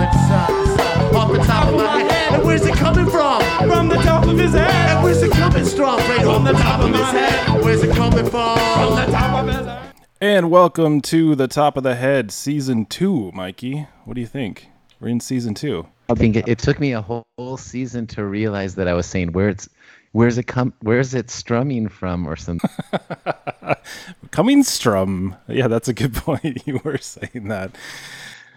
[0.00, 2.32] Silent sun, uh, uh, off the top of my head.
[2.32, 3.42] And where's it coming from?
[3.68, 4.70] From the top of his head.
[4.96, 5.98] And where's it coming strong?
[5.98, 7.30] Right From the the top top of of his head.
[7.32, 7.62] head.
[7.64, 8.56] Where's it coming from?
[8.58, 9.92] From the top of his head.
[10.22, 13.86] And welcome to the top of the head, season two, Mikey.
[14.06, 14.68] What do you think?
[15.00, 15.86] We're in season two.
[16.08, 19.04] I think it, it took me a whole, whole season to realize that I was
[19.06, 19.68] saying where it's
[20.12, 22.70] where's it come where's it strumming from or something.
[24.30, 25.36] Coming strum.
[25.46, 26.66] Yeah, that's a good point.
[26.66, 27.72] You were saying that.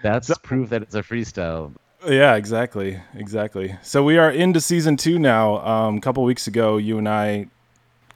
[0.04, 1.74] That's proof that it's a freestyle.
[2.06, 3.78] Yeah, exactly, exactly.
[3.82, 5.66] So we are into season two now.
[5.66, 7.48] Um, a couple weeks ago, you and I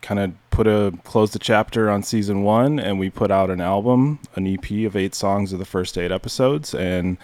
[0.02, 3.62] kind of put a closed the chapter on season one, and we put out an
[3.62, 7.18] album, an EP of eight songs of the first eight episodes, and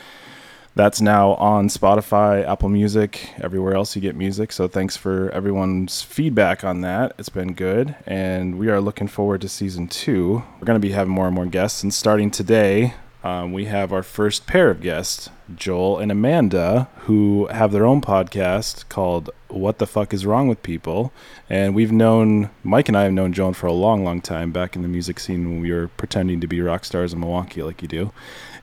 [0.75, 4.51] that's now on Spotify, Apple Music, everywhere else you get music.
[4.51, 7.13] So thanks for everyone's feedback on that.
[7.19, 10.41] It's been good, and we are looking forward to season two.
[10.59, 13.93] We're going to be having more and more guests, and starting today, um, we have
[13.93, 19.77] our first pair of guests, Joel and Amanda, who have their own podcast called What
[19.77, 21.13] the Fuck is Wrong with People.
[21.49, 24.75] And we've known, Mike and I have known Joel for a long, long time back
[24.75, 27.81] in the music scene when we were pretending to be rock stars in Milwaukee, like
[27.81, 28.11] you do.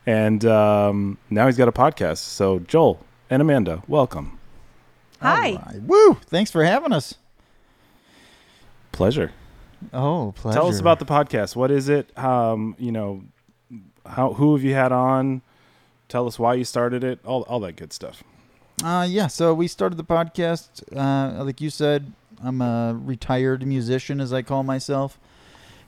[0.07, 2.19] And um, now he's got a podcast.
[2.19, 4.39] So, Joel and Amanda, welcome.
[5.23, 5.53] Hi.
[5.53, 5.83] Alright.
[5.83, 6.15] Woo!
[6.27, 7.15] Thanks for having us.
[8.93, 9.33] Pleasure.
[9.95, 10.59] Oh, pleasure.
[10.59, 11.57] Tell us about the podcast.
[11.57, 12.17] What is it?
[12.19, 13.23] Um, you know,
[14.11, 15.43] how who have you had on?
[16.09, 17.21] Tell us why you started it.
[17.25, 18.23] All all that good stuff.
[18.83, 19.27] Uh, yeah.
[19.27, 20.83] So we started the podcast.
[20.97, 25.19] Uh, like you said, I'm a retired musician, as I call myself,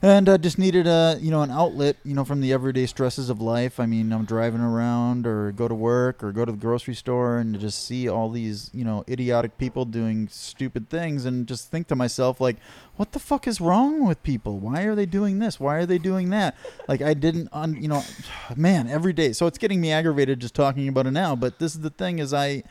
[0.03, 3.29] and uh, just needed a you know an outlet, you know, from the everyday stresses
[3.29, 3.79] of life.
[3.79, 7.37] I mean, I'm driving around or go to work or go to the grocery store
[7.37, 11.87] and just see all these you know idiotic people doing stupid things, and just think
[11.87, 12.57] to myself like,
[12.97, 14.59] what the fuck is wrong with people?
[14.59, 15.57] Why are they doing this?
[15.57, 16.57] Why are they doing that?
[16.89, 18.03] Like I didn't, un, you know,
[18.57, 19.31] man, every day.
[19.31, 21.33] So it's getting me aggravated just talking about it now.
[21.37, 22.63] But this is the thing: is I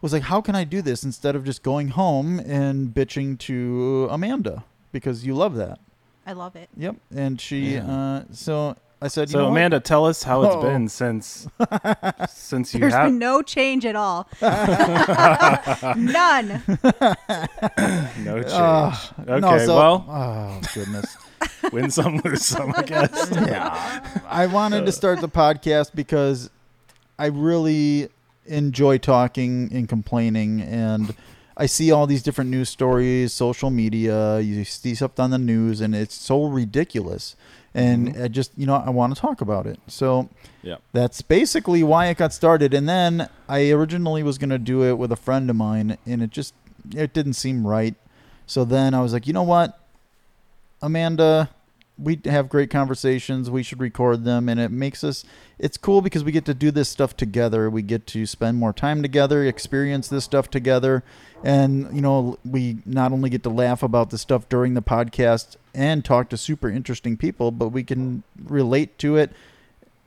[0.00, 4.08] was like, how can I do this instead of just going home and bitching to
[4.10, 5.78] Amanda because you love that.
[6.28, 6.68] I love it.
[6.76, 7.74] Yep, and she.
[7.74, 7.86] Yeah.
[7.90, 9.50] Uh, so I said, you So know what?
[9.52, 10.60] Amanda, tell us how it's Oh.
[10.60, 11.48] been since
[12.28, 14.28] since you There's have been no change at all.
[14.42, 14.56] None.
[18.18, 18.52] no change.
[18.52, 21.16] Ah, okay, no, so- well, oh goodness.
[21.72, 23.30] win some, lose some, I guess.
[23.32, 24.20] yeah.
[24.28, 26.50] I wanted to start the podcast because
[27.18, 28.08] I really
[28.46, 31.14] enjoy talking and complaining and
[31.58, 35.80] I see all these different news stories, social media, you see stuff on the news
[35.80, 37.34] and it's so ridiculous.
[37.74, 38.24] And mm-hmm.
[38.24, 39.78] I just, you know, I want to talk about it.
[39.88, 40.28] So
[40.62, 40.76] Yeah.
[40.92, 42.72] that's basically why it got started.
[42.72, 46.22] And then I originally was going to do it with a friend of mine and
[46.22, 46.54] it just
[46.96, 47.94] it didn't seem right.
[48.46, 49.78] So then I was like, "You know what?
[50.80, 51.50] Amanda,
[51.98, 53.50] we have great conversations.
[53.50, 55.24] We should record them, and it makes us.
[55.58, 57.68] It's cool because we get to do this stuff together.
[57.68, 61.02] We get to spend more time together, experience this stuff together,
[61.44, 65.56] and you know, we not only get to laugh about the stuff during the podcast
[65.74, 69.32] and talk to super interesting people, but we can relate to it,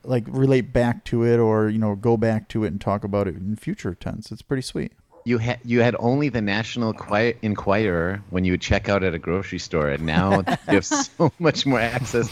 [0.04, 3.26] like relate back to it, or you know, go back to it and talk about
[3.26, 4.30] it in future tense.
[4.30, 4.92] It's pretty sweet.
[5.24, 9.14] You had you had only the National Qui- Enquirer when you would check out at
[9.14, 10.38] a grocery store, and now
[10.68, 12.28] you have so much more access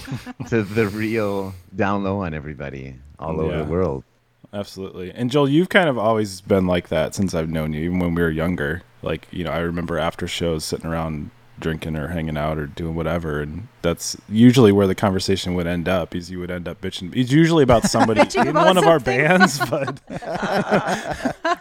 [0.48, 4.04] to the real down low on everybody all over the world.
[4.52, 5.12] Absolutely.
[5.12, 8.14] And Joel, you've kind of always been like that since I've known you, even when
[8.14, 8.82] we were younger.
[9.02, 12.94] Like, you know, I remember after shows sitting around drinking or hanging out or doing
[12.94, 16.80] whatever and that's usually where the conversation would end up is you would end up
[16.80, 20.00] bitching it's usually about somebody in one of our bands but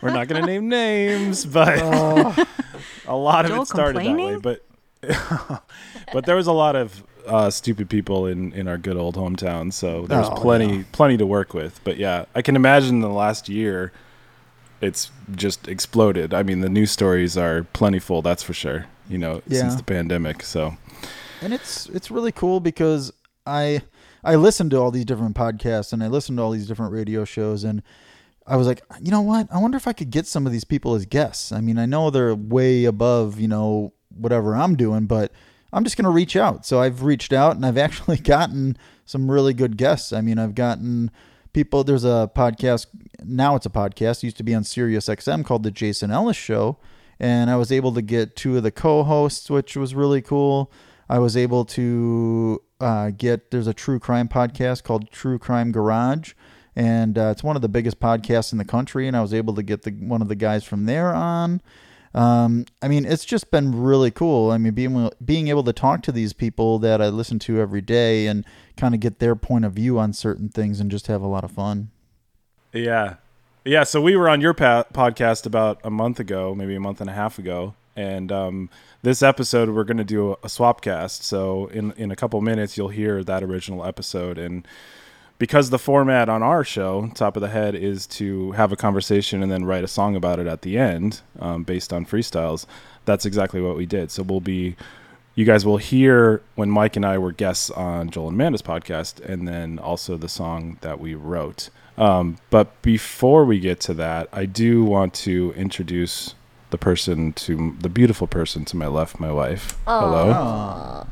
[0.02, 1.80] we're not going to name names but
[3.08, 4.64] a lot of it started that way but
[6.14, 9.72] but there was a lot of uh, stupid people in, in our good old hometown,
[9.72, 10.84] so there was Oh, plenty yeah.
[10.92, 11.80] plenty to work with.
[11.84, 13.92] But yeah, I can imagine the last year,
[14.81, 16.34] it's just exploded.
[16.34, 18.85] I mean, the news stories are plentiful, that's for sure.
[19.09, 19.59] You know, Yeah.
[19.62, 20.44] since the pandemic.
[20.44, 20.75] So
[21.41, 23.12] and it's it's really cool because
[23.45, 23.81] I
[24.23, 27.25] I listened to all these different podcasts and I listened to all these different radio
[27.25, 27.81] shows and
[28.45, 29.47] I was like, you know what?
[29.52, 31.52] I wonder if I could get some of these people as guests.
[31.52, 35.32] I mean, I know they're way above, you know, whatever I'm doing, but
[35.72, 36.66] I'm just going to reach out.
[36.66, 38.75] So I've reached out and I've actually gotten
[39.05, 40.11] some really good guests.
[40.11, 41.11] I mean, I've gotten
[41.53, 42.87] people there's a podcast
[43.23, 46.37] now it's a podcast it used to be on Sirius XM called the Jason Ellis
[46.37, 46.78] show.
[47.22, 50.72] And I was able to get two of the co-hosts which was really cool.
[51.09, 56.34] I was able to uh, get there's a true crime podcast called True Crime Garage.
[56.75, 59.07] And uh, it's one of the biggest podcasts in the country.
[59.07, 61.61] And I was able to get the one of the guys from there on
[62.14, 64.52] um, I mean, it's just been really cool.
[64.52, 67.82] I mean, being being able to talk to these people that I listen to every
[67.82, 68.46] day and
[68.78, 71.44] kind of get their point of view on certain things and just have a lot
[71.44, 71.91] of fun.
[72.73, 73.16] yeah,
[73.66, 77.02] Yeah, so we were on your pa- podcast about a month ago, maybe a month
[77.02, 78.70] and a half ago, and um,
[79.03, 81.23] this episode we're going to do a, a swap cast.
[81.23, 84.67] So in in a couple minutes you'll hear that original episode, and
[85.40, 89.41] because the format on our show, Top of the Head, is to have a conversation
[89.41, 92.66] and then write a song about it at the end, um, based on freestyles.
[93.06, 94.12] That's exactly what we did.
[94.12, 94.76] So we'll be.
[95.36, 99.22] You guys will hear when Mike and I were guests on Joel and Amanda's podcast,
[99.22, 101.70] and then also the song that we wrote.
[101.97, 106.35] Um, but before we get to that, I do want to introduce
[106.72, 109.78] the person to the beautiful person to my left, my wife.
[109.85, 111.06] Hello.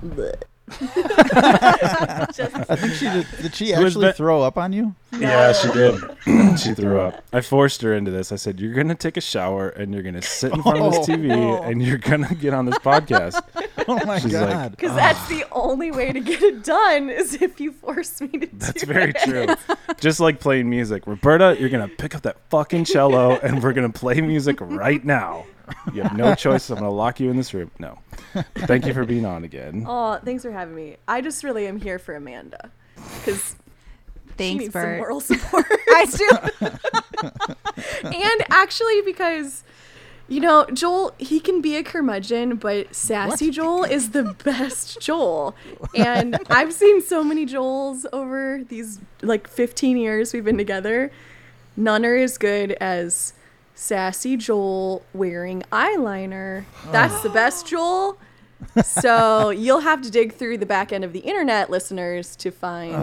[0.80, 2.28] I
[2.76, 3.26] think she did.
[3.42, 4.18] Did she Who is actually that?
[4.18, 4.96] throw up on you?
[5.18, 6.02] Yeah, she did.
[6.60, 7.24] she threw up.
[7.32, 8.34] I forced her into this.
[8.34, 11.08] I said, "You're gonna take a shower and you're gonna sit in front of this
[11.08, 13.42] oh, TV and you're gonna get on this podcast."
[13.90, 14.72] Oh my She's god!
[14.72, 18.50] Because that's the only way to get it done is if you force me to
[18.52, 19.18] That's do very it.
[19.20, 19.76] true.
[20.02, 23.90] Just like playing music, Roberta, you're gonna pick up that fucking cello and we're gonna
[23.90, 25.46] play music right now.
[25.94, 26.70] You have no choice.
[26.70, 27.72] I'm gonna lock you in this room.
[27.80, 28.00] No.
[28.56, 29.86] Thank you for being on again.
[29.90, 30.98] Oh, thanks for having me.
[31.08, 33.56] I just really am here for Amanda because
[34.28, 34.98] she Thanks, needs some Bert.
[34.98, 35.66] moral support.
[35.90, 36.68] I do.
[38.04, 39.64] and actually, because
[40.30, 45.56] you know, Joel, he can be a curmudgeon, but sassy Joel is the best Joel.
[45.96, 51.12] And I've seen so many Joels over these like 15 years we've been together.
[51.78, 53.34] None are as good as
[53.78, 56.66] sassy Joel wearing eyeliner.
[56.92, 58.18] That's the best Joel.
[58.84, 62.96] So you'll have to dig through the back end of the internet, listeners, to find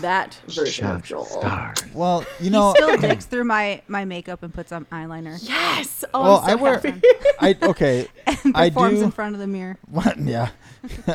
[0.00, 1.24] that version of Joel.
[1.26, 1.78] Stars.
[1.94, 5.38] Well, you know, he Still digs through my my makeup and puts on eyeliner.
[5.48, 6.04] Yes.
[6.12, 6.74] Oh, well, I'm so I wear.
[6.74, 7.02] happy.
[7.40, 8.08] I okay.
[8.44, 9.78] And I performs do- in front of the mirror.
[9.88, 10.18] What?
[10.18, 10.50] Yeah.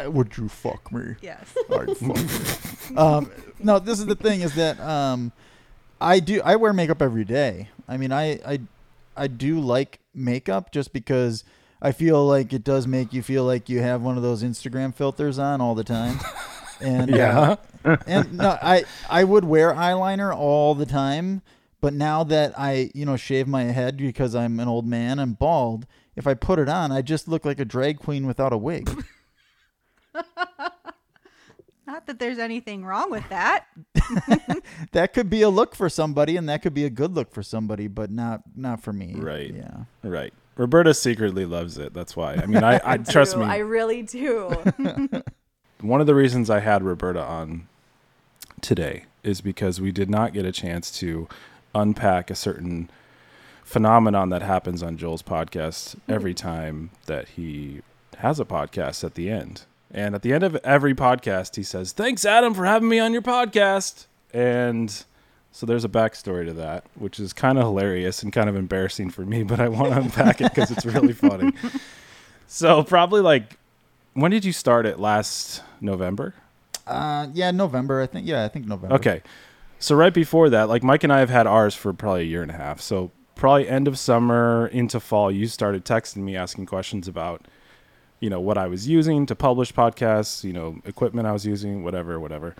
[0.05, 1.15] Would you fuck me?
[1.21, 1.53] Yes.
[1.71, 2.97] I'd fuck you.
[2.97, 5.31] um, no, this is the thing: is that um,
[5.99, 6.41] I do.
[6.45, 7.69] I wear makeup every day.
[7.89, 8.59] I mean, I I
[9.15, 11.43] I do like makeup just because
[11.81, 14.93] I feel like it does make you feel like you have one of those Instagram
[14.95, 16.19] filters on all the time.
[16.81, 17.95] And uh, Yeah.
[18.05, 21.41] and no, I I would wear eyeliner all the time,
[21.79, 25.35] but now that I you know shave my head because I'm an old man, I'm
[25.35, 25.87] bald.
[26.17, 28.89] If I put it on, I just look like a drag queen without a wig.
[31.87, 33.67] Not that there's anything wrong with that.
[34.91, 37.43] that could be a look for somebody, and that could be a good look for
[37.43, 39.13] somebody, but not not for me.
[39.15, 39.53] Right.
[39.53, 39.83] Yeah.
[40.03, 40.33] Right.
[40.57, 41.93] Roberta secretly loves it.
[41.93, 42.35] That's why.
[42.35, 43.41] I mean, I, I trust do.
[43.41, 43.45] me.
[43.45, 44.55] I really do.
[45.81, 47.67] one of the reasons I had Roberta on
[48.61, 51.27] today is because we did not get a chance to
[51.73, 52.89] unpack a certain
[53.63, 56.47] phenomenon that happens on Joel's podcast every mm-hmm.
[56.47, 57.81] time that he
[58.19, 59.63] has a podcast at the end.
[59.91, 63.13] And at the end of every podcast, he says, Thanks, Adam, for having me on
[63.13, 64.07] your podcast.
[64.33, 65.03] And
[65.51, 69.09] so there's a backstory to that, which is kind of hilarious and kind of embarrassing
[69.09, 71.53] for me, but I want to unpack it because it's really funny.
[72.47, 73.57] So, probably like,
[74.13, 74.99] when did you start it?
[74.99, 76.33] Last November?
[76.85, 78.01] Uh, yeah, November.
[78.01, 78.27] I think.
[78.27, 78.95] Yeah, I think November.
[78.95, 79.21] Okay.
[79.79, 82.41] So right before that, like Mike and I have had ours for probably a year
[82.41, 82.81] and a half.
[82.81, 87.47] So probably end of summer into fall, you started texting me asking questions about,
[88.19, 91.83] you know, what I was using to publish podcasts, you know, equipment I was using,
[91.83, 92.55] whatever, whatever.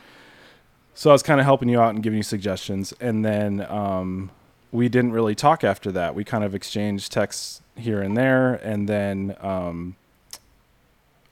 [0.94, 4.32] So I was kind of helping you out and giving you suggestions, and then um,
[4.72, 6.16] we didn't really talk after that.
[6.16, 9.96] We kind of exchanged texts here and there, and then um,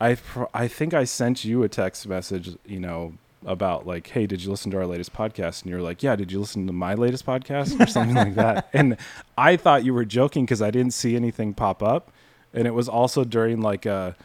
[0.01, 3.13] I pr- I think I sent you a text message, you know,
[3.45, 5.61] about like, hey, did you listen to our latest podcast?
[5.61, 8.69] And you're like, yeah, did you listen to my latest podcast or something like that?
[8.73, 8.97] And
[9.37, 12.11] I thought you were joking because I didn't see anything pop up,
[12.53, 14.15] and it was also during like a,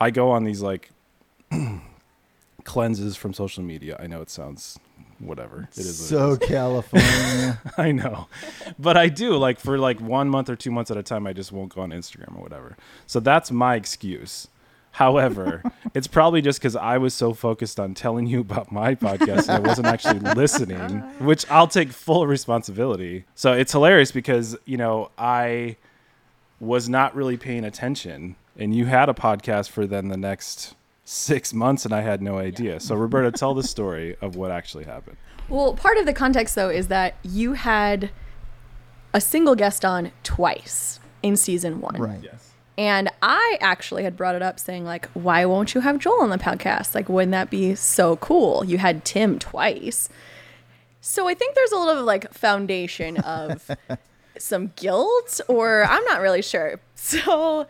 [0.00, 0.90] I go on these like
[2.64, 3.96] cleanses from social media.
[3.98, 4.78] I know it sounds
[5.18, 5.68] whatever.
[5.72, 6.38] It is So is.
[6.38, 7.60] California.
[7.78, 8.28] I know,
[8.78, 11.26] but I do like for like one month or two months at a time.
[11.26, 12.76] I just won't go on Instagram or whatever.
[13.06, 14.48] So that's my excuse.
[14.92, 15.62] However,
[15.94, 19.50] it's probably just because I was so focused on telling you about my podcast and
[19.50, 23.24] I wasn't actually listening, which I'll take full responsibility.
[23.34, 25.76] So it's hilarious because you know I
[26.60, 30.74] was not really paying attention, and you had a podcast for then the next
[31.04, 32.80] six months, and I had no idea.
[32.80, 35.16] So Roberta, tell the story of what actually happened.
[35.48, 38.10] Well, part of the context though is that you had
[39.14, 42.00] a single guest on twice in season one.
[42.00, 42.20] right.
[42.22, 42.52] Yes.
[42.76, 46.30] And I actually had brought it up saying, like, why won't you have Joel on
[46.30, 46.94] the podcast?
[46.94, 48.64] Like, wouldn't that be so cool?
[48.64, 50.08] You had Tim twice.
[51.00, 53.68] So I think there's a little like foundation of
[54.40, 56.80] some guilt, or I'm not really sure.
[56.94, 57.66] So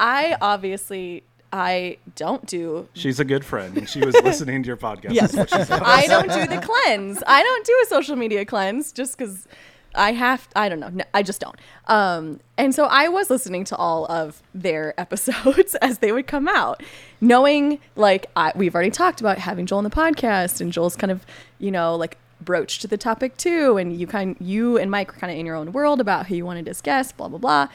[0.00, 4.76] I obviously I don't do She's a good friend, and she was listening to your
[4.76, 5.12] podcast.
[5.12, 5.30] Yes.
[5.30, 5.82] is what she said.
[5.84, 7.22] I don't do the cleanse.
[7.26, 9.46] I don't do a social media cleanse just because
[9.94, 10.88] I have I don't know.
[10.88, 11.56] No, I just don't.
[11.86, 16.48] Um and so I was listening to all of their episodes as they would come
[16.48, 16.82] out,
[17.20, 21.10] knowing like I, we've already talked about having Joel on the podcast and Joel's kind
[21.12, 21.24] of,
[21.58, 25.32] you know, like broached the topic too and you kind you and Mike were kind
[25.32, 27.68] of in your own world about who you wanted as guests, blah blah blah.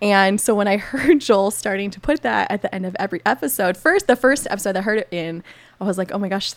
[0.00, 3.22] And so when I heard Joel starting to put that at the end of every
[3.24, 5.44] episode, first the first episode I heard it in,
[5.80, 6.54] I was like, "Oh my gosh,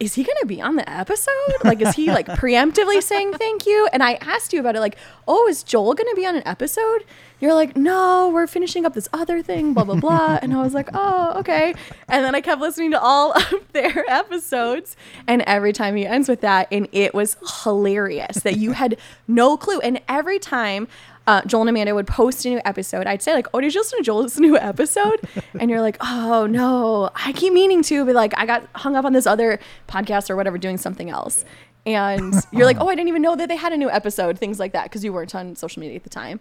[0.00, 1.32] is he gonna be on the episode?
[1.62, 3.86] Like, is he like preemptively saying thank you?
[3.92, 4.96] And I asked you about it, like,
[5.28, 7.04] oh, is Joel gonna be on an episode?
[7.38, 10.38] You're like, no, we're finishing up this other thing, blah blah blah.
[10.42, 11.74] And I was like, oh, okay.
[12.08, 16.28] And then I kept listening to all of their episodes, and every time he ends
[16.28, 18.96] with that, and it was hilarious that you had
[19.28, 19.80] no clue.
[19.80, 20.88] And every time
[21.30, 23.80] uh, Joel and Amanda would post a new episode, I'd say like, "Oh, did you
[23.80, 25.20] listen to Joel's new episode?"
[25.60, 29.04] and you're like, "Oh no, I keep meaning to, but like I got hung up
[29.04, 31.44] on this other podcast or whatever, doing something else."
[31.86, 34.58] And you're like, "Oh, I didn't even know that they had a new episode," things
[34.58, 36.40] like that, because you weren't on social media at the time.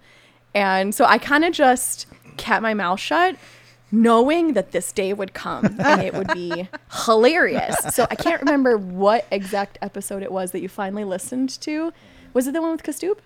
[0.55, 3.35] And so I kind of just kept my mouth shut,
[3.91, 6.67] knowing that this day would come and it would be
[7.05, 7.75] hilarious.
[7.93, 11.93] So I can't remember what exact episode it was that you finally listened to.
[12.33, 13.17] Was it the one with Kastoop?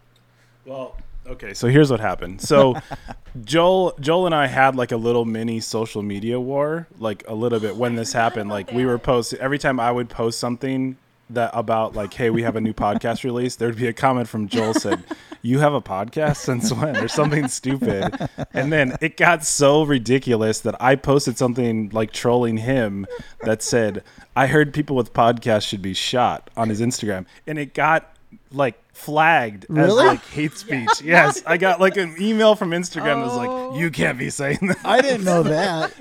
[0.65, 2.41] Well, okay, so here's what happened.
[2.41, 2.75] So
[3.43, 7.59] Joel Joel and I had like a little mini social media war, like a little
[7.59, 8.49] bit when this happened.
[8.49, 10.97] Like we were posting every time I would post something
[11.29, 14.47] that about like, hey, we have a new podcast release, there'd be a comment from
[14.47, 15.03] Joel said,
[15.41, 16.97] You have a podcast since when?
[16.97, 18.15] Or something stupid.
[18.53, 23.07] And then it got so ridiculous that I posted something like trolling him
[23.41, 24.03] that said,
[24.35, 27.25] I heard people with podcasts should be shot on his Instagram.
[27.45, 28.12] And it got
[28.51, 29.89] like flagged Really?
[29.89, 31.01] as like hate speech.
[31.03, 33.77] Yes, I got like an email from Instagram that was like, oh.
[33.77, 35.93] "You can't be saying that." I didn't know that.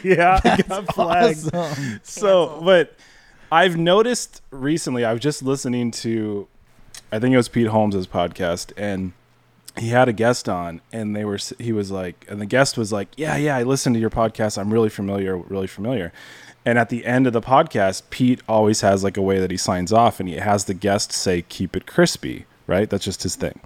[0.04, 1.54] yeah, I got flagged.
[1.54, 2.00] Awesome.
[2.02, 2.94] So, but
[3.50, 5.04] I've noticed recently.
[5.04, 6.48] I was just listening to,
[7.12, 9.12] I think it was Pete Holmes' podcast, and
[9.78, 11.38] he had a guest on, and they were.
[11.58, 14.58] He was like, and the guest was like, "Yeah, yeah, I listened to your podcast.
[14.58, 16.12] I'm really familiar, really familiar."
[16.64, 19.56] And at the end of the podcast, Pete always has like a way that he
[19.56, 22.90] signs off, and he has the guest say, "Keep it crispy." Right?
[22.90, 23.60] That's just his thing.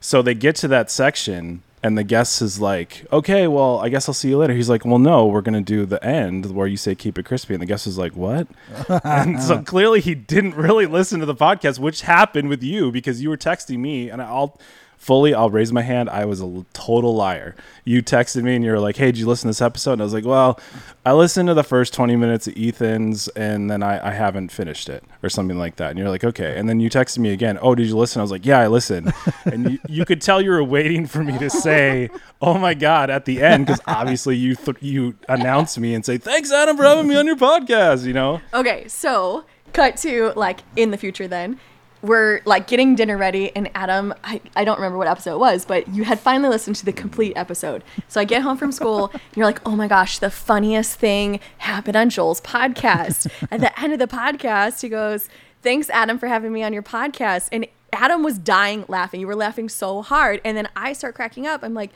[0.00, 4.08] So they get to that section, and the guest is like, "Okay, well, I guess
[4.08, 6.76] I'll see you later." He's like, "Well, no, we're gonna do the end where you
[6.76, 8.46] say keep it crispy," and the guest is like, "What?"
[9.04, 13.22] and so clearly he didn't really listen to the podcast, which happened with you because
[13.22, 14.58] you were texting me, and I'll
[15.04, 16.08] fully, I'll raise my hand.
[16.08, 17.54] I was a total liar.
[17.84, 20.00] You texted me and you were like, "Hey, did you listen to this episode?" And
[20.00, 20.58] I was like, "Well,
[21.04, 24.88] I listened to the first twenty minutes of Ethan's, and then I, I haven't finished
[24.88, 27.58] it, or something like that." And you're like, "Okay." And then you texted me again.
[27.60, 28.20] Oh, did you listen?
[28.20, 29.12] I was like, "Yeah, I listened."
[29.44, 32.08] and you, you could tell you were waiting for me to say,
[32.40, 36.16] "Oh my god!" at the end because obviously you th- you announce me and say,
[36.16, 38.40] "Thanks, Adam, for having me on your podcast." You know.
[38.54, 39.44] Okay, so
[39.74, 41.60] cut to like in the future then.
[42.04, 45.64] We're like getting dinner ready, and Adam, I, I don't remember what episode it was,
[45.64, 47.82] but you had finally listened to the complete episode.
[48.08, 51.40] So I get home from school, and you're like, oh my gosh, the funniest thing
[51.58, 53.30] happened on Joel's podcast.
[53.50, 55.28] At the end of the podcast, he goes,
[55.62, 57.48] Thanks, Adam, for having me on your podcast.
[57.50, 59.20] And Adam was dying laughing.
[59.20, 60.42] You were laughing so hard.
[60.44, 61.62] And then I start cracking up.
[61.62, 61.90] I'm like,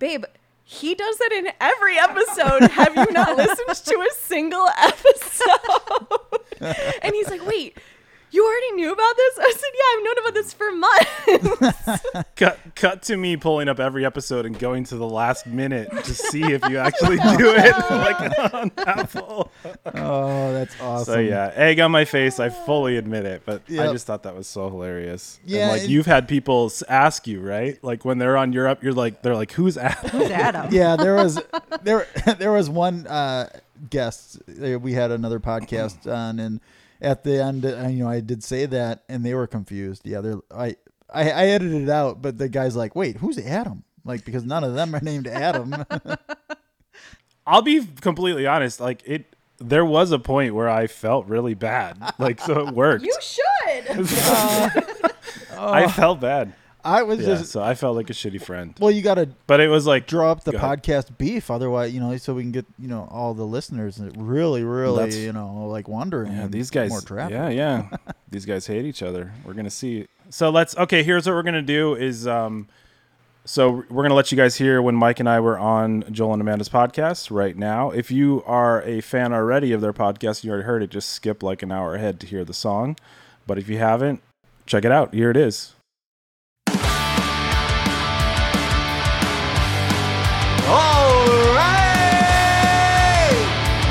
[0.00, 0.24] babe,
[0.64, 2.70] he does that in every episode.
[2.70, 5.46] Have you not listened to a single episode?
[7.02, 7.78] and he's like, wait,
[8.32, 9.38] you already knew about this?
[9.38, 12.26] I said, yeah, I've known about this for months.
[12.36, 16.14] cut cut to me pulling up every episode and going to the last minute to
[16.14, 19.50] see if you actually do it like on Apple.
[19.94, 21.14] Oh, that's awesome.
[21.14, 22.40] So yeah, egg on my face.
[22.40, 25.40] I fully admit it, but I just thought that was so hilarious.
[25.44, 27.82] Yeah, and like it- you've had people ask you, right?
[27.82, 30.10] Like when they're on Europe, you're like, they're like, who's Adam?
[30.10, 30.68] Who's Adam?
[30.72, 31.40] yeah, there was
[31.82, 32.06] there
[32.38, 33.48] there was one uh,
[33.88, 36.60] guest uh, we had another podcast on, and
[37.00, 40.02] at the end, uh, you know, I did say that, and they were confused.
[40.06, 40.76] Yeah, they're I
[41.12, 44.64] I, I edited it out, but the guy's like, "Wait, who's Adam?" Like because none
[44.64, 45.74] of them are named Adam.
[47.46, 48.80] I'll be completely honest.
[48.80, 51.98] Like it, there was a point where I felt really bad.
[52.18, 53.04] Like so, it worked.
[53.04, 53.88] you should.
[55.58, 56.54] I felt bad.
[56.84, 58.74] I was Yeah, just so I felt like a shitty friend.
[58.80, 60.82] well, you got to But it was like draw up the Go ahead.
[60.82, 64.14] podcast beef, otherwise, you know, so we can get you know all the listeners that
[64.16, 66.32] really, really, That's- you know, like wondering.
[66.32, 66.90] Yeah, these guys.
[66.90, 67.32] more traffic.
[67.34, 67.88] Yeah, yeah.
[68.30, 69.32] these guys hate each other.
[69.44, 70.06] We're gonna see.
[70.30, 70.76] So let's.
[70.76, 71.94] Okay, here's what we're gonna do.
[71.94, 72.68] Is um,
[73.44, 76.40] so we're gonna let you guys hear when Mike and I were on Joel and
[76.42, 77.90] Amanda's podcast right now.
[77.90, 80.90] If you are a fan already of their podcast, you already heard it.
[80.90, 82.96] Just skip like an hour ahead to hear the song.
[83.46, 84.22] But if you haven't,
[84.66, 85.12] check it out.
[85.14, 85.74] Here it is.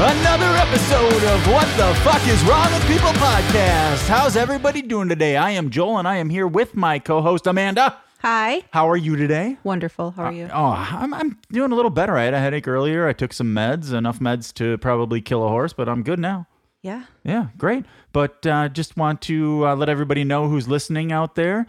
[0.01, 4.07] Another episode of What the Fuck is Wrong with People podcast.
[4.07, 5.35] How's everybody doing today?
[5.35, 7.97] I am Joel and I am here with my co host Amanda.
[8.19, 8.63] Hi.
[8.71, 9.57] How are you today?
[9.63, 10.11] Wonderful.
[10.11, 10.49] How are you?
[10.53, 12.15] Oh, I'm, I'm doing a little better.
[12.17, 13.07] I had a headache earlier.
[13.07, 16.47] I took some meds, enough meds to probably kill a horse, but I'm good now.
[16.81, 17.05] yeah.
[17.23, 17.85] Yeah, great.
[18.13, 21.67] But uh, just want to uh, let everybody know who's listening out there.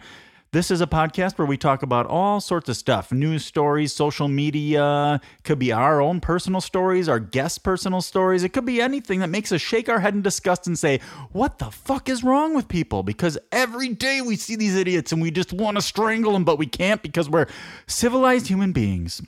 [0.53, 4.27] This is a podcast where we talk about all sorts of stuff news stories, social
[4.27, 8.43] media, could be our own personal stories, our guests' personal stories.
[8.43, 10.99] It could be anything that makes us shake our head in disgust and say,
[11.31, 13.01] What the fuck is wrong with people?
[13.01, 16.59] Because every day we see these idiots and we just want to strangle them, but
[16.59, 17.47] we can't because we're
[17.87, 19.21] civilized human beings.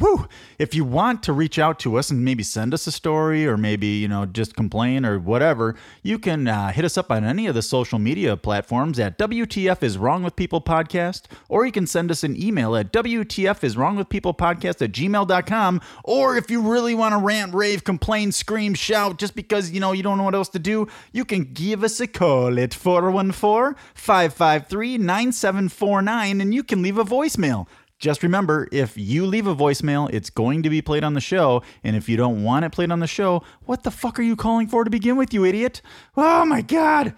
[0.00, 0.26] Woo!
[0.58, 3.56] If you want to reach out to us and maybe send us a story or
[3.56, 7.46] maybe, you know, just complain or whatever, you can uh, hit us up on any
[7.46, 11.86] of the social media platforms at WTF is Wrong with People Podcast, or you can
[11.86, 15.80] send us an email at WTF is Wrong with People Podcast at gmail.com.
[16.04, 19.92] Or if you really want to rant, rave, complain, scream, shout just because, you know,
[19.92, 23.76] you don't know what else to do, you can give us a call at 414
[23.94, 27.66] 553 9749 and you can leave a voicemail.
[28.04, 31.62] Just remember, if you leave a voicemail, it's going to be played on the show.
[31.82, 34.36] And if you don't want it played on the show, what the fuck are you
[34.36, 35.80] calling for to begin with, you idiot?
[36.14, 37.14] Oh my God.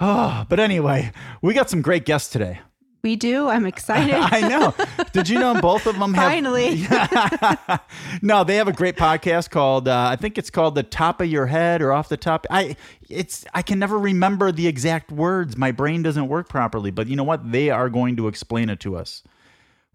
[0.00, 2.60] Oh, but anyway, we got some great guests today.
[3.02, 3.50] We do.
[3.50, 4.14] I'm excited.
[4.18, 4.74] I know.
[5.12, 6.86] Did you know both of them have Finally.
[8.22, 11.26] no, they have a great podcast called uh, I think it's called The Top of
[11.28, 12.46] Your Head or Off the Top.
[12.48, 12.76] I
[13.10, 15.58] it's I can never remember the exact words.
[15.58, 17.52] My brain doesn't work properly, but you know what?
[17.52, 19.22] They are going to explain it to us.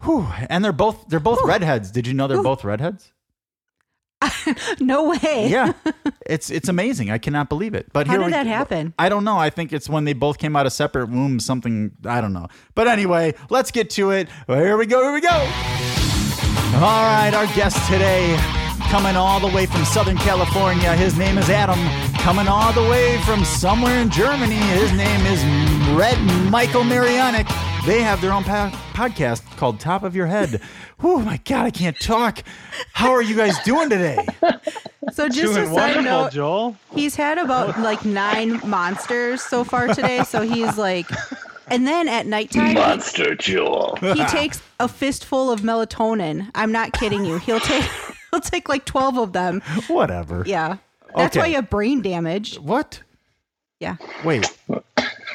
[0.04, 0.26] Whew.
[0.48, 1.90] And they're both they're both redheads.
[1.90, 3.12] Did you know they're both redheads?
[4.80, 5.48] no way.
[5.48, 5.72] Yeah.
[6.26, 7.10] it's it's amazing.
[7.10, 7.92] I cannot believe it.
[7.92, 8.94] But How did we- that happen?
[8.98, 9.38] I don't know.
[9.38, 12.48] I think it's when they both came out of separate wombs, something I don't know.
[12.74, 14.28] But anyway, let's get to it.
[14.48, 15.46] Well, here we go, here we go.
[16.76, 18.36] All right, our guest today,
[18.90, 20.94] coming all the way from Southern California.
[20.94, 21.78] His name is Adam.
[22.18, 24.56] Coming all the way from somewhere in Germany.
[24.56, 25.42] His name is
[25.96, 26.18] Red
[26.50, 27.46] Michael Marianic.
[27.86, 30.60] They have their own pa- podcast called Top of Your Head.
[31.04, 32.42] Oh my God, I can't talk.
[32.94, 34.26] How are you guys doing today?
[35.12, 36.76] So just Doing a side wonderful, note, Joel.
[36.94, 40.24] he's had about like nine monsters so far today.
[40.24, 41.06] So he's like,
[41.68, 43.96] and then at nighttime, Monster Joel.
[44.00, 46.50] he, he takes a fistful of melatonin.
[46.54, 47.36] I'm not kidding you.
[47.40, 47.84] He'll take
[48.30, 49.60] he'll take like twelve of them.
[49.88, 50.44] Whatever.
[50.46, 50.78] Yeah.
[51.14, 51.40] That's Okay.
[51.40, 52.56] why you have brain damage.
[52.58, 53.02] What?
[53.80, 53.96] Yeah.
[54.24, 54.50] Wait.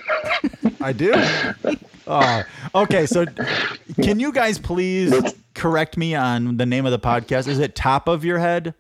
[0.82, 1.14] I do?
[2.08, 2.44] Oh,
[2.76, 3.06] okay.
[3.06, 3.26] So,
[4.02, 5.14] can you guys please
[5.54, 7.48] correct me on the name of the podcast?
[7.48, 8.74] Is it Top of Your Head?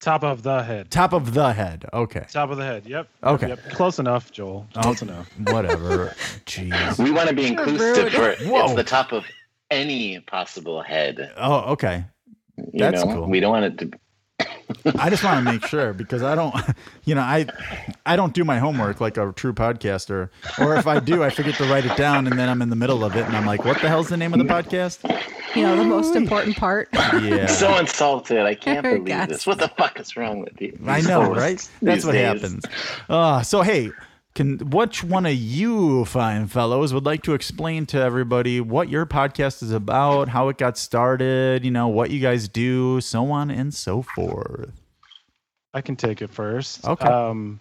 [0.00, 0.90] Top of the head.
[0.90, 1.86] Top of the Head.
[1.92, 2.26] Okay.
[2.30, 2.86] Top of the head.
[2.86, 3.08] Yep.
[3.24, 3.48] Okay.
[3.48, 3.70] Yep.
[3.70, 4.66] Close enough, Joel.
[4.76, 5.28] Oh, close enough.
[5.48, 6.14] Whatever.
[6.44, 7.02] Jeez.
[7.02, 8.12] We want to be inclusive.
[8.12, 8.64] For, Whoa.
[8.66, 9.24] it's the top of
[9.70, 11.32] any possible head.
[11.36, 12.04] Oh, okay.
[12.56, 13.14] You That's know?
[13.14, 13.28] cool.
[13.28, 13.98] We don't want it to.
[14.98, 16.54] I just want to make sure because I don't,
[17.04, 17.46] you know, I,
[18.04, 20.28] I don't do my homework like a true podcaster.
[20.58, 22.76] Or if I do, I forget to write it down, and then I'm in the
[22.76, 25.02] middle of it, and I'm like, "What the hell's the name of the podcast?"
[25.54, 26.88] You know, the most important part.
[26.92, 27.46] Yeah.
[27.46, 28.40] So insulted.
[28.40, 29.46] I can't believe this.
[29.46, 30.78] What the fuck is wrong with you?
[30.86, 31.66] I know, right?
[31.80, 32.40] That's what days.
[32.40, 32.64] happens.
[33.08, 33.90] Uh, so hey,
[34.36, 39.06] can which one of you fine fellows would like to explain to everybody what your
[39.06, 43.50] podcast is about, how it got started, you know, what you guys do, so on
[43.50, 44.70] and so forth.
[45.74, 46.86] I can take it first.
[46.86, 47.08] Okay.
[47.08, 47.60] Um,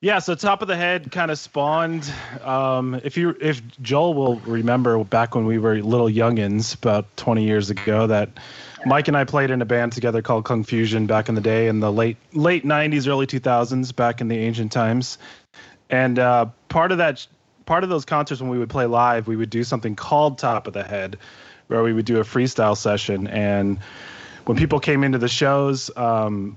[0.00, 2.12] yeah, so top of the head kind of spawned.
[2.44, 7.44] Um, if you if Joel will remember back when we were little youngins about 20
[7.44, 8.30] years ago that
[8.86, 11.66] Mike and I played in a band together called Kung Fusion back in the day
[11.66, 15.18] in the late late 90s early 2000s back in the ancient times.
[15.90, 17.26] And uh, part of that
[17.66, 20.66] part of those concerts when we would play live, we would do something called Top
[20.66, 21.18] of the Head
[21.68, 23.78] where we would do a freestyle session and
[24.46, 26.56] when people came into the shows um,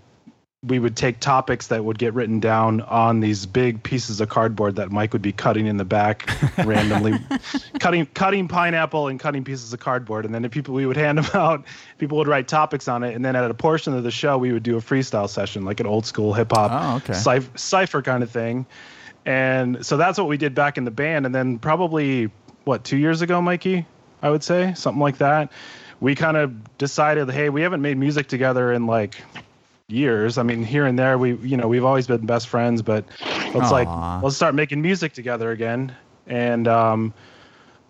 [0.65, 4.75] we would take topics that would get written down on these big pieces of cardboard
[4.75, 7.13] that Mike would be cutting in the back randomly,
[7.79, 11.17] cutting cutting pineapple and cutting pieces of cardboard, and then if people we would hand
[11.17, 11.65] them out.
[11.97, 14.53] People would write topics on it, and then at a portion of the show, we
[14.53, 17.13] would do a freestyle session, like an old school hip hop Oh, okay.
[17.13, 18.67] cipher, cipher kind of thing.
[19.25, 22.31] And so that's what we did back in the band, and then probably
[22.63, 23.87] what two years ago, Mikey,
[24.21, 25.51] I would say something like that.
[25.99, 29.23] We kind of decided, hey, we haven't made music together in like
[29.87, 30.37] years.
[30.37, 33.05] I mean, here and there, we you know we've always been best friends, but
[33.53, 33.71] let's Aw.
[33.71, 33.89] like
[34.21, 37.13] let's start making music together again, and um,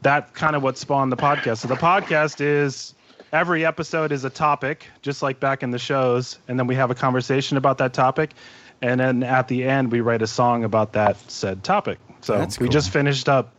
[0.02, 1.60] that kind of what spawned the podcast.
[1.60, 2.94] So the podcast is
[3.32, 6.92] every episode is a topic, just like back in the shows, and then we have
[6.92, 8.34] a conversation about that topic,
[8.82, 12.00] and then at the end we write a song about that said topic.
[12.22, 13.56] So That's we just finished up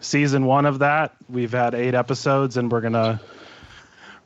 [0.00, 1.14] season one of that.
[1.28, 3.20] We've had eight episodes, and we're gonna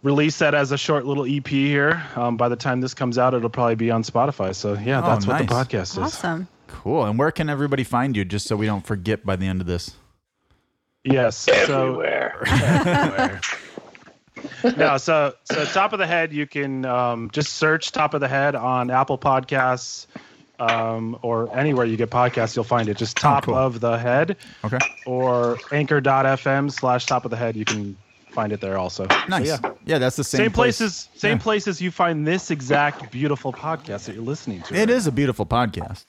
[0.03, 2.03] release that as a short little EP here.
[2.17, 4.55] Um, by the time this comes out, it'll probably be on Spotify.
[4.55, 5.99] So yeah, Oh, that's what the podcast is.
[5.99, 6.49] Awesome.
[6.69, 7.05] Cool.
[7.05, 9.67] And where can everybody find you just so we don't forget by the end of
[9.67, 9.93] this?
[11.05, 11.37] Yes.
[11.37, 13.41] So Everywhere.
[14.77, 18.29] no, so so top of the head, you can um, just search top of the
[18.29, 20.07] head on Apple Podcasts
[20.59, 22.97] um, or anywhere you get podcasts, you'll find it.
[22.97, 23.55] Just top cool.
[23.55, 24.79] of the head Okay.
[25.07, 27.57] or anchor.fm slash top of the head.
[27.57, 27.97] You can
[28.31, 29.07] find it there also.
[29.09, 29.47] So, Nice.
[29.47, 29.59] yeah.
[29.87, 29.99] yeah.
[29.99, 30.79] that's the same, Same, place.
[30.79, 31.43] places, same Yeah.
[31.43, 34.75] places you find this exact beautiful podcast that you're listening to.
[34.75, 36.05] It right is a beautiful podcast.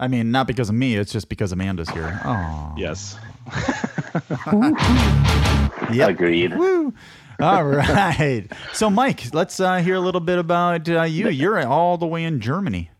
[0.00, 2.20] I mean, not because of me, it's just because Amanda's here.
[2.24, 2.74] Oh.
[2.76, 3.16] Yes.
[5.92, 6.08] Yep.
[6.10, 6.56] Agreed.
[6.56, 6.94] Woo.
[7.40, 8.46] All right.
[8.72, 11.28] So, Mike, let's uh, hear a little bit about uh, you.
[11.28, 12.90] You're all the way in Germany.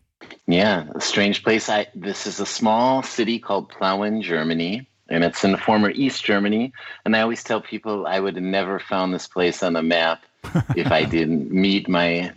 [0.47, 1.69] Yeah, a strange place.
[1.69, 6.73] I this is a small city called Plauen, Germany, and it's in former East Germany.
[7.05, 10.23] And I always tell people I would have never found this place on the map
[10.75, 12.33] if I didn't meet my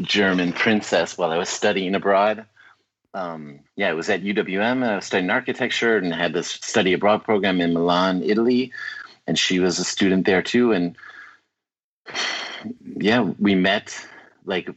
[0.00, 2.46] German princess while I was studying abroad.
[3.14, 4.60] Um, yeah, it was at UWM.
[4.60, 8.72] And I was studying architecture and had this study abroad program in Milan, Italy,
[9.26, 10.72] and she was a student there too.
[10.72, 10.96] And
[12.96, 14.06] yeah, we met
[14.44, 14.70] like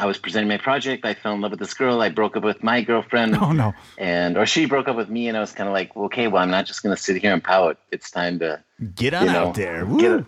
[0.00, 1.04] I was presenting my project.
[1.04, 2.00] I fell in love with this girl.
[2.00, 3.74] I broke up with my girlfriend, Oh, no.
[3.98, 6.40] and or she broke up with me, and I was kind of like, okay, well,
[6.42, 7.78] I'm not just going to sit here and pout.
[7.90, 8.62] It's time to
[8.94, 9.84] Get on You know, out there.
[9.84, 10.24] Woo.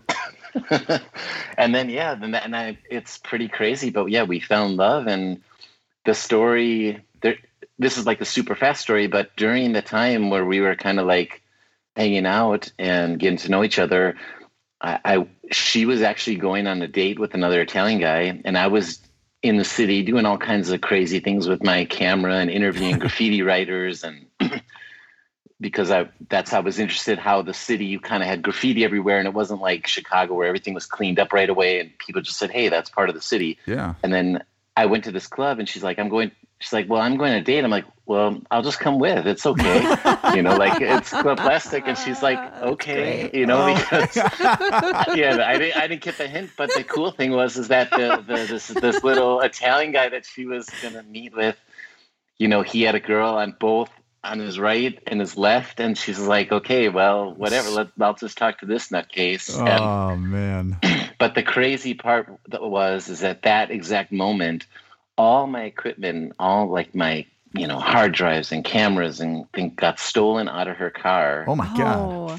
[1.57, 4.77] and then yeah, then that, and I, it's pretty crazy, but yeah, we fell in
[4.77, 5.41] love, and
[6.05, 7.05] the story.
[7.21, 7.37] There,
[7.79, 10.99] this is like a super fast story, but during the time where we were kind
[10.99, 11.43] of like
[11.95, 14.17] hanging out and getting to know each other,
[14.81, 18.67] I, I she was actually going on a date with another Italian guy, and I
[18.67, 18.99] was
[19.43, 23.43] in the city doing all kinds of crazy things with my camera and interviewing graffiti
[23.43, 24.27] writers and
[25.61, 28.85] because I that's how I was interested how the city you kind of had graffiti
[28.85, 32.23] everywhere and it wasn't like Chicago where everything was cleaned up right away and people
[32.23, 33.95] just said hey that's part of the city Yeah.
[34.03, 34.43] and then
[34.77, 37.33] I went to this club and she's like I'm going she's like well I'm going
[37.33, 39.25] on a date I'm like well I'll just come with.
[39.27, 39.79] It's okay.
[40.35, 41.11] You know like it's
[41.45, 41.85] plastic.
[41.87, 43.75] And she's like okay you know Oh.
[43.75, 44.17] because
[45.17, 46.51] yeah I didn't I didn't get the hint.
[46.59, 50.27] But the cool thing was is that the, the this this little Italian guy that
[50.27, 51.57] she was gonna meet with
[52.39, 53.91] you know he had a girl on both
[54.25, 55.79] on his right and his left.
[55.79, 57.71] And she's like okay well whatever.
[57.71, 59.57] Let, I'll just talk to this nutcase.
[59.57, 60.79] Oh, and Oh, man.
[61.21, 64.67] but the crazy part was is at that exact moment,
[65.17, 69.99] all my equipment, all like my you know hard drives and cameras and things got
[69.99, 71.45] stolen out of her car.
[71.49, 71.99] Oh, my God.
[71.99, 72.39] Oh.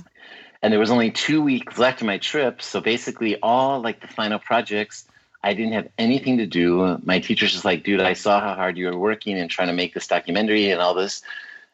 [0.62, 4.08] And there was only two weeks left of my trip, so basically all like the
[4.08, 5.06] final projects,
[5.44, 7.00] I didn't have anything to do.
[7.04, 9.74] My teacher's just like, dude, I saw how hard you were working and trying to
[9.74, 11.24] make this documentary and all this,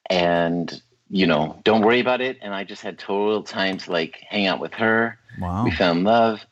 [0.10, 2.38] and you know, don't worry about it.
[2.42, 5.66] And I just had total time to like hang out with her Wow.
[5.66, 6.44] we fell in love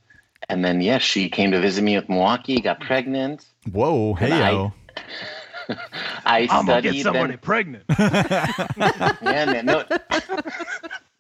[0.48, 4.14] and then yeah she came to visit me with milwaukee got pregnant Whoa.
[4.14, 4.74] Hey, yo.
[6.26, 7.84] i I'm gonna get somebody then, pregnant.
[8.00, 9.84] yeah, no, no.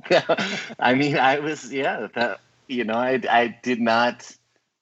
[0.80, 4.30] i mean i was yeah that, you know I, I did not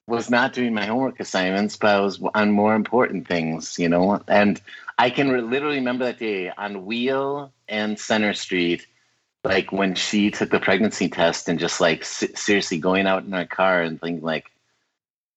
[0.08, 4.22] was not doing my homework assignments but i was on more important things you know
[4.28, 4.62] and
[4.98, 8.86] i can re- literally remember that day on Weil and center street
[9.44, 13.34] like when she took the pregnancy test and just like se- seriously going out in
[13.34, 14.52] our car and thinking like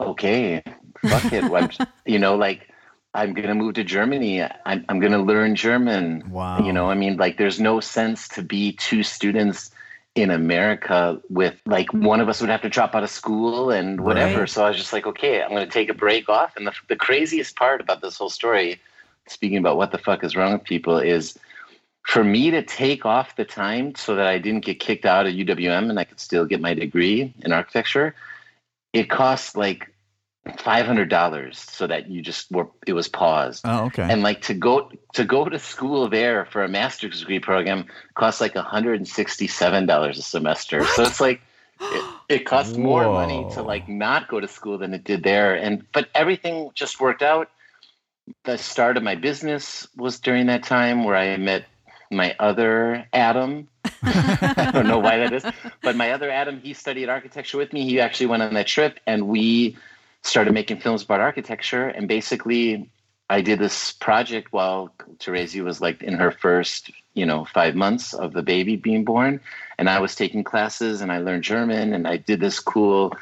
[0.00, 0.62] okay
[1.00, 1.70] fuck it I'm,
[2.04, 2.68] you know like
[3.16, 6.64] i'm gonna move to germany i'm, I'm gonna learn german Wow.
[6.64, 9.70] you know i mean like there's no sense to be two students
[10.14, 14.00] in america with like one of us would have to drop out of school and
[14.00, 14.48] whatever Right.
[14.50, 16.96] so i was just like okay i'm gonna take a break off and the, the
[16.96, 18.80] craziest part about this whole story
[19.28, 21.36] speaking about what the fuck is wrong with people is
[22.02, 25.32] for me to take off the time so that I didn't get kicked out of
[25.34, 28.14] UWM and I could still get my degree in architecture,
[28.92, 29.92] it cost like
[30.58, 33.62] five hundred dollars so that you just were it was paused.
[33.64, 34.02] Oh, okay.
[34.02, 38.40] And like to go to go to school there for a master's degree program costs
[38.40, 40.84] like hundred and sixty seven dollars a semester.
[40.84, 41.40] So it's like
[41.80, 45.54] it, it cost more money to like not go to school than it did there.
[45.54, 47.50] And but everything just worked out.
[48.44, 51.66] The start of my business was during that time where I met
[52.10, 53.68] my other Adam.
[54.02, 55.44] I don't know why that is,
[55.82, 57.84] but my other Adam, he studied architecture with me.
[57.84, 59.76] He actually went on that trip, and we
[60.26, 61.88] started making films about architecture.
[61.88, 62.90] And basically,
[63.30, 68.14] I did this project while Teresa was like in her first, you know, five months
[68.14, 69.40] of the baby being born,
[69.78, 73.12] and I was taking classes, and I learned German, and I did this cool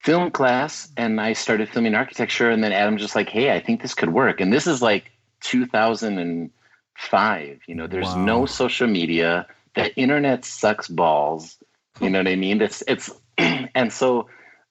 [0.00, 2.50] film class, and I started filming architecture.
[2.50, 4.40] And then Adam just like, hey, I think this could work.
[4.40, 5.10] And this is like
[5.42, 7.60] 2005.
[7.66, 8.24] You know, there's Wow.
[8.24, 9.46] no social media.
[9.74, 11.56] The internet sucks balls.
[12.00, 12.62] You know what I mean?
[12.62, 14.28] It's it's and so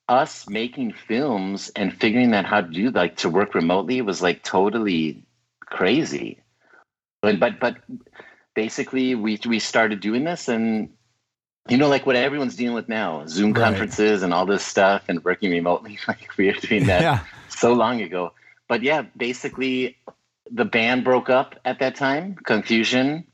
[0.10, 4.44] us making films and figuring out how to do like to work remotely was like
[4.44, 5.24] totally
[5.66, 6.40] crazy.
[7.22, 7.78] But but but
[8.56, 10.90] basically we we started doing this and
[11.70, 13.64] you know like what everyone's dealing with now zoom Right.
[13.66, 17.20] conferences and all this stuff and working remotely like we were doing that Yeah.
[17.50, 18.32] so long ago
[18.68, 19.98] but yeah basically
[20.50, 23.26] the band broke up at that time Kung Fusion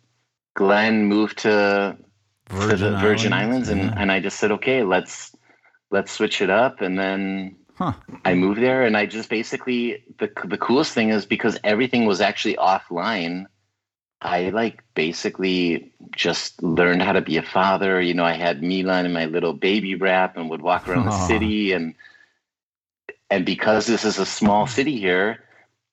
[0.56, 1.96] glenn moved to
[2.50, 3.94] to the virgin islands, and, yeah.
[3.98, 5.34] and i just said okay let's
[5.93, 7.93] let's switch it up and then Huh.
[8.25, 12.21] I moved there, and I just basically the the coolest thing is because everything was
[12.21, 13.47] actually offline.
[14.21, 18.01] I like basically just learned how to be a father.
[18.01, 21.10] You know, I had Milan in my little baby wrap, and would walk around Aw.
[21.10, 21.95] the city, and
[23.29, 25.43] and because this is a small city here,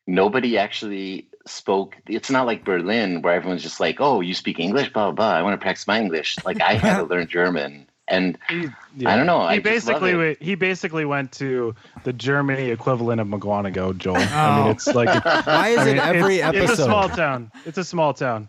[0.07, 1.97] nobody actually spoke.
[2.09, 5.31] It's not like Berlin where everyone's just like, "Oh, you speak English?" Blah blah.
[5.31, 5.39] blah.
[5.39, 6.41] I want to practice my English.
[6.45, 9.11] Like I had to learn German, and He, yeah.
[9.11, 9.41] I don't know.
[9.49, 14.17] He I basically went, he basically went to the Germany equivalent of Mukwonago, Joel.
[14.19, 14.63] I Oh.
[14.65, 16.71] mean, it's like Why is I it mean, every it's, episode?
[16.73, 17.53] It's a small town.
[17.65, 18.49] It's a small town.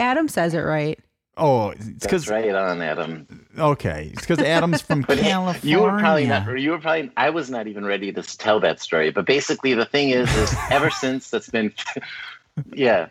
[0.00, 0.98] Adam says it right.
[1.36, 3.46] oh, it's because right on, Adam.
[3.58, 5.60] okay, it's because Adam's from California.
[5.62, 6.48] you were probably not.
[6.48, 7.10] or You were probably.
[7.16, 9.10] I was not even ready to tell that story.
[9.10, 11.72] But basically, the thing is, is ever since that's been,
[12.72, 13.06] yeah,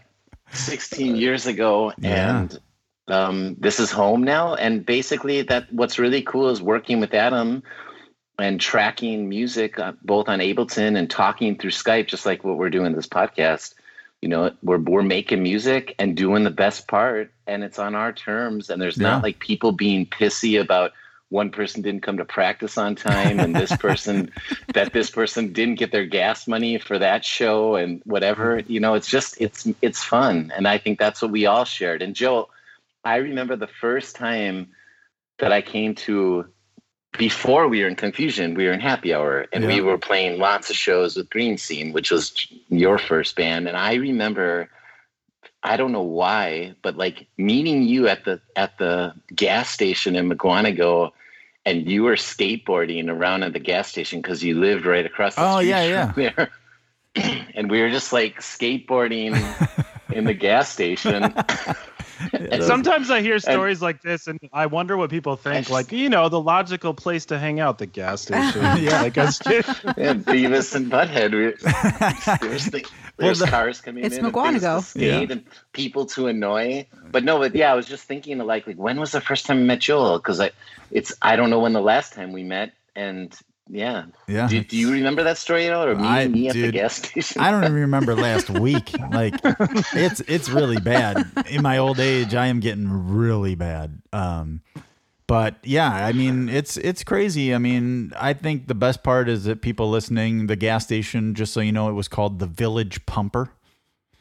[0.52, 2.40] sixteen years ago, Yeah.
[2.42, 2.60] and
[3.08, 4.56] um, this is home now.
[4.56, 7.64] And basically, that what's really cool is working with Adam
[8.40, 12.70] and tracking music uh, both on Ableton and talking through Skype, just like what we're
[12.70, 13.74] doing this podcast.
[14.22, 18.12] You know, we're we're making music and doing the best part, and it's on our
[18.12, 18.70] terms.
[18.70, 19.08] And there's Yeah.
[19.08, 20.92] not like people being pissy about
[21.30, 24.30] one person didn't come to practice on time, and this person
[24.74, 28.60] that this person didn't get their gas money for that show, and whatever.
[28.68, 32.02] You know, it's just it's it's fun, and I think that's what we all shared.
[32.02, 32.50] And Joe,
[33.04, 34.70] I remember the first time
[35.40, 36.46] that I came to
[37.18, 40.40] before we were in Kung Fusion we were in happy hour and we were playing
[40.40, 43.68] lots of shows with green scene which was your first band.
[43.68, 44.70] And i remember
[45.64, 50.30] i don't know why but like meeting you at the at the gas station in
[50.30, 51.12] Mukwonago
[51.66, 55.42] and you were skateboarding around at the gas station because you lived right across the
[55.44, 56.52] Oh, street yeah, from there.
[57.56, 59.36] And we were just like skateboarding
[60.12, 61.34] in the gas station
[62.52, 65.60] And sometimes I hear stories like this, and I wonder what people think.
[65.68, 68.62] just- Like, you know, the logical place to hang out, the gas station.
[68.82, 69.02] Yeah.
[69.02, 69.62] Like, us- yeah,
[70.14, 71.32] Beavis and Butthead.
[71.32, 72.86] We, there's the,
[73.18, 74.96] there's the- cars coming It's in, and things Mukwonago.
[75.02, 75.20] Yeah.
[75.34, 76.86] and people to annoy.
[77.12, 79.46] But no, but yeah, I was just thinking of like, like when was the first
[79.46, 80.18] time I met Joel?
[80.18, 80.52] Because I,
[80.92, 83.34] it's I don't know when the last time we met, and
[83.69, 84.06] yeah.
[84.28, 84.47] Yeah.
[84.47, 86.95] Do, do you remember that story at all, or me, I- me at the gas
[87.08, 87.41] station?
[87.41, 88.91] I don't even remember last week.
[89.12, 89.36] Like
[89.93, 91.26] it's it's really bad.
[91.50, 94.02] In my old age, I am getting really bad.
[94.12, 94.62] Um
[95.28, 97.54] but yeah, I mean it's it's crazy.
[97.56, 101.54] I mean, I think the best part is that people listening, the gas station, just
[101.54, 103.50] so you know, it was called the Village Pumper.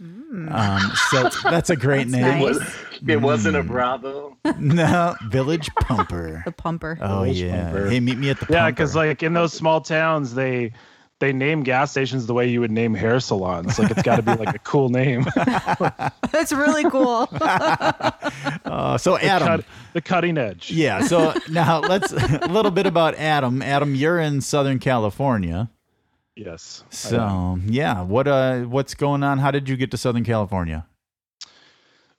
[0.00, 2.12] Um, so that's a great Mm.
[2.12, 2.52] That's name.
[2.58, 2.76] nice.
[3.02, 4.36] Was- it wasn't a Bravo.
[4.58, 6.42] No, Village Pumper.
[6.46, 6.98] The pumper.
[7.00, 7.64] Oh Village yeah.
[7.64, 7.88] Pumper.
[7.90, 10.72] Hey, meet me at the yeah, because like in those small towns, they
[11.20, 13.78] they name gas stations the way you would name hair salons.
[13.78, 15.26] Like, it's got to be like a cool name.
[16.32, 17.28] That's really cool.
[17.30, 20.70] uh, so Adam, Cut, the cutting edge.
[20.70, 21.02] Yeah.
[21.02, 23.60] So now let's a little bit about Adam.
[23.60, 25.70] Adam, you're in Southern California.
[26.36, 26.84] Yes.
[26.88, 29.38] So yeah, what uh, what's going on?
[29.38, 30.86] How did you get to Southern California?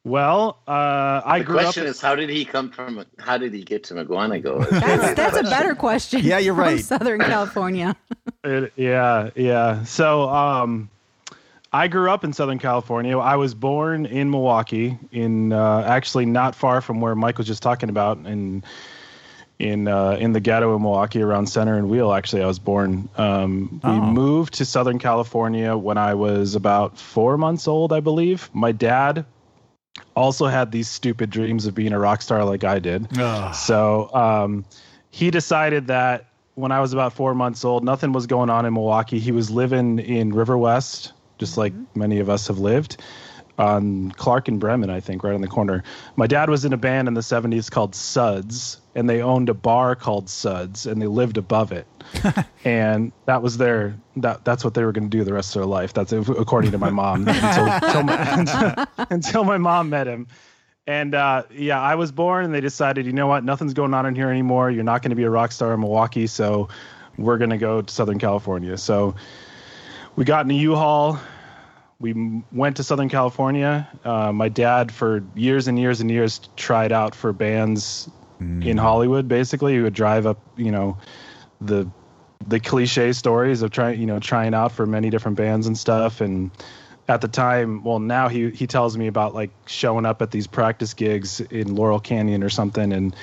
[0.04, 1.64] Well, uh, I The grew up.
[1.66, 3.06] question is, how did he come from?
[3.20, 4.68] How did he get to Mukwonago?
[4.70, 6.22] That's, that's a better question.
[6.24, 6.80] Yeah, you're right.
[6.84, 7.96] Southern California.
[8.44, 9.84] It, yeah, yeah.
[9.84, 10.90] So, um,
[11.72, 13.16] I grew up in Southern California.
[13.20, 17.62] I was born in Milwaukee, in uh, actually not far from where Mike was just
[17.62, 18.64] talking about, in
[19.60, 22.12] in uh, in the ghetto in Milwaukee, around Center and Weil.
[22.12, 23.08] Actually, I was born.
[23.18, 24.02] Um, we Oh.
[24.02, 28.50] moved to Southern California when I was about four months old, I believe.
[28.54, 29.24] My dad
[30.16, 33.08] also had these stupid dreams of being a rock star, like I did.
[33.52, 34.66] So um,
[35.10, 38.74] he decided that when I was about four months old, nothing was going on in
[38.74, 39.20] Milwaukee.
[39.20, 43.02] He was living in Riverwest, just like many of us have lived,
[43.62, 45.84] on Clark and Bremen, I think, right on the corner.
[46.16, 49.54] My dad was in a band in the 70s called Suds, and they owned a
[49.54, 51.86] bar called Suds, and they lived above it.
[52.66, 55.62] and that was their that that's what they were going to do the rest of
[55.62, 55.94] their life.
[55.94, 60.28] That's according to my mom until, until, my, until my mom met him.
[60.88, 64.08] And uh, yeah, I was born, and they decided, you know what, nothing's going on
[64.08, 64.72] in here anymore.
[64.72, 66.68] You're not going to be a rock star in Milwaukee, so
[67.18, 68.76] we're going to go to Southern California.
[68.78, 69.16] So
[70.16, 71.20] we got in a U-Haul.
[72.02, 73.88] We went to Southern California.
[74.04, 78.10] Uh, my dad, for years and years and years, tried out for bands
[78.40, 79.28] in Hollywood.
[79.28, 80.98] Basically, he would drive up, you know,
[81.62, 81.88] the
[82.48, 86.22] the cliche stories of trying, you know, trying out for many different bands and stuff.
[86.22, 86.50] And
[87.08, 90.48] at the time, well, now he he tells me about like showing up at these
[90.48, 93.16] practice gigs in Laurel Canyon or something, and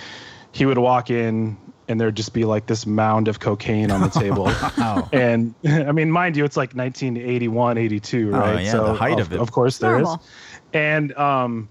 [0.53, 1.57] he would walk in
[1.89, 4.51] and there'd just be like this mound of cocaine on the table.
[4.79, 5.09] Wow.
[5.13, 8.37] And I mean, mind you, it's like 1981, 82, right?
[8.37, 8.65] Oh, right?
[8.65, 9.41] yeah, the height of it.
[9.41, 10.05] Of course, there is.
[10.05, 10.23] Normal.
[10.73, 11.69] And um,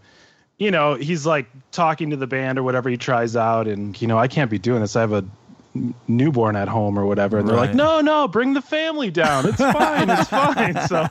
[0.57, 4.07] you know, he's like talking to the band or whatever he tries out, and you
[4.07, 4.95] know, I can't be doing this.
[4.95, 5.25] I have a
[6.07, 9.45] newborn at home or whatever, and they're like, no, no, bring the family down.
[9.47, 10.09] It's fine.
[10.09, 10.87] it's fine.
[10.87, 11.07] So,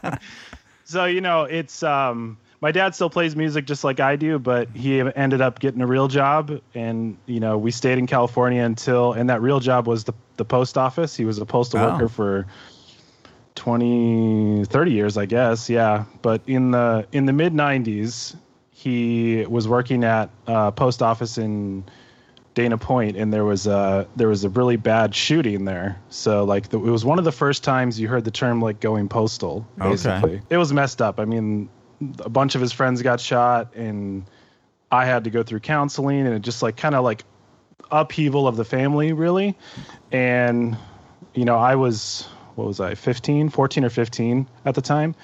[0.85, 2.39] so you know, it's um.
[2.61, 5.87] My dad still plays music just like I do, but he ended up getting a
[5.87, 10.05] real job, and you know we stayed in California until, and that real job was
[10.05, 11.15] the the post office.
[11.17, 11.91] He was a postal Oh.
[11.91, 12.47] worker for
[13.55, 18.37] 20 30 years i guess yeah but in the in the mid 90s
[18.71, 21.83] he was working at uh, post office in
[22.55, 26.69] dana point and there was a there was a really bad shooting there so like
[26.69, 29.67] the, it was one of the first times you heard the term like going postal
[29.81, 29.91] Okay.
[29.91, 31.71] basically it was messed up i mean
[32.21, 34.25] a bunch of his friends got shot and
[34.93, 37.25] i had to go through counseling and it just like kind of like
[37.91, 39.57] upheaval of the family really
[40.13, 40.77] and
[41.35, 42.23] you know i was
[42.55, 45.15] what was i 15 14 or 15 at the time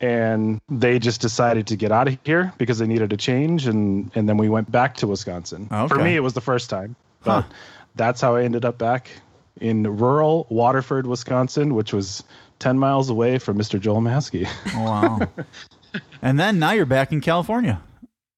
[0.00, 4.10] and they just decided to get out of here because they needed a change and
[4.14, 7.42] and then we went back to wisconsin for me it was the first time but
[7.42, 7.48] Huh.
[7.94, 9.10] that's how i ended up back
[9.60, 12.24] in rural waterford wisconsin which was
[12.58, 15.20] 10 miles away from mr joel maskey oh, Wow.
[16.22, 17.80] and then now you're back in California.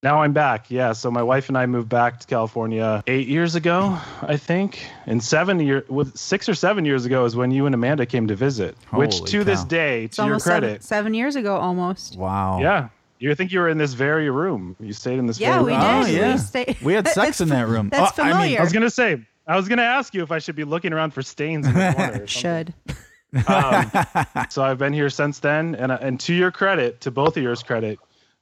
[0.02, 0.70] Now I'm back.
[0.70, 0.92] Yeah.
[0.92, 4.86] So my wife and I moved back to California eight years ago, I think.
[5.06, 8.28] And seven year with six or seven years ago is when you and Amanda came
[8.28, 8.76] to visit.
[8.90, 9.66] which Holy to this cow.
[9.66, 12.16] day, It's to your almost seven, credit, seven years ago, almost.
[12.16, 12.60] Wow.
[12.60, 12.88] yeah.
[13.18, 14.76] You think you were in this very room.
[14.78, 15.80] You stayed in this Yeah, very we room.
[15.80, 15.88] did.
[15.88, 16.32] Oh, yeah.
[16.32, 17.88] We, stayed, We had sex in that room.
[17.88, 18.58] That's Oh, I mean, familiar.
[18.60, 21.12] I was gonna say, I was gonna ask you if I should be looking around
[21.14, 22.26] for stains in the corner.
[22.26, 22.74] Should.
[23.46, 23.90] Um,
[24.50, 27.42] so I've been here since then, and uh, and to your credit, to both of
[27.42, 27.98] yours credit,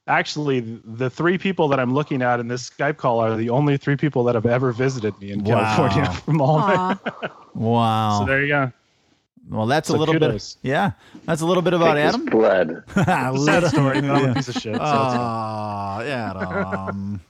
[0.07, 3.77] actually the three people that I'm looking at in this Skype call are the only
[3.77, 5.75] three people that have ever visited me in Wow.
[5.77, 6.99] California from all my.
[7.55, 8.19] Wow.
[8.21, 8.73] So there you go.
[9.51, 10.55] well, that's a little kudos.
[10.57, 10.69] bit.
[10.71, 10.93] Yeah,
[11.25, 12.27] that's a little bit about Take his Adam.
[12.27, 12.83] blood.
[12.95, 14.31] Sad Little- story, but I'm Yeah.
[14.31, 14.77] a piece of shit.
[14.77, 14.81] So
[16.01, 17.21] it's Adam.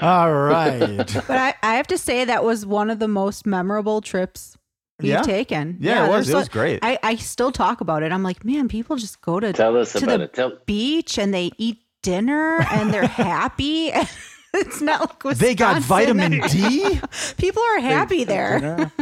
[0.00, 0.96] All right.
[1.26, 4.56] But I, I have to say that was one of the most memorable trips
[5.00, 5.22] we've Yeah.
[5.22, 5.76] taken.
[5.80, 6.28] Yeah, it was.
[6.28, 6.78] It was like- great.
[6.82, 8.12] I, I still talk about it.
[8.12, 10.34] I'm like, man, people just go to Tell us to about the it.
[10.34, 13.90] Tell, beach and they eat dinner and they're happy.
[14.54, 15.46] it's not like Wisconsin.
[15.46, 17.00] they got vitamin D.
[17.38, 18.92] People are happy there.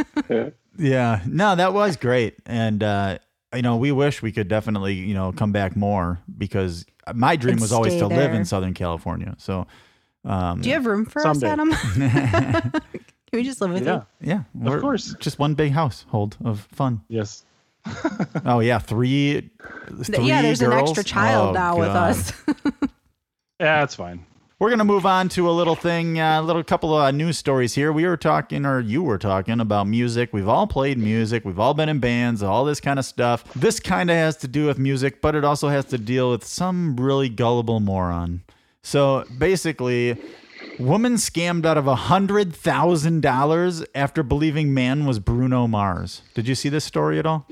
[0.79, 3.19] Yeah, no, that was great, and uh,
[3.55, 7.53] you know, we wish we could definitely, you know, come back more because my dream
[7.55, 8.47] And was always stay to live in.
[8.47, 9.35] Southern California.
[9.37, 9.67] So,
[10.25, 11.49] um, Do you have room for Someday.
[11.49, 11.73] us, Adam?
[12.73, 14.03] Can we just live with Yeah.
[14.21, 15.15] yeah, we're course.
[15.21, 17.01] just one big household of fun.
[17.09, 17.45] Yes.
[18.45, 19.51] Oh yeah, three,
[20.05, 22.33] three yeah, there's an extra child Oh, now with us.
[23.61, 24.25] Yeah, it's fine.
[24.59, 27.75] We're gonna move on to a little thing, a little couple of uh, news stories
[27.75, 27.93] here.
[27.93, 30.31] We were talking, or you were talking about music.
[30.33, 31.45] We've all played music.
[31.45, 33.43] We've all been in bands, all this kind of stuff.
[33.55, 36.45] This kind of has to do with music, but it also has to deal with
[36.45, 38.43] some really gullible moron.
[38.83, 40.17] So basically,
[40.79, 46.23] woman scammed out of a hundred thousand dollars after believing man was Bruno Mars.
[46.35, 47.47] Did you see this story at all?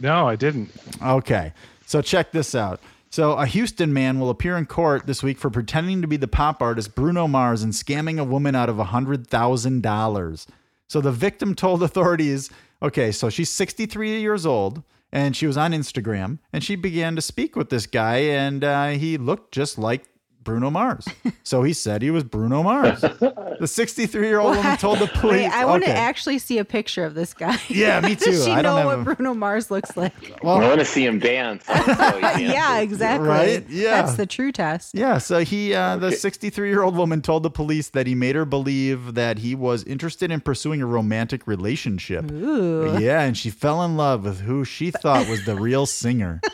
[0.00, 0.70] No, I didn't.
[1.02, 1.52] Okay.
[1.86, 2.80] So check this out.
[3.10, 6.28] So a Houston man will appear in court this week for pretending to be the
[6.28, 10.46] pop artist Bruno Mars and scamming a woman out of $100,000.
[10.86, 15.72] So the victim told authorities, okay, so she's 63 years old and she was on
[15.72, 20.04] Instagram and she began to speak with this guy and uh, he looked just like
[20.42, 21.06] Bruno Mars.
[21.42, 23.00] So he said he was Bruno Mars.
[23.00, 25.42] The 63 year old woman told the police.
[25.42, 27.58] Wait, I want to actually see a picture of this guy.
[27.68, 28.30] Yeah, me too.
[28.30, 30.12] Does she I don't know what a- Bruno Mars looks like?
[30.42, 31.64] Well, I want to see him dance.
[31.66, 32.52] That's how he dances.
[32.52, 33.28] yeah, exactly.
[33.28, 33.68] Right?
[33.68, 34.02] Yeah.
[34.02, 34.94] That's the true test.
[34.94, 38.34] Yeah, so he, uh, the 63 year old woman told the police that he made
[38.34, 42.30] her believe that he was interested in pursuing a romantic relationship.
[42.30, 42.96] Ooh.
[42.98, 46.40] Yeah, and she fell in love with who she thought was the real singer.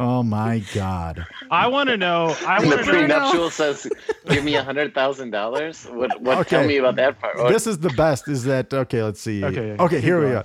[0.00, 1.26] Oh my God.
[1.50, 2.34] I want to know.
[2.46, 2.98] I And the want to know.
[3.00, 3.86] prenuptial says,
[4.28, 6.20] "Give me a hundred thousand dollars." What?
[6.20, 6.48] What?
[6.48, 7.36] Tell me about that part.
[7.36, 9.44] What- This is the best is that, okay, let's see.
[9.44, 10.44] Okay, Okay, keep here we go.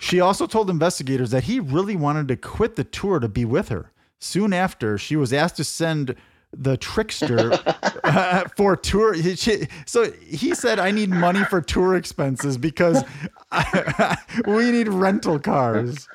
[0.00, 3.68] She also told investigators that he really wanted to quit the tour to be with
[3.70, 3.90] her.
[4.20, 6.14] Soon after, she was asked to send
[6.56, 7.52] the trickster
[8.04, 9.14] uh, for tour.
[9.36, 13.02] she- so he said, I need money for tour expenses because
[14.46, 16.08] we need rental cars.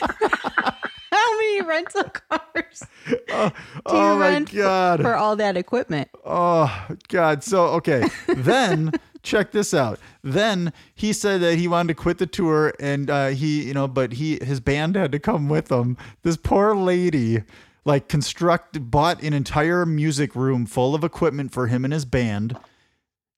[1.12, 2.86] How many rental cars
[3.30, 3.50] oh
[3.86, 5.02] do you my rent god.
[5.02, 6.08] for all that equipment?
[6.24, 7.44] Oh God!
[7.44, 9.98] So okay, then check this out.
[10.22, 13.88] Then he said that he wanted to quit the tour, and uh, he, you know,
[13.88, 15.96] but he his band had to come with him.
[16.22, 17.42] This poor lady,
[17.84, 22.56] like, construct bought an entire music room full of equipment for him and his band.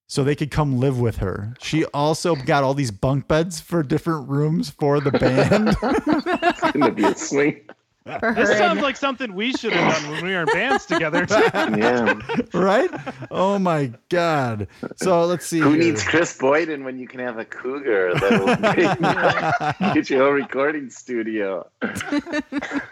[0.06, 1.54] So they could come live with her.
[1.60, 5.76] She also got all these bunk beds for different rooms for the band.
[6.46, 7.60] It's gonna be a swing.
[8.04, 10.84] For her This sounds like something we should have done when we were in bands
[10.84, 11.26] together.
[11.74, 12.14] Yeah.
[12.52, 12.90] right?
[13.30, 14.68] Oh my God!
[14.96, 15.58] So let's see.
[15.60, 15.78] Who here.
[15.84, 20.90] needs Chris Boyden when you can have a cougar that will get your whole recording
[20.90, 21.66] studio?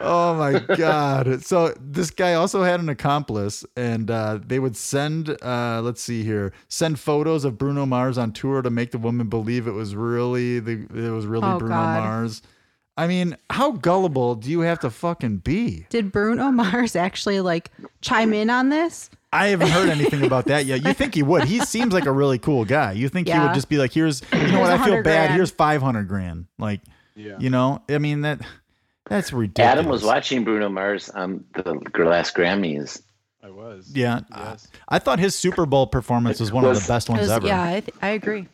[0.00, 1.42] Oh my god!
[1.44, 5.30] So this guy also had an accomplice, and uh, they would send.
[5.42, 6.52] Uh, let's see here.
[6.68, 10.58] Send photos of Bruno Mars on tour to make the woman believe it was really
[10.60, 12.02] the it was really Oh, Bruno God.
[12.04, 12.42] Mars.
[12.96, 15.86] I mean, how gullible do you have to fucking be?
[15.88, 17.70] Did Bruno Mars actually like
[18.02, 19.08] chime in on this?
[19.32, 20.84] I haven't heard anything about that yet.
[20.84, 21.44] You think he would?
[21.44, 22.92] He seems like a really cool guy.
[22.92, 24.70] You think he would just be like, "Here's, you know what?
[24.70, 25.02] I feel bad.
[25.02, 26.80] grand." Here's five hundred grand." Like,
[27.14, 27.36] Yeah.
[27.38, 28.40] you know, I mean that
[29.06, 29.72] that's ridiculous.
[29.72, 31.72] Adam was watching Bruno Mars on the
[32.04, 33.00] last Grammys.
[33.42, 33.90] I was.
[33.94, 34.68] Yeah, Yes.
[34.88, 37.46] I thought his Super Bowl performance was one of the best ones was- ever.
[37.46, 38.46] yeah, I, th- I agree.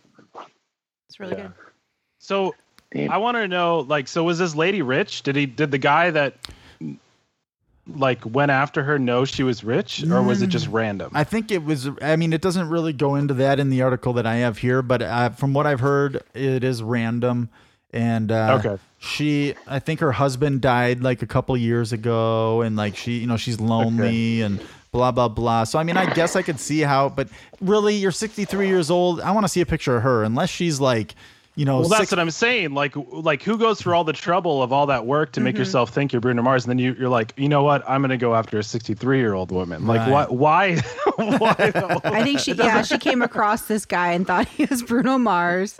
[1.08, 1.42] It's really Yeah.
[1.42, 1.52] good.
[2.20, 2.54] So
[2.92, 3.10] Damn.
[3.10, 5.22] I want to know, like, so was this lady rich?
[5.22, 5.46] Did he?
[5.46, 6.34] Did the guy that
[7.86, 11.10] like went after her know she was rich, or was it just random?
[11.14, 11.88] I think it was.
[12.02, 14.82] I mean, it doesn't really go into that in the article that I have here,
[14.82, 17.48] but uh, from what I've heard, it is random.
[17.90, 18.82] And uh, Okay.
[18.98, 23.26] she, I think her husband died like a couple years ago, and like she, you
[23.26, 24.60] know, she's lonely and
[24.92, 25.64] blah blah blah.
[25.64, 27.28] So I mean, I guess I could see how, but
[27.62, 29.22] really, you're 63 years old.
[29.22, 31.14] I want to see a picture of her, unless she's like,
[31.58, 32.72] you know, well, that's six- what I'm saying.
[32.72, 35.60] Like, like who goes through all the trouble of all that work to make Mm-hmm.
[35.62, 37.82] yourself think you're Bruno Mars, and then you, you're like, you know what?
[37.88, 39.86] I'm gonna go after a 63 year old woman.
[39.86, 40.30] Like, Right.
[40.30, 40.76] why?
[40.76, 40.76] Why?
[41.38, 41.72] why?
[42.04, 45.76] I think she, yeah, she came across this guy and thought he was Bruno Mars.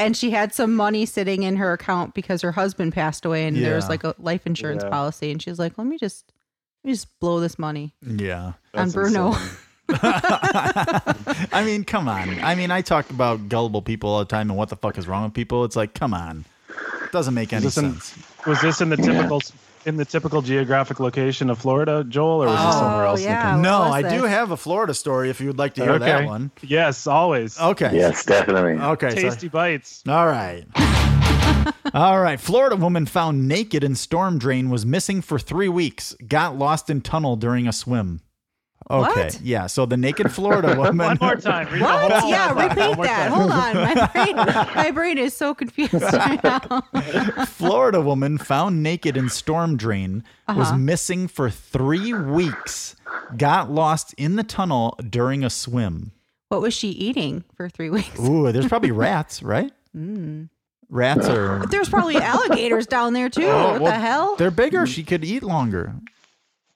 [0.00, 3.56] And she had some money sitting in her account because her husband passed away and
[3.56, 4.90] there was like a life insurance Yeah.
[4.90, 5.30] policy.
[5.30, 6.32] And she's like, let me just,
[6.82, 8.44] let me just blow this money yeah.
[8.46, 9.36] on That's Bruno.
[9.88, 10.00] Insane.
[11.52, 12.38] I mean, come on.
[12.40, 15.06] I mean, I talk about gullible people all the time and what the fuck is
[15.08, 15.64] wrong with people.
[15.64, 16.44] It's like, come on.
[17.02, 18.18] It Doesn't make any this in- sense.
[18.46, 19.40] Was this in the typical
[19.86, 23.20] in the typical geographic location of Florida, Joel, or was this somewhere Oh, else?
[23.20, 23.60] in yeah.
[23.60, 26.24] no, I was do have a Florida story if you would like to hear that
[26.24, 26.50] one.
[26.62, 27.60] Yes, always.
[27.60, 27.90] Okay.
[27.94, 28.72] Yes, definitely.
[28.82, 29.10] Okay.
[29.10, 30.02] so- Tasty bites.
[30.08, 30.64] all right.
[31.94, 32.40] all right.
[32.40, 36.14] Florida woman found naked in storm drain was missing for three weeks.
[36.26, 38.22] Got lost in tunnel during a swim.
[38.90, 39.24] Okay.
[39.24, 39.40] What?
[39.40, 39.66] Yeah.
[39.66, 40.98] So the naked Florida woman.
[40.98, 41.68] One more time.
[41.72, 42.12] Read What?
[42.12, 43.28] whole Yeah, one repeat more that.
[43.28, 43.32] time.
[43.32, 43.74] Hold on.
[43.76, 44.36] My brain,
[44.76, 46.82] my brain is so confused right now.
[47.46, 50.76] Florida woman found naked in storm drain was Uh-huh.
[50.76, 52.94] missing for three weeks.
[53.36, 56.12] Got lost in the tunnel during a swim.
[56.48, 58.20] What was she eating for three weeks?
[58.20, 59.72] Ooh, there's probably rats, right?
[59.96, 60.50] Mm.
[60.90, 61.64] Rats are.
[61.66, 63.46] There's probably alligators down there too.
[63.46, 64.36] Oh, what well, the hell?
[64.36, 64.86] They're bigger.
[64.86, 65.94] She could eat longer.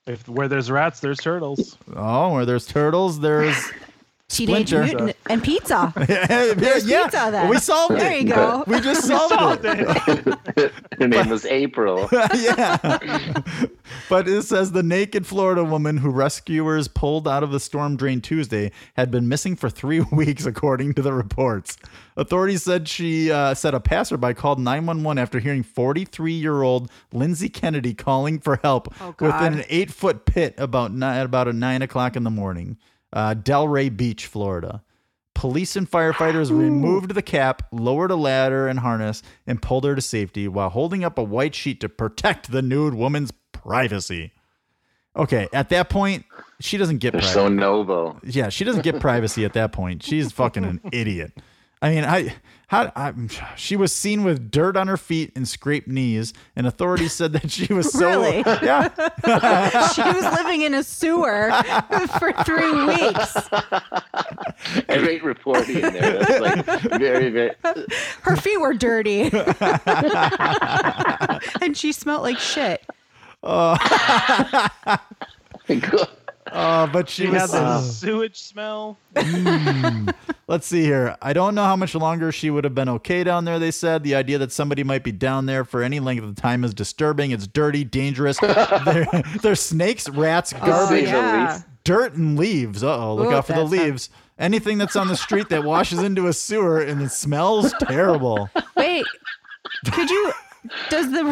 [0.09, 1.77] If where there's rats, there's turtles.
[1.95, 3.55] Oh, where there's turtles, there's
[4.29, 4.95] Teenage Splinter.
[4.95, 5.91] Mutant and pizza.
[6.07, 7.03] yeah, There's yeah.
[7.05, 7.49] pizza then.
[7.49, 7.99] We solved it.
[7.99, 8.63] There you go.
[8.67, 10.71] We just solved it.
[10.99, 12.07] Her name was April.
[12.35, 12.77] yeah.
[14.07, 18.21] but it says the naked Florida woman who rescuers pulled out of the storm drain
[18.21, 21.77] Tuesday had been missing for three weeks, according to the reports.
[22.15, 27.49] Authorities said she uh, said a passerby called 911 after hearing 43 year old Lindsay
[27.49, 31.53] Kennedy calling for help Oh, within an eight foot pit about ni- at about a
[31.53, 32.77] nine o'clock in the morning,
[33.13, 34.83] uh, Delray Beach, Florida.
[35.35, 40.01] Police and firefighters removed the cap, lowered a ladder and harness, and pulled her to
[40.01, 44.33] safety while holding up a white sheet to protect the nude woman's privacy.
[45.15, 46.25] Okay, at that point,
[46.59, 47.33] she doesn't get They're privacy.
[47.39, 48.19] so noble.
[48.23, 50.03] yeah, she doesn't get privacy at that point.
[50.03, 51.31] She's fucking an idiot.
[51.81, 52.35] I mean, I
[52.69, 53.13] how I,
[53.55, 57.49] she was seen with dirt on her feet and scraped knees, and authorities said that
[57.49, 58.37] she was so Really?
[58.61, 58.89] yeah.
[59.89, 61.51] she was living in a sewer
[62.19, 63.49] for three weeks.
[64.87, 66.19] Great reporting in there.
[66.19, 67.55] That's like very, very.
[68.21, 69.31] Her feet were dirty.
[71.61, 72.85] and she smelled like shit.
[73.41, 73.77] Uh,
[76.51, 77.51] but she She had was.
[77.51, 78.97] the sewage smell.
[80.47, 81.15] Let's see here.
[81.21, 83.59] I don't know how much longer she would have been okay down there.
[83.59, 86.63] They said the idea that somebody might be down there for any length of time
[86.63, 87.31] is disturbing.
[87.31, 88.39] It's dirty, dangerous.
[88.41, 89.07] there,
[89.41, 91.61] there's snakes, rats, Oh, garbage, yeah.
[91.83, 92.83] dirt, and leaves.
[92.83, 94.09] Uh oh, look Ooh, out for the that's not- leaves.
[94.39, 98.49] Anything that's on the street that washes into a sewer and it smells terrible.
[98.77, 99.05] Wait,
[99.91, 100.31] could you
[100.89, 101.23] Does the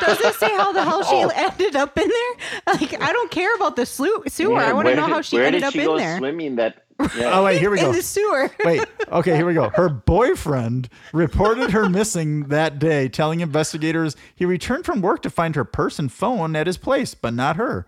[0.00, 1.30] does it say how the hell she oh.
[1.34, 2.74] ended up in there?
[2.74, 4.60] Like I don't care about the slu- sewer.
[4.60, 6.18] Yeah, I want to know did- how she ended did up she in go there.
[6.18, 6.84] Swimming that.
[7.16, 7.38] Yeah.
[7.38, 7.86] Oh wait, here we go.
[7.86, 7.96] in go.
[7.96, 8.50] the sewer.
[8.64, 9.68] Wait, okay, here we go.
[9.70, 15.56] Her boyfriend reported her missing that day, telling investigators he returned from work to find
[15.56, 17.86] her purse and phone at his place, but not her.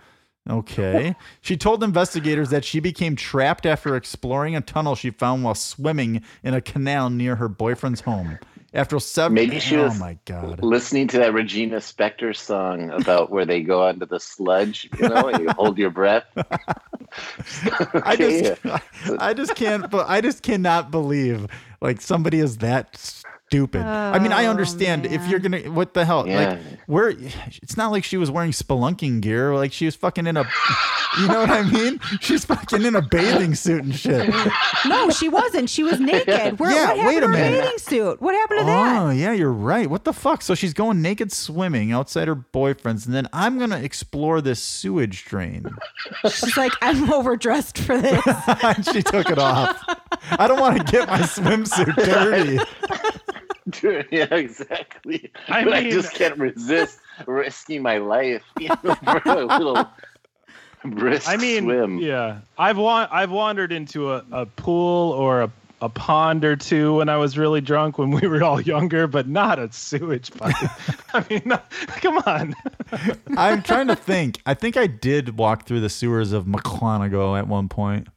[0.48, 1.16] Okay.
[1.40, 6.22] She told investigators that she became trapped after exploring a tunnel she found while swimming
[6.44, 8.38] in a canal near her boyfriend's home.
[8.76, 13.30] After seven, Maybe she oh was my god, listening to that Regina Spektor song about
[13.30, 16.24] where they go onto the sludge, you know, and you hold your breath.
[17.94, 18.60] I just,
[19.18, 21.46] I just can't, but I just cannot believe
[21.80, 23.82] like somebody is that stupid.
[23.82, 26.38] I mean, I Oh, understand if you're gonna, what the hell, Yeah.
[26.50, 27.10] like where,
[27.62, 30.44] it's not like she was wearing spelunking gear, like she was fucking in a,
[31.20, 32.00] you know what I mean?
[32.20, 34.32] She's fucking in a bathing suit and shit.
[34.86, 35.70] No, she wasn't.
[35.70, 36.58] She was naked.
[36.58, 37.60] Where, Yeah, what happened wait a to her minute.
[37.62, 38.22] bathing suit?
[38.22, 39.02] What happened to Oh that?
[39.02, 39.88] Oh, yeah, you're right.
[39.88, 40.42] What the fuck?
[40.42, 45.24] So she's going naked swimming outside her boyfriend's, and then I'm gonna explore this sewage
[45.24, 45.66] drain.
[46.24, 48.22] She's like, I'm overdressed for this.
[48.62, 49.82] and she took it off.
[50.30, 52.58] I don't want to get my swimsuit dirty.
[53.82, 55.30] yeah, exactly.
[55.48, 59.88] I but I just can't resist risking my life you know, for a little
[60.84, 61.98] brisk I mean, swim.
[61.98, 65.50] yeah, I've wa- I've wandered into a, a pool or a,
[65.80, 69.26] a pond or two when I was really drunk when we were all younger, but
[69.28, 70.54] not a sewage pipe.
[71.14, 71.58] I mean, no,
[71.88, 72.54] come on.
[73.36, 74.40] I'm trying to think.
[74.46, 78.08] I think I did walk through the sewers of Mukwonago at one point.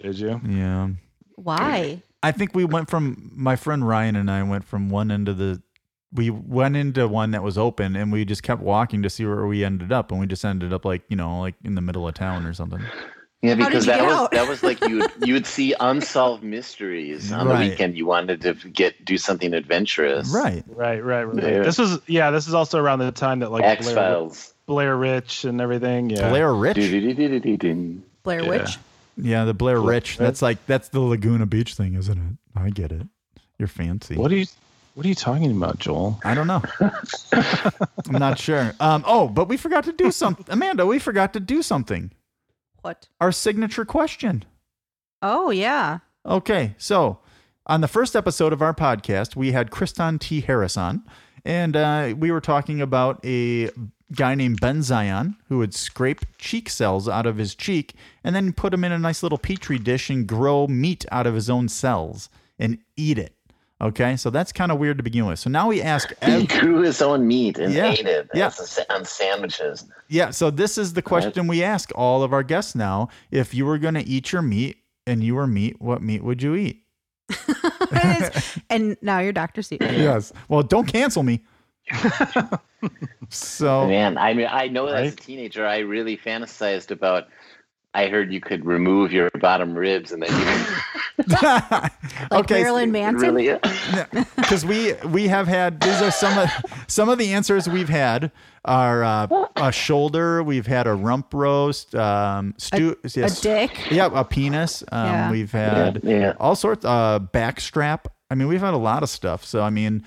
[0.00, 0.40] Did you?
[0.48, 0.88] Yeah.
[1.36, 2.02] Why?
[2.22, 5.38] I think we went from my friend Ryan and I went from one end of
[5.38, 5.62] the
[6.14, 9.46] we went into one that was open and we just kept walking to see where
[9.46, 12.06] we ended up and we just ended up like, you know, like in the middle
[12.06, 12.82] of town or something.
[13.40, 14.30] Yeah, because that was out?
[14.32, 17.64] that was like you would you would see unsolved mysteries on Right.
[17.64, 17.96] the weekend.
[17.96, 20.28] You wanted to get do something adventurous.
[20.32, 20.62] Right.
[20.68, 21.42] Right, right, right.
[21.42, 21.62] Yeah.
[21.62, 22.30] This was yeah.
[22.30, 24.54] This is also around the time that like X Blair, Files.
[24.66, 26.10] Blair Rich and everything.
[26.10, 26.28] Yeah.
[26.28, 26.76] Blair Rich?
[28.22, 28.60] Blair Witch?
[28.70, 28.76] Yeah,
[29.16, 30.18] the Blair Rich.
[30.18, 32.58] That's like that's the Laguna Beach thing, isn't it?
[32.58, 33.06] I get it.
[33.58, 34.16] You're fancy.
[34.16, 34.46] What are you
[34.94, 36.20] What are you talking about, Joel?
[36.24, 36.62] I don't know.
[37.32, 38.74] I'm not sure.
[38.80, 40.46] Um, oh, but we forgot to do something.
[40.48, 42.10] Amanda, we forgot to do something.
[42.82, 43.08] What?
[43.20, 44.44] Our signature question.
[45.22, 46.00] Oh, yeah.
[46.26, 47.18] Okay, so
[47.66, 50.40] on the first episode of our podcast, we had Kriston T.
[50.40, 51.04] Harris on,
[51.44, 53.70] and uh, we were talking about a
[54.14, 57.94] guy named Ben Zion who would scrape cheek cells out of his cheek
[58.24, 61.34] and then put them in a nice little petri dish and grow meat out of
[61.34, 63.34] his own cells and eat it.
[63.80, 65.40] Okay, so that's kind of weird to begin with.
[65.40, 67.90] So now we ask He grew his own meat and Yeah.
[67.90, 68.46] ate it Yeah.
[68.46, 69.84] as a on sandwiches.
[70.08, 73.08] Yeah, so this is the question we ask all of our guests now.
[73.32, 76.42] If you were going to eat your meat and you were meat, what meat would
[76.42, 76.78] you eat?
[78.70, 79.62] and now you're Dr.
[79.62, 79.80] Seuss.
[79.98, 80.32] Yes.
[80.48, 81.40] Well, don't cancel me.
[83.30, 87.28] So, Man, I mean, I know as a teenager, I really fantasized about.
[87.94, 91.92] I heard you could remove your bottom ribs and then you Like
[92.32, 93.34] okay, Marilyn can Manson?
[93.34, 93.58] really.
[94.36, 96.48] because we we have had these are some of
[96.86, 98.32] some of the answers we've had
[98.64, 99.26] are uh,
[99.56, 103.90] a shoulder, we've had a rump roast, um, stew, A yes, dick?
[103.90, 104.82] yeah, a penis.
[104.90, 105.30] Um, Yeah.
[105.30, 106.32] We've had Yeah, yeah.
[106.40, 108.06] all sorts, uh, backstrap.
[108.30, 109.44] I mean, we've had a lot of stuff.
[109.44, 110.02] So I mean,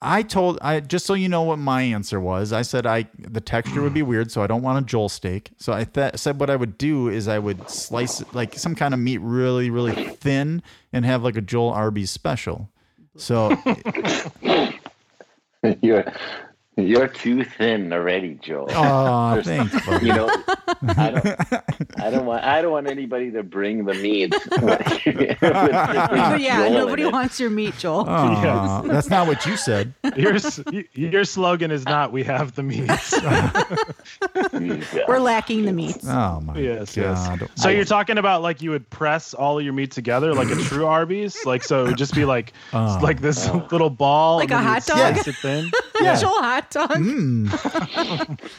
[0.00, 2.52] I told I just so you know what my answer was.
[2.52, 5.50] I said I the texture would be weird, so I don't want a Joel steak.
[5.58, 8.76] So I th- said what I would do is I would slice it like some
[8.76, 12.70] kind of meat really really thin and have like a Joel Arby's special.
[13.16, 13.56] So
[15.82, 16.04] You're
[16.78, 18.68] you're too thin already, Joel.
[18.70, 19.84] oh, thanks.
[19.86, 20.06] buddy.
[20.06, 20.28] You know,
[20.88, 21.26] I don't,
[22.00, 24.34] I don't want, I don't want anybody to bring the meat.
[24.58, 27.12] But yeah, Joel in nobody it.
[27.12, 28.08] wants your meat, Joel.
[28.08, 29.94] Aw, that's not what you said.
[30.16, 30.36] Your
[30.94, 33.14] your slogan is not "We have the meats."
[35.08, 36.06] We're lacking the meats.
[36.06, 37.28] Oh my yes, yes.
[37.28, 37.48] god.
[37.54, 40.56] So you're talking about like you would press all of your meat together like a
[40.56, 42.98] true Arby's, like so it would just be like Oh.
[43.02, 43.66] like this uh.
[43.70, 44.98] little ball, Like a hot dog?
[45.14, 45.70] slice it thin.
[46.00, 46.16] Yeah.
[46.20, 46.90] Joel hot dog.
[46.90, 47.48] Mm.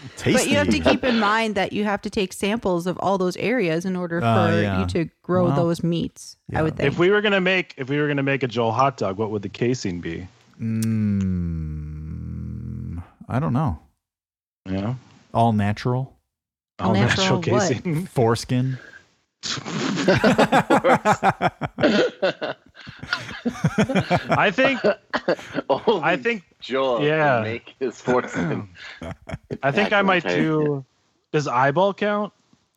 [0.17, 0.33] Tasty.
[0.33, 3.17] But you have to keep in mind that you have to take samples of all
[3.17, 4.79] those areas in order for Oh, yeah.
[4.81, 6.37] you to grow Well, those meats.
[6.53, 6.91] I would think.
[6.91, 9.31] If we were gonna make if we were gonna make a Joel hot dog, what
[9.31, 10.27] would the casing be?
[11.69, 13.79] Mm, I don't know.
[14.65, 14.95] You know,
[15.33, 16.15] All natural.
[16.79, 17.45] All natural what?
[17.45, 18.05] casing.
[18.13, 18.77] Foreskin.
[24.31, 24.79] I think
[25.69, 27.41] Only I think Joel yeah.
[27.41, 28.69] make his fortune.
[29.63, 30.83] I think I might do.
[31.31, 32.33] Does eyeball count?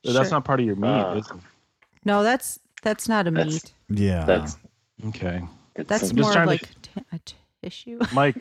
[0.07, 0.89] Or That's not part of your meat.
[0.89, 1.37] Uh, is it?
[2.05, 3.73] no, that's that's not a That's- meat.
[4.01, 4.25] Yeah.
[4.25, 4.57] That's
[5.09, 5.43] Okay.
[5.75, 7.99] That's some- just more trying of to- like t- a t- issue.
[8.13, 8.37] Mike,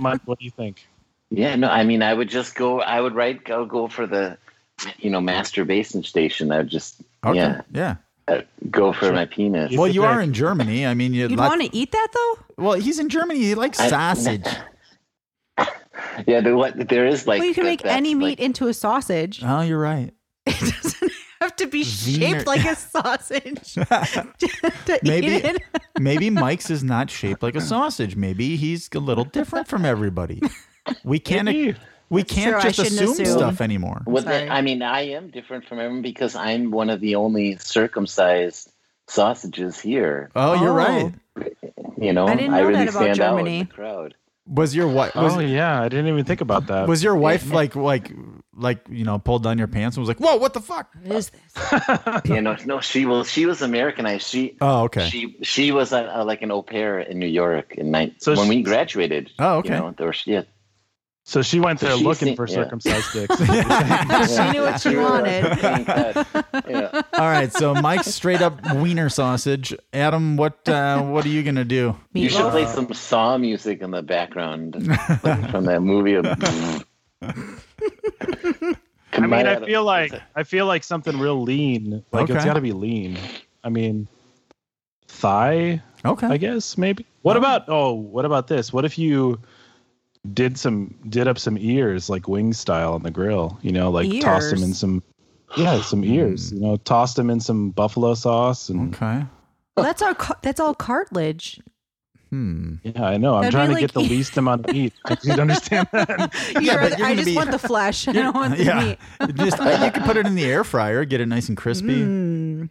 [0.00, 0.86] Mike, what do you think?
[1.30, 2.80] Yeah, no, I mean, I would just go.
[2.80, 3.44] I would write.
[3.44, 4.36] Go go for the,
[4.98, 6.52] you know, masturbation station.
[6.52, 7.36] I would just Okay.
[7.36, 7.96] yeah Yeah.
[8.28, 9.76] uh, go for my penis.
[9.76, 10.86] Well, the you are in Germany.
[10.86, 12.38] I mean, you You'd lot- want to eat that though?
[12.64, 13.40] Well, he's in Germany.
[13.40, 14.46] He likes I- sausage.
[16.26, 17.38] yeah, there, what there is like.
[17.40, 19.40] well, you can that- make that's, any like- meat into a sausage.
[19.44, 20.12] oh, you're right.
[20.46, 23.84] It doesn't have to be Wiener- shaped like a sausage to,
[24.86, 25.62] to Maybe eat it.
[25.98, 28.16] maybe Mike's is not shaped like a sausage.
[28.16, 30.40] Maybe he's a little different from everybody.
[31.04, 31.76] We can't Maybe.
[32.10, 33.26] We can't true, just assume, assume.
[33.26, 34.02] stuff anymore.
[34.06, 34.38] Well, Sorry.
[34.38, 38.70] then, I mean, I am different from everyone because I'm one of the only circumcised
[39.08, 40.30] sausages here.
[40.34, 41.12] Oh, you're Oh.
[41.36, 41.54] right.
[41.98, 43.62] You know, I didn't know really that about stand out in Germany.
[43.64, 44.14] the crowd.
[44.46, 46.86] Was your wife was oh yeah, I didn't even think about that.
[46.86, 48.12] was your wife like like
[48.54, 51.16] like you know pulled down your pants and was like, "Whoa, what the fuck?" What
[51.16, 52.20] is this?
[52.26, 54.26] you know, no, she was she was Americanized.
[54.26, 55.08] She Oh, okay.
[55.08, 58.32] she she was a, a, like an au pair in New York in night So
[58.34, 59.30] when she- we graduated.
[59.38, 59.76] Oh, okay.
[59.76, 60.42] You know, there was, yeah,
[61.26, 62.54] so she went there she's looking seen- for yeah.
[62.54, 63.40] circumcised dicks.
[63.40, 64.52] yeah.
[64.52, 65.44] knew what she was, wanted.
[66.68, 67.02] yeah.
[67.14, 69.74] All right, so Mike's straight up wiener sausage.
[69.94, 71.96] Adam, what uh, what are you gonna do?
[72.12, 74.86] You should play some Saw music in the background
[75.24, 76.14] like from that movie.
[76.14, 76.26] Of,
[79.12, 82.04] I mean, I feel like I feel like something real lean.
[82.12, 83.18] Like it's got to be lean.
[83.62, 84.08] I mean,
[85.08, 85.82] thigh.
[86.04, 86.26] Okay.
[86.26, 87.06] I guess maybe.
[87.22, 88.72] What about oh, what about this?
[88.72, 89.40] What if you
[90.32, 93.58] did some did up some ears like wing style on the grill?
[93.62, 95.02] You know, like tossed them in some
[95.56, 96.52] yeah, some ears.
[96.52, 99.24] You know, tossed them in some buffalo sauce and Okay.
[99.76, 100.14] Well, that's all.
[100.14, 101.60] ca- That's all cartilage.
[102.30, 102.76] Hmm.
[102.82, 103.34] yeah, I know.
[103.36, 104.92] I'm That'd trying be to get the least amount of meat.
[105.22, 106.08] You'd understand that.
[106.60, 108.08] You're but I just be- want the flesh.
[108.08, 108.84] I don't want the Yeah.
[108.84, 108.98] meat.
[109.36, 112.70] Just you can put it in the air fryer, get it nice and crispy, Mm.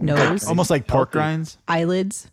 [0.00, 1.24] Nose, almost like pork Healthy.
[1.24, 1.58] grinds.
[1.66, 2.30] eyelids.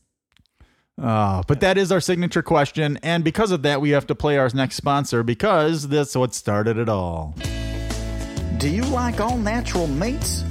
[1.02, 4.38] Uh, but that is our signature question, and because of that, we have to play
[4.38, 7.36] our next sponsor because that's what started it all.
[8.58, 10.44] Do you like all natural meats?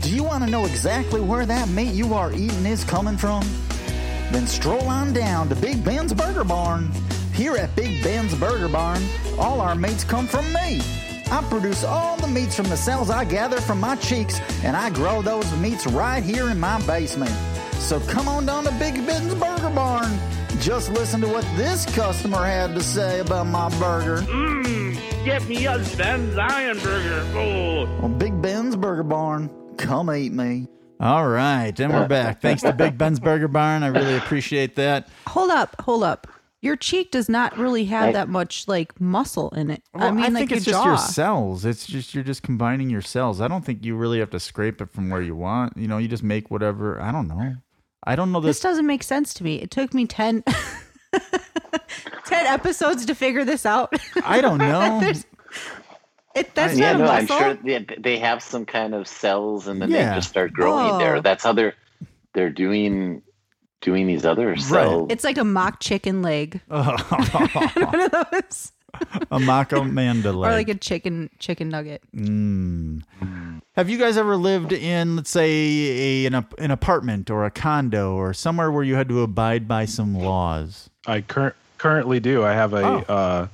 [0.00, 3.44] Do you want to know exactly where that meat you are eating is coming from?
[4.30, 6.90] Then stroll on down to Big Ben's Burger Barn.
[7.34, 9.02] Here at Big Ben's Burger Barn,
[9.38, 10.80] all our meats come from me.
[11.30, 14.90] I produce all the meats from the cells I gather from my cheeks, and I
[14.90, 17.32] grow those meats right here in my basement.
[17.78, 20.18] So come on down to Big Ben's Burger Barn.
[20.60, 24.22] Just listen to what this customer had to say about my burger.
[24.22, 27.22] Mmm, Get me a Sven Zion burger.
[27.34, 27.84] Oh.
[28.00, 29.48] Well, Big Ben's Burger Barn,
[29.78, 30.66] come eat me.
[31.00, 32.40] All right, and we're back.
[32.42, 33.82] Thanks to Big Ben's Burger Barn.
[33.84, 35.08] I really appreciate that.
[35.28, 36.26] Hold up, hold up.
[36.60, 39.82] Your cheek does not really have that much like muscle in it.
[39.94, 40.72] I Well, mean, like think your it's jaw.
[40.72, 41.64] just your cells.
[41.64, 43.40] It's just you're just combining your cells.
[43.40, 45.76] I don't think you really have to scrape it from where you want.
[45.76, 47.00] You know, you just make whatever.
[47.00, 47.54] I don't know.
[48.08, 48.62] I don't know this this.
[48.62, 49.56] doesn't make sense to me.
[49.56, 50.42] It took me 10,
[52.24, 53.92] 10 episodes to figure this out.
[54.24, 55.12] I don't know.
[56.34, 59.66] It, that's yeah, not a no, I'm sure they, they have some kind of cells,
[59.66, 60.10] and then Yeah.
[60.10, 60.98] they just start growing Oh.
[60.98, 61.20] there.
[61.20, 61.74] That's how they're
[62.32, 63.22] they're doing
[63.80, 65.08] doing these other cells.
[65.10, 66.60] It's like a mock chicken leg.
[66.70, 66.84] a
[67.82, 68.72] One of those.
[69.32, 70.52] Macamanda Or leg.
[70.52, 72.02] or like a chicken chicken nugget.
[72.14, 73.02] Mm.
[73.78, 78.16] Have you guys ever lived in, let's say, a, an, an apartment or a condo
[78.16, 80.90] or somewhere where you had to abide by some laws?
[81.06, 82.44] I cur- currently do.
[82.44, 83.08] I have a Oh.
[83.08, 83.46] uh,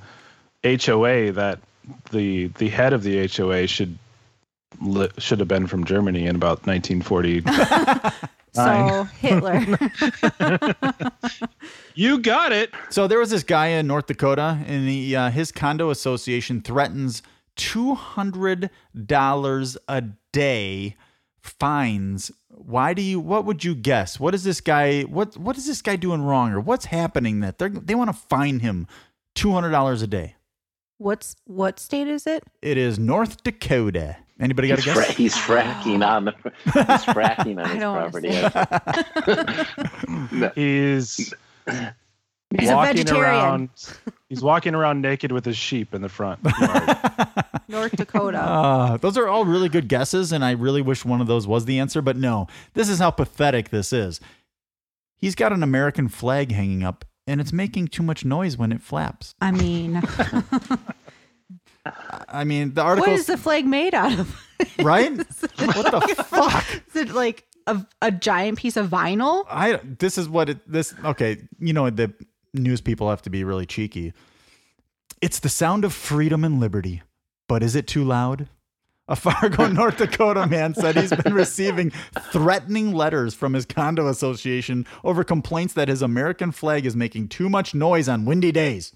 [0.63, 1.59] HOA that
[2.09, 3.99] the the head of the HOA should
[4.81, 7.43] li- should have been from Germany in about 1940.
[8.55, 9.63] So Hitler.
[11.93, 12.71] you got it.
[12.89, 17.21] So there was this guy in North Dakota, and the, uh, his condo association threatens
[17.55, 18.69] two hundred
[19.05, 20.95] dollars a day
[21.39, 22.31] fines.
[22.49, 23.19] Why do you?
[23.19, 24.19] What would you guess?
[24.19, 25.03] What is this guy?
[25.03, 28.13] What What is this guy doing wrong, or what's happening that they they want to
[28.13, 28.87] fine him
[29.33, 30.35] two hundred dollars a day?
[30.97, 32.43] What's what state is it?
[32.61, 34.17] It is North Dakota.
[34.39, 34.95] Anybody got a guess?
[35.05, 36.33] fra- he's fracking on the
[36.65, 38.29] he's fracking on his don't property.
[42.51, 43.23] He's He's a walking vegetarian.
[43.25, 43.69] around.
[44.29, 46.39] He's walking around naked with his sheep in the front.
[47.67, 48.39] North Dakota.
[48.39, 51.65] Uh, those are all really good guesses, and I really wish one of those was
[51.65, 52.47] the answer, but no.
[52.73, 54.19] This is how pathetic this is.
[55.17, 58.81] He's got an American flag hanging up, and it's making too much noise when it
[58.81, 59.33] flaps.
[59.41, 60.01] I mean,
[62.29, 64.41] I mean, the article, What is the flag made out of?
[64.83, 65.15] right?
[65.17, 66.65] what the fuck?
[66.89, 69.45] Is it like a, a giant piece of vinyl?
[69.49, 71.37] I this is what it this okay.
[71.59, 72.13] You know the
[72.61, 74.13] news people have to be really cheeky.
[75.21, 77.01] It's the sound of freedom and liberty,
[77.47, 78.49] but is it too loud?
[79.07, 81.91] A Fargo, North Dakota man said he's been receiving
[82.31, 87.49] threatening letters from his condo association over complaints that his American flag is making too
[87.49, 88.93] much noise on windy days.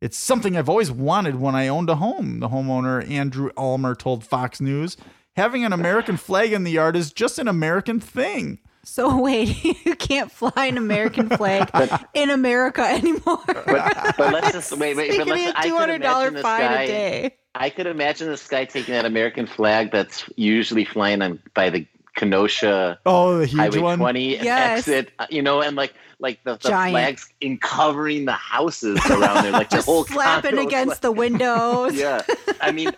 [0.00, 4.24] It's something I've always wanted when I owned a home, the homeowner Andrew Almer told
[4.24, 4.96] Fox News.
[5.36, 8.58] Having an American flag in the yard is just an American thing.
[8.84, 11.70] So wait, you can't fly an American flag
[12.14, 13.42] in America anymore.
[13.46, 15.10] But, but let's just wait, wait.
[15.16, 16.82] But Making let's, a I two could hundred dollar fine guy.
[16.82, 17.34] a day.
[17.54, 21.86] I could imagine this guy taking that American flag that's usually flying on by the
[22.16, 23.98] Kenosha Oh, the huge Highway one.
[23.98, 24.78] 20 Yes.
[24.88, 29.42] exit, uh, you know, and like like the, the flags in covering the houses around
[29.42, 31.94] there, like the Just whole slapping condo, against the windows.
[32.04, 32.22] Yeah,
[32.60, 32.92] I mean,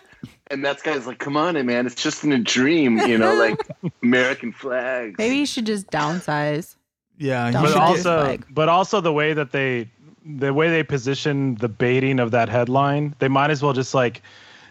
[0.51, 3.33] and that's guy's like, come on, man, it's just in a dream, you know,
[3.81, 5.15] like American flags.
[5.17, 6.75] Maybe you should just downsize.
[7.17, 9.89] Yeah, Don't but should should just, also like- but also the way that they
[10.25, 14.21] the way they position the baiting of that headline they might as well just like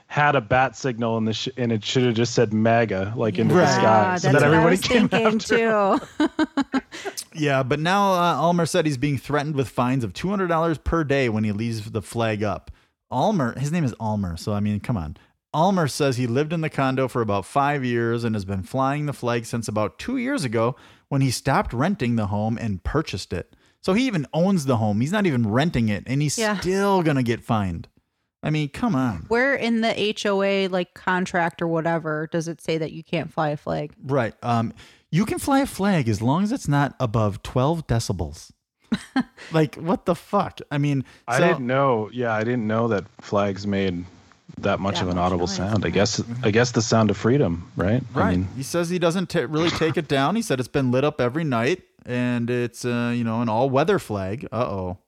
[0.07, 3.39] had a bat signal in the sh- and it should have just said MAGA like
[3.39, 5.99] into the sky Yeah, so that everybody came thinking after.
[6.21, 6.81] too.
[7.35, 10.79] Yeah, but now uh, Almer said he's being threatened with fines of two hundred dollars
[10.79, 12.71] per day when he leaves the flag up.
[13.11, 15.17] Almer, his name is Almer, so I mean, come on.
[15.57, 19.07] Almer says he lived in the condo for about five years and has been flying
[19.07, 20.77] the flag since about two years ago
[21.09, 23.57] when he stopped renting the home and purchased it.
[23.81, 25.01] So he even owns the home.
[25.01, 26.59] He's not even renting it, and he's Yeah.
[26.61, 27.89] still gonna get fined.
[28.43, 29.25] I mean, come on.
[29.29, 33.49] Where in the HOA like contract or whatever does it say that you can't fly
[33.49, 33.95] a flag?
[34.05, 34.35] Right.
[34.43, 34.75] Um,
[35.11, 38.51] you can fly a flag as long as it's not above twelve decibels.
[39.53, 40.61] like what the fuck?
[40.71, 44.05] I mean, I so- didn't know yeah I didn't know that flags made
[44.59, 45.57] that much That of an much audible noise.
[45.57, 48.27] sound I guess I guess the sound of freedom right Right.
[48.27, 50.37] I mean he says he doesn't ta really take it down.
[50.37, 53.69] He said it's been lit up every night and it's uh, you know an all
[53.71, 54.47] weather flag.
[54.53, 54.99] Uh oh.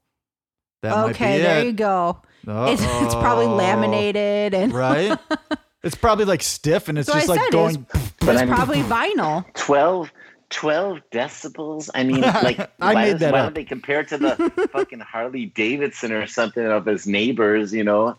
[0.82, 1.66] That might be okay, there it.
[1.66, 2.18] you go.
[2.46, 5.18] It's, it's probably laminated and Right.
[5.82, 7.86] it's probably like stiff and it's So just I like said going.
[8.20, 9.44] But it's probably vinyl.
[9.54, 10.12] 12,
[10.50, 11.90] 12 decibels.
[11.94, 13.46] I mean, like, I why, made that why up.
[13.46, 17.74] don't they compare to the fucking Harley Davidson or something of his neighbors?
[17.74, 18.16] You know,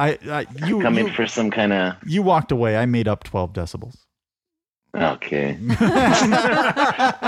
[0.00, 2.76] I, I you coming you, for some kind of you walked away.
[2.76, 3.96] I made up twelve decibels.
[4.96, 5.58] okay.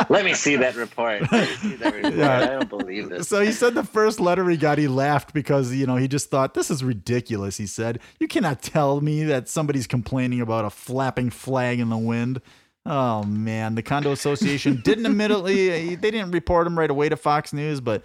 [0.09, 1.31] Let me see that report.
[1.31, 2.15] Let me see that report.
[2.15, 2.39] Yeah.
[2.39, 3.29] I don't believe this.
[3.29, 6.31] So he said the first letter he got, he laughed because you know he just
[6.31, 7.59] thought this is ridiculous.
[7.59, 11.99] He said, "You cannot tell me that somebody's complaining about a flapping flag in the
[11.99, 12.41] wind."
[12.87, 15.95] Oh man, the condo association didn't immediately.
[15.95, 18.03] They didn't report him right away to Fox News, but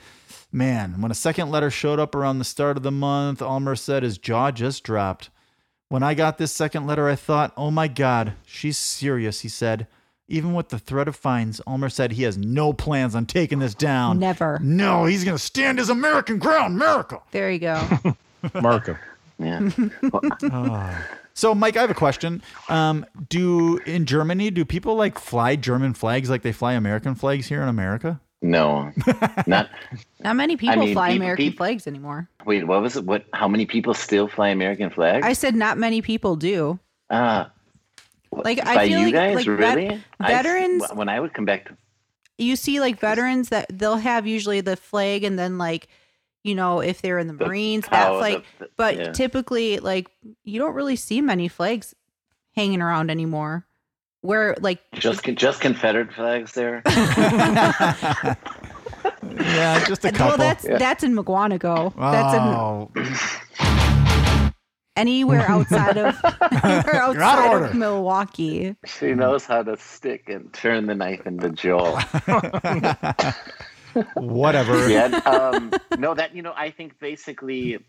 [0.51, 4.03] man, when a second letter showed up around the start of the month, Almer said
[4.03, 5.29] his jaw just dropped.
[5.89, 9.87] When I got this second letter, I thought, "Oh my God, she's serious." He said.
[10.29, 13.73] Even with the threat of fines, Ulmer said he has no plans on taking this
[13.73, 14.19] down.
[14.19, 14.59] Never.
[14.61, 17.21] No, he's going to stand his American ground, America.
[17.31, 17.81] There you go.
[18.61, 18.97] Marco
[19.39, 19.69] Yeah.
[21.33, 22.41] So, Mike, I have a question.
[22.67, 27.45] Um, do in Germany do people like fly German flags like they fly American flags
[27.47, 28.19] here in America?
[28.41, 28.91] No,
[29.47, 29.69] not.
[30.19, 32.29] Not many people mean, fly American flags anymore.
[32.45, 33.03] Wait, what was it?
[33.05, 33.25] What?
[33.33, 35.25] How many people still fly American flags?
[35.25, 36.79] I said not many people do.
[37.09, 37.51] Ah,
[38.31, 40.03] Like by I feel you like guys, like vet- really?
[40.19, 41.77] I- veterans when I would come back to
[42.39, 45.87] you see like veterans that they'll have usually the flag and then like
[46.43, 49.11] you know if they're in the marines that oh, flag the- the- but yeah.
[49.11, 50.07] typically like
[50.43, 51.95] you don't really see many flags
[52.55, 53.65] hanging around anymore
[54.21, 56.81] where like just just Confederate flags there.
[59.39, 60.27] Yeah, just a couple.
[60.29, 60.77] well that's Yeah.
[60.77, 62.91] that's in Mukwonago that's in oh,
[64.95, 66.15] anywhere outside of
[66.63, 71.25] anywhere out of outside of milwaukee She knows how to stick and turn the knife
[71.25, 71.99] into Joel.
[74.15, 74.89] whatever.
[74.89, 75.05] yeah.
[75.25, 77.79] Um, no, that you know, I think basically,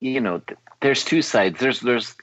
[0.00, 1.58] you know, th- there's two sides.
[1.60, 2.14] There's there's,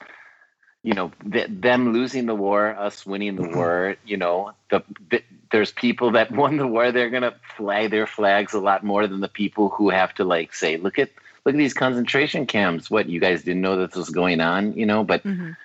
[0.83, 3.95] you know, th- them losing the war, us winning the war.
[4.05, 6.91] You know, the, the there's people that won the war.
[6.91, 10.53] They're gonna fly their flags a lot more than the people who have to like
[10.53, 11.09] say, look at
[11.45, 12.89] look at these concentration camps.
[12.89, 15.03] What you guys didn't know this was going on, you know?
[15.03, 15.55] But Mhm.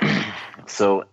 [0.66, 1.04] so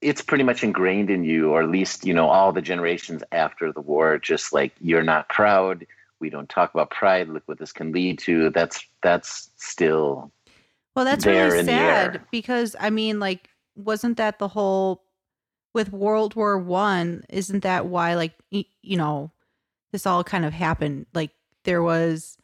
[0.00, 3.72] it's pretty much ingrained in you, or at least you know all the generations after
[3.72, 4.18] the war.
[4.18, 5.86] Just like you're not proud.
[6.20, 7.28] We don't talk about pride.
[7.28, 8.50] Look what this can lead to.
[8.50, 10.32] That's that's still
[10.98, 15.04] Well, that's there really sad because I mean, like, wasn't that the whole
[15.72, 17.22] with World War One?
[17.28, 19.30] Isn't that why, like, y- you know,
[19.92, 21.06] this all kind of happened?
[21.14, 21.30] Like,
[21.64, 22.36] there was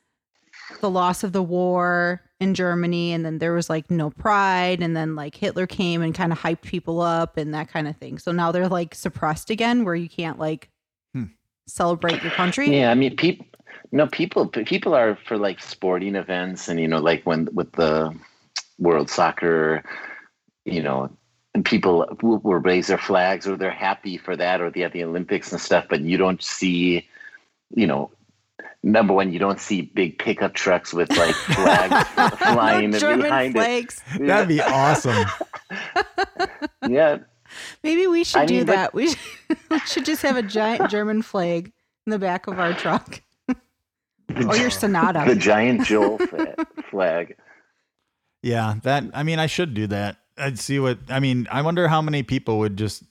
[0.80, 4.96] the loss of the war in Germany, and then there was like no pride, and
[4.96, 8.18] then like Hitler came and kind of hyped people up and that kind of thing.
[8.18, 10.70] So now they're like suppressed again, where you can't like
[11.12, 11.24] Hmm.
[11.66, 12.76] celebrate your country.
[12.76, 13.46] Yeah, I mean, people.
[13.92, 14.46] No, people.
[14.48, 18.14] People are for like sporting events, and you know, like when with the
[18.78, 19.82] World Soccer,
[20.64, 21.10] you know,
[21.54, 24.92] and people will, will raise their flags or they're happy for that or they have
[24.92, 27.08] the Olympics and stuff, but you don't see,
[27.74, 28.10] you know,
[28.82, 32.08] number one, you don't see big pickup trucks with like flags
[32.38, 34.02] flying no German behind flags.
[34.14, 34.26] it.
[34.26, 35.26] That'd be awesome.
[36.88, 37.18] Yeah,
[37.82, 38.94] Maybe we should I do mean, but- that.
[38.94, 39.18] We should,
[39.70, 41.72] we should just have a giant German flag
[42.06, 43.22] in the back of our truck.
[43.48, 45.24] or your Sonata.
[45.26, 46.18] the giant Joel
[46.90, 47.36] flag.
[48.44, 49.04] Yeah, that.
[49.14, 50.18] I mean, I should do that.
[50.36, 50.98] I'd see what.
[51.08, 53.02] I mean, I wonder how many people would just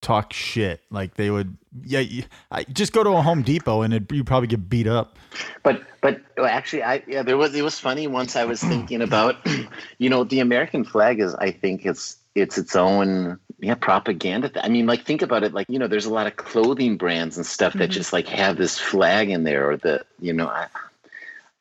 [0.00, 0.80] talk shit.
[0.90, 1.56] Like they would.
[1.82, 4.86] Yeah, you, I just go to a Home Depot and it, you probably get beat
[4.86, 5.18] up.
[5.64, 9.36] But but actually, I yeah, there was it was funny once I was thinking about,
[9.98, 14.52] you know, the American flag is I think it's it's its own yeah propaganda.
[14.64, 15.52] I mean, like think about it.
[15.52, 17.94] Like you know, there's a lot of clothing brands and stuff that Mhm.
[17.94, 20.66] just like have this flag in there, or the you know, I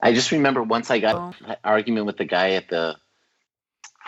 [0.02, 1.46] I just remember once I got oh.
[1.46, 2.96] an argument with the guy at the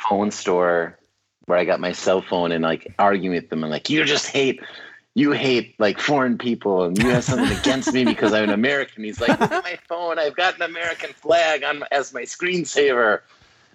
[0.10, 0.98] phone store
[1.46, 4.28] where I got my cell phone and like arguing with them and like you just
[4.28, 4.62] hate
[5.14, 9.04] you hate like foreign people and you have something against me because I'm an American.
[9.04, 10.18] He's like, look at my phone.
[10.18, 13.20] I've got an American flag on as my screensaver.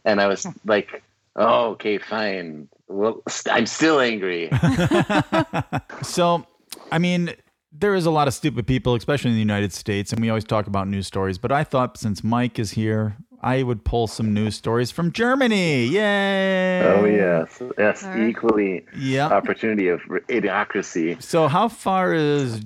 [0.05, 1.03] And I was like,
[1.35, 2.69] oh, okay, fine.
[2.89, 4.51] Well, st- I'm still angry.
[6.03, 6.47] So,
[6.93, 7.35] I mean,
[7.79, 10.45] there is a lot of stupid people, especially in the United States, and we always
[10.45, 11.39] talk about news stories.
[11.39, 15.87] But I thought since Mike is here, I would pull some news stories from Germany.
[15.87, 16.81] Yay!
[16.83, 18.29] Oh yes, yes, All right.
[18.29, 19.27] equally Yeah.
[19.29, 21.21] opportunity of idiocracy.
[21.23, 22.65] So, how far is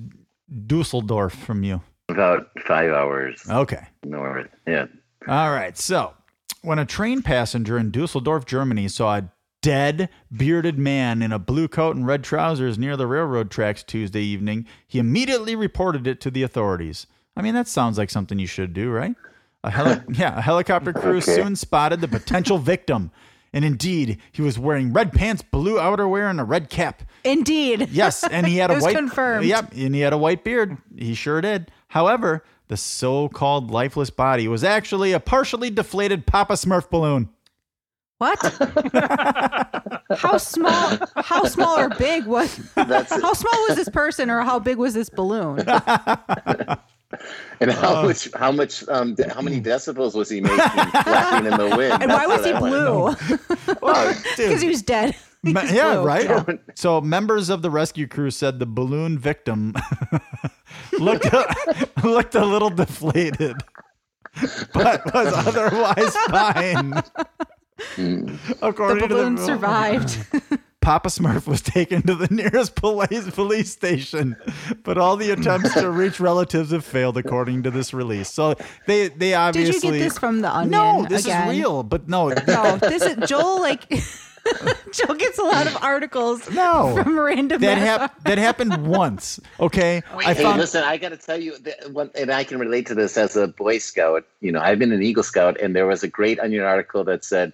[0.67, 1.81] Dusseldorf from you?
[2.09, 3.85] About five hours Okay.
[4.05, 4.49] north.
[4.67, 4.85] Yeah.
[5.27, 5.77] All right.
[5.77, 6.13] So,
[6.61, 9.31] when a train passenger in Dusseldorf, Germany, saw a
[9.61, 14.21] dead, bearded man in a blue coat and red trousers near the railroad tracks Tuesday
[14.23, 17.07] evening, he immediately reported it to the authorities.
[17.35, 19.15] I mean, that sounds like something you should do, right?
[19.63, 21.35] A heli- yeah, a helicopter crew Okay.
[21.35, 23.11] soon spotted the potential victim.
[23.53, 27.03] And indeed, he was wearing red pants, blue outerwear, and a red cap.
[27.25, 27.89] Indeed.
[27.91, 29.45] Yes, and he had a It was white confirmed.
[29.45, 30.77] Yep, and he had a white beard.
[30.97, 31.69] He sure did.
[31.89, 37.27] However, the so-called lifeless body was actually a partially deflated Papa Smurf balloon.
[38.21, 38.37] What?
[40.15, 40.97] how small?
[41.15, 42.55] How small or big was?
[42.75, 45.57] That's How small was this person, or how big was this balloon?
[47.59, 48.03] And how Uh.
[48.03, 48.29] much?
[48.35, 48.87] How much?
[48.87, 50.57] Um, de- how many decibels was he making
[51.03, 52.03] flapping in the wind?
[52.03, 53.15] And why was he I blue?
[54.37, 55.15] Because he was dead.
[55.41, 56.03] Me- He's yeah, blue.
[56.03, 56.59] right.
[56.75, 59.73] So members of the rescue crew said the balloon victim
[60.99, 61.55] looked a,
[62.03, 63.57] looked a little deflated,
[64.75, 67.01] but was otherwise fine.
[67.95, 68.37] Mm.
[68.59, 70.17] The According balloon to the survived.
[70.81, 74.35] Papa Smurf was taken to the nearest police police station,
[74.83, 78.29] but all the attempts to reach relatives have failed, according to this release.
[78.31, 78.55] So
[78.87, 80.71] they they obviously Did you get this from the Onion?
[80.71, 81.49] no, this again?
[81.49, 83.59] is real, but no, No, this is Joel.
[83.61, 83.87] Like
[84.91, 86.95] Joel gets a lot of articles No.
[86.95, 87.61] from random.
[87.61, 89.39] that ass- hap- that happened once.
[89.59, 92.57] Okay, I hey, found listen, I got to tell you, that one, and I can
[92.57, 94.25] relate to this as a Boy Scout.
[94.39, 97.23] You know, I've been an Eagle Scout, and there was a great Onion article that
[97.23, 97.53] said,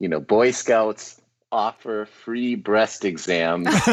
[0.00, 1.20] you know, Boy Scouts
[1.52, 3.68] offer free breast exams,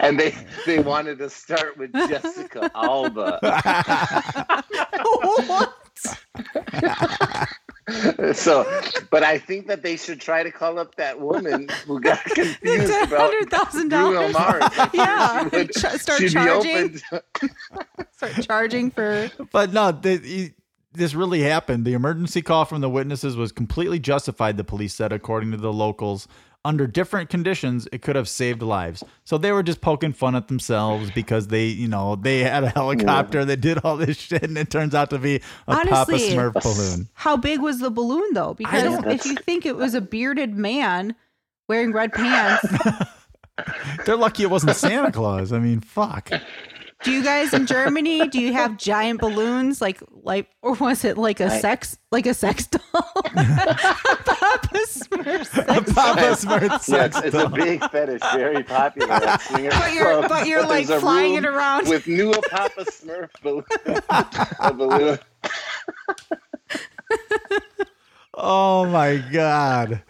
[0.00, 0.34] and they
[0.66, 3.38] they wanted to start with Jessica Alba.
[5.46, 5.74] what?
[8.34, 8.64] so,
[9.10, 12.92] but I think that they should try to call up that woman who got confused
[13.02, 14.62] about hundred thousand Bruno dollars.
[14.94, 16.98] Yeah, She would- Ch- start charging.
[17.10, 17.22] to-
[18.12, 19.30] Start charging for.
[19.52, 20.52] But no, th- he-
[20.94, 21.84] this really happened.
[21.84, 25.72] The emergency call from the witnesses was completely justified, the police said, according to the
[25.72, 26.26] locals.
[26.66, 29.04] Under different conditions, it could have saved lives.
[29.24, 32.70] So they were just poking fun at themselves because they, you know, they had a
[32.70, 35.40] helicopter that did all this shit, and it turns out to be a
[35.74, 37.08] Papa Honestly- Smurf balloon.
[37.12, 38.54] How big was the balloon though?
[38.54, 41.14] Because if you think it was a bearded man
[41.68, 42.64] wearing red pants,
[44.04, 45.52] They're lucky it wasn't Santa Claus.
[45.52, 46.30] I mean, fuck.
[47.04, 51.16] do you guys in Germany do you have giant balloons like like or was it
[51.18, 52.80] like a I- sex like a sex doll?
[53.02, 59.18] Papa Smurf sex Papa Smurf Yeah, sex it's, it's a big fetish, very popular.
[59.50, 60.28] But you're- clubs.
[60.28, 61.88] but you're, like, flying it around.
[61.88, 63.64] with new Papa Smurf balloon.
[64.60, 65.18] a balloon.
[68.34, 70.02] Oh my god.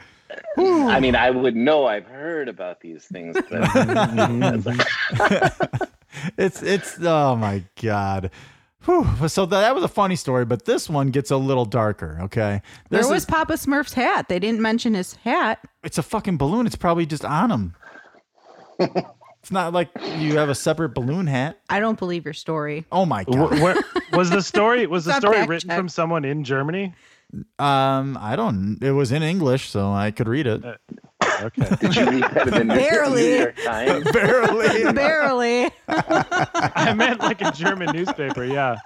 [0.56, 1.86] I mean, I would know.
[1.86, 3.60] I've heard about these things, but
[6.38, 8.30] it's it's oh my god.
[8.84, 9.28] Whew.
[9.28, 12.18] So that was a funny story, but this one gets a little darker.
[12.24, 12.60] Okay,
[12.90, 14.28] There was is, Papa Smurf's hat.
[14.28, 15.60] They didn't mention his hat.
[15.82, 16.66] it's a fucking balloon.
[16.66, 17.74] It's probably just on him.
[18.78, 19.88] it's not like
[20.18, 21.60] you have a separate balloon hat.
[21.70, 22.84] I don't believe your story.
[22.92, 23.56] Oh my god.
[23.56, 23.76] Wh- where,
[24.12, 25.78] was the story was the story written check.
[25.78, 26.94] from someone in Germany?
[27.58, 28.78] Um, I don't.
[28.82, 30.62] It was in English, so I could read it.
[31.42, 31.76] Okay.
[31.80, 33.22] Did you read that in the New- Barely.
[33.22, 34.10] New York Times?
[34.12, 34.92] Barely.
[34.92, 35.70] Barely.
[35.88, 38.44] I meant like a German newspaper.
[38.44, 38.76] Yeah.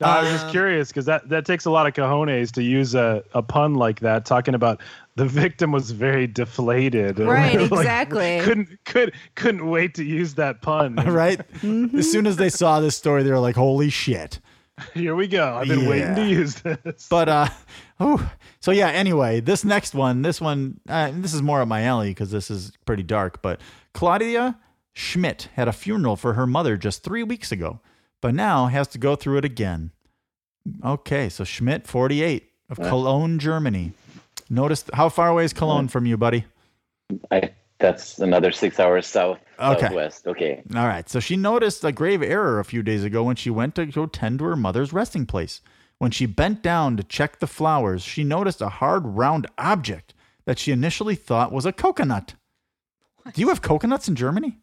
[0.00, 2.94] No, I was just curious because that, that takes a lot of cojones to use
[2.96, 4.80] a, a pun like that, talking about
[5.14, 7.18] the victim was very deflated.
[7.28, 8.40] Right, Like, exactly.
[8.42, 10.94] couldn't could couldn't wait to use that pun.
[11.06, 11.38] right?
[11.60, 11.96] Mm-hmm.
[11.98, 14.40] As soon as they saw this story, they were like, "Holy shit!"
[14.94, 15.54] Here we go.
[15.56, 17.06] I've been waiting to use this.
[17.08, 17.48] But uh,
[18.00, 18.30] oh,
[18.60, 18.88] so yeah.
[18.88, 22.50] Anyway, this next one, this one, uh, this is more up my alley because this
[22.50, 23.42] is pretty dark.
[23.42, 23.60] But
[23.94, 24.58] Claudia
[24.92, 27.80] Schmidt had a funeral for her mother just three weeks ago,
[28.20, 29.92] but now has to go through it again.
[30.84, 33.92] Okay, so Schmidt, forty-eight of Cologne, Germany.
[34.50, 36.44] Notice how far away is Cologne from you, buddy?
[37.30, 39.80] I, that's another six hours south Okay.
[39.80, 40.26] southwest.
[40.26, 40.62] Okay.
[40.74, 41.08] All right.
[41.08, 44.06] So she noticed a grave error a few days ago when she went to go
[44.06, 45.60] tend to her mother's resting place.
[45.98, 50.58] When she bent down to check the flowers, she noticed a hard, round object that
[50.58, 52.34] she initially thought was a coconut.
[53.34, 54.58] Do you have coconuts in Germany?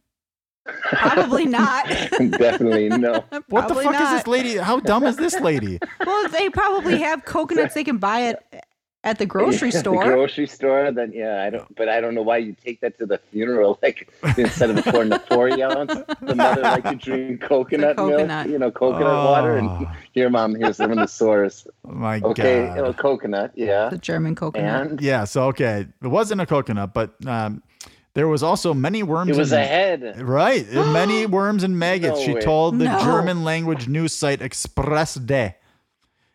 [0.66, 1.88] Probably not.
[1.88, 3.24] Definitely no.
[3.50, 4.58] What the Probably fuck is this lady?
[4.58, 5.80] How dumb is this lady?
[6.06, 8.66] Well, they probably have coconuts they can buy at
[9.10, 10.04] at the grocery Yeah, store.
[10.04, 10.92] The grocery store.
[10.92, 11.76] Then yeah, I don't.
[11.76, 13.80] But I don't know why you take that to the funeral.
[13.84, 18.28] Like instead of pouring the forty ounce, the mother like to drink coconut, coconut.
[18.28, 18.48] milk.
[18.52, 19.58] You know, coconut water.
[19.58, 19.92] And Oh.
[20.12, 21.68] here, mom, here's some of the source.
[21.88, 22.78] My Okay, God.
[22.80, 23.52] oh, coconut.
[23.56, 23.90] Yeah.
[23.90, 24.88] the German coconut.
[24.88, 25.26] And Yeah.
[25.26, 27.62] So okay, it wasn't a coconut, but um,
[28.16, 29.30] there was also many worms.
[29.30, 30.22] it was and- a head.
[30.22, 30.66] Right.
[30.74, 32.42] many worms and maggots, No she way.
[32.42, 33.00] told the No.
[33.04, 35.56] German language news site Express Day.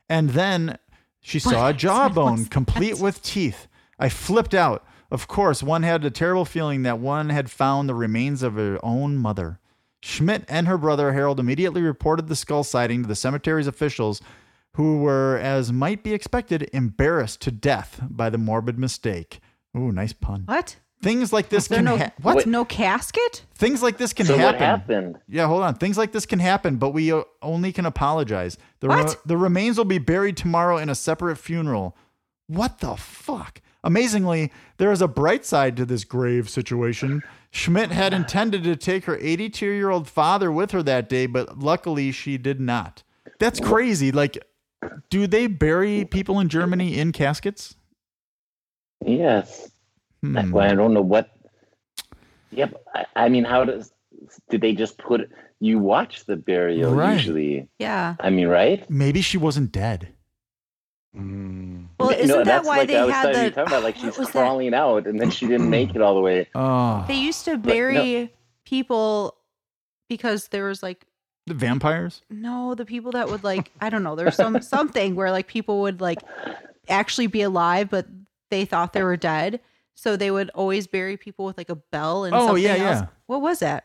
[0.08, 0.78] And then
[1.20, 3.66] she saw a jawbone complete with teeth.
[3.98, 4.84] I flipped out.
[5.10, 8.78] Of course, one had a terrible feeling that one had found the remains of her
[8.82, 9.58] own mother.
[10.02, 14.22] Schmidt and her brother Harold immediately reported the skull sighting to the cemetery's officials,
[14.74, 19.40] who were, as might be expected, embarrassed to death by the morbid mistake.
[19.76, 20.44] Ooh, nice pun.
[20.46, 20.76] What?
[21.02, 22.46] Things like this can no ha- what?
[22.46, 23.44] No casket?
[23.54, 24.60] Things like this can So what happen.
[24.60, 25.18] happened?
[25.28, 25.74] Yeah, hold on.
[25.76, 28.58] Things like this can happen, but we uh, only can apologize.
[28.80, 29.16] The, What?
[29.24, 31.96] the remains will be buried tomorrow in a separate funeral.
[32.48, 33.62] What the fuck?
[33.82, 37.22] Amazingly, there is a bright side to this grave situation.
[37.50, 41.58] Schmidt had intended to take her 82 year old father with her that day, but
[41.58, 43.02] luckily she did not.
[43.38, 44.12] That's crazy.
[44.12, 44.36] Like,
[45.08, 47.74] do they bury people in Germany in caskets?
[49.04, 49.70] Yes.
[50.22, 50.50] Hmm.
[50.52, 51.30] Well, I don't know what.
[52.52, 52.82] Yep.
[52.94, 53.92] I, I mean, how does?
[54.50, 55.30] Did they just put?
[55.60, 57.14] You watch the burial Right.
[57.14, 57.68] usually.
[57.78, 58.16] Yeah.
[58.20, 58.88] I mean, right?
[58.90, 60.08] Maybe she wasn't dead.
[61.16, 61.86] Mm.
[61.98, 63.50] Well, isn't that that's why like they I was had thought you the?
[63.50, 64.32] talking about like she's was that?
[64.32, 66.48] crawling out and then she didn't make it all the way.
[66.54, 69.36] Oh, They used to But no- bury people
[70.08, 71.06] because there was like
[71.46, 72.22] the vampires?
[72.30, 74.14] no, the people that would like I don't know.
[74.14, 76.18] There's some something where like people would like
[76.88, 78.06] actually be alive, but
[78.50, 79.60] they thought they were dead.
[80.02, 82.80] So they would always bury people with like a bell and Oh, something yeah, else.
[83.02, 83.06] yeah.
[83.26, 83.84] What was that?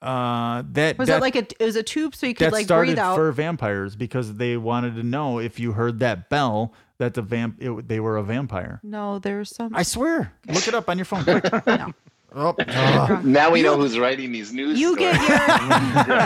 [0.00, 1.40] Uh, that Was that, it like a?
[1.58, 3.16] It was a tube so you could like breathe out.
[3.16, 7.56] for vampires because they wanted to know if you heard that bell that the vamp
[7.60, 8.78] it, they were a vampire.
[8.84, 9.74] no, there's some.
[9.74, 10.32] I swear.
[10.48, 11.44] Look it up on your phone quick.
[11.66, 11.92] No.
[12.34, 13.24] Oh, ugh.
[13.24, 14.78] Now we You- know who's writing these news.
[14.78, 15.16] You get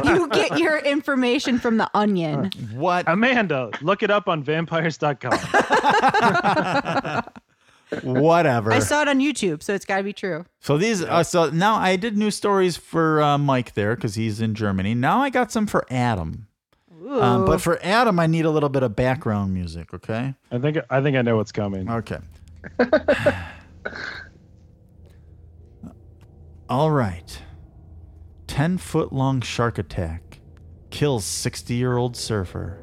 [0.05, 2.51] your you get your information from the Onion.
[2.75, 3.09] what?
[3.09, 5.39] Amanda, look it up on vampires.com.
[8.03, 8.73] Whatever.
[8.73, 10.45] I saw it on YouTube, so it's got to be true.
[10.61, 11.03] So these.
[11.03, 14.95] Uh, so now I did news stories for uh, Mike there because he's in Germany.
[14.95, 16.47] Now I got some for Adam.
[17.09, 19.93] Um, but for Adam, I need a little bit of background music.
[19.93, 20.35] Okay.
[20.53, 21.91] I think I think I know what's coming.
[21.91, 22.19] Okay.
[26.69, 27.43] All right.
[28.47, 30.39] 10 foot long shark attack
[30.91, 32.79] kills 60 year old surfer.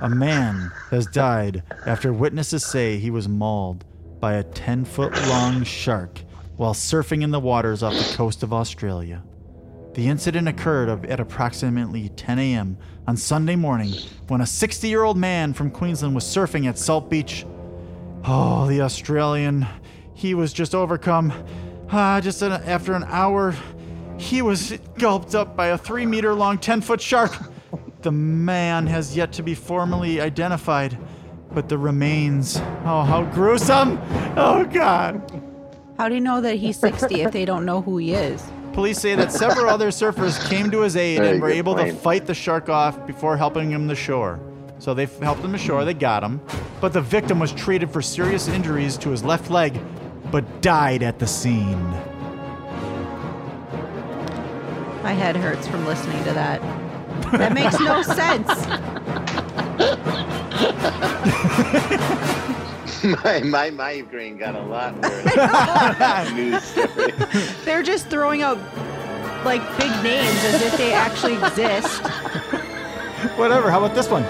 [0.00, 3.84] A man has died after witnesses say he was mauled
[4.20, 6.20] by a 10 foot long shark
[6.56, 9.24] while surfing in the waters off the coast of Australia.
[9.94, 12.78] The incident occurred at approximately 10 a.m.
[13.08, 13.92] on Sunday morning
[14.28, 17.44] when a 60 year old man from Queensland was surfing at Salt Beach.
[18.24, 19.66] Oh, the Australian.
[20.14, 21.32] He was just overcome.
[21.90, 23.56] Ah, just an, after an hour,
[24.16, 27.32] he was gulped up by a three meter long, 10 foot shark.
[28.02, 30.96] The man has yet to be formally identified,
[31.52, 32.56] but the remains.
[32.84, 33.98] Oh, how gruesome!
[34.36, 35.20] Oh, God.
[35.98, 38.42] How do you know that he's 60 if they don't know who he is?
[38.72, 41.74] Police say that several other surfers came to his aid Very and were good able
[41.74, 41.98] to point.
[41.98, 44.38] fight the shark off before helping him to shore.
[44.78, 46.40] So they f- helped him ashore, they got him,
[46.80, 49.80] but the victim was treated for serious injuries to his left leg,
[50.30, 51.82] but died at the scene.
[55.02, 56.60] My head hurts from listening to that.
[57.32, 58.48] That makes no sense.
[63.24, 66.74] my, my migraine got a lot worse.
[67.64, 68.58] They're just throwing out
[69.44, 72.02] like big names as if they actually exist.
[73.36, 73.70] Whatever.
[73.70, 74.24] How about this one?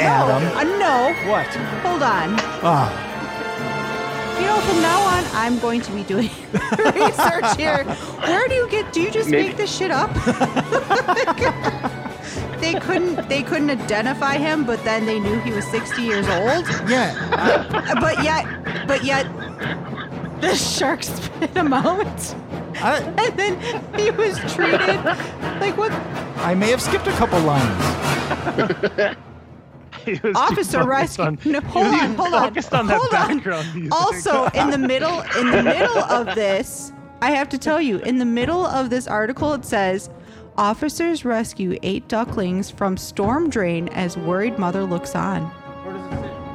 [0.00, 0.42] Adam.
[0.56, 1.14] Uh, no.
[1.30, 1.46] What?
[1.46, 2.36] Hold on.
[2.62, 2.90] Ah,
[4.38, 6.30] You know, from now on, I'm going to be doing
[6.94, 7.84] research here.
[8.24, 8.92] Where do you get?
[8.92, 10.10] Do you just Maybe- make this shit up?
[12.60, 13.28] They couldn't.
[13.28, 16.66] They couldn't identify him, but then they knew he was 60 years old.
[16.88, 17.14] yeah.
[17.32, 18.44] Uh, but yet,
[18.86, 19.26] but yet,
[20.40, 22.34] the shark spit him out,
[22.76, 23.60] I, and then
[23.98, 25.02] he was treated
[25.60, 25.92] like what?
[26.38, 29.16] I may have skipped a couple lines.
[30.04, 31.52] He was too Officer focused rescue.
[31.52, 33.38] No, hold on, hold on, focused on that hold on.
[33.38, 33.92] background music.
[33.92, 38.18] Also, in the middle, in the middle of this, I have to tell you, in
[38.18, 40.08] the middle of this article, it says,
[40.58, 45.50] "Officers rescue eight ducklings from storm drain as worried mother looks on."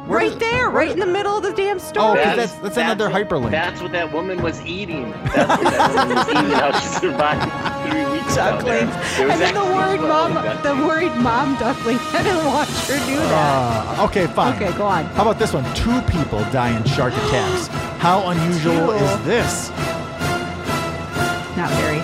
[0.07, 2.21] Right there, right in the middle of the damn Oh, story.
[2.21, 3.51] 'cause that's that's another what- hyperlink.
[3.51, 5.13] That's what that woman was eating.
[5.33, 6.51] That's what that woman was eating.
[6.51, 10.63] How she survived three weeks out ducklings, and then the worried mom, ducklings.
[10.63, 13.97] the worried mom duckling had to watch her do that.
[13.99, 14.53] Uh, okay, fine.
[14.55, 15.05] Okay, go on.
[15.15, 15.63] How about this one?
[15.75, 17.67] Two people die in shark attacks.
[17.99, 18.91] How unusual Two.
[18.91, 19.69] is this?
[21.55, 22.01] Not very.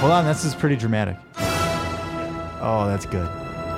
[0.00, 1.16] Hold on, this is pretty dramatic.
[2.60, 3.28] Oh, that's good.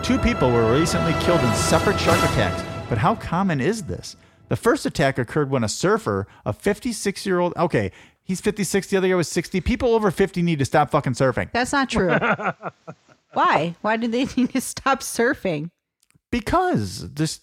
[0.05, 4.17] Two people were recently killed in separate shark attacks, but how common is this?
[4.49, 7.91] The first attack occurred when a surfer, a 56 year old, okay,
[8.23, 9.61] he's 56, the other guy was 60.
[9.63, 12.11] People over 50 need to stop fucking surfing That's not true.
[13.33, 13.77] Why?
[13.81, 15.71] Why do they need to stop surfing?
[16.31, 17.41] because this,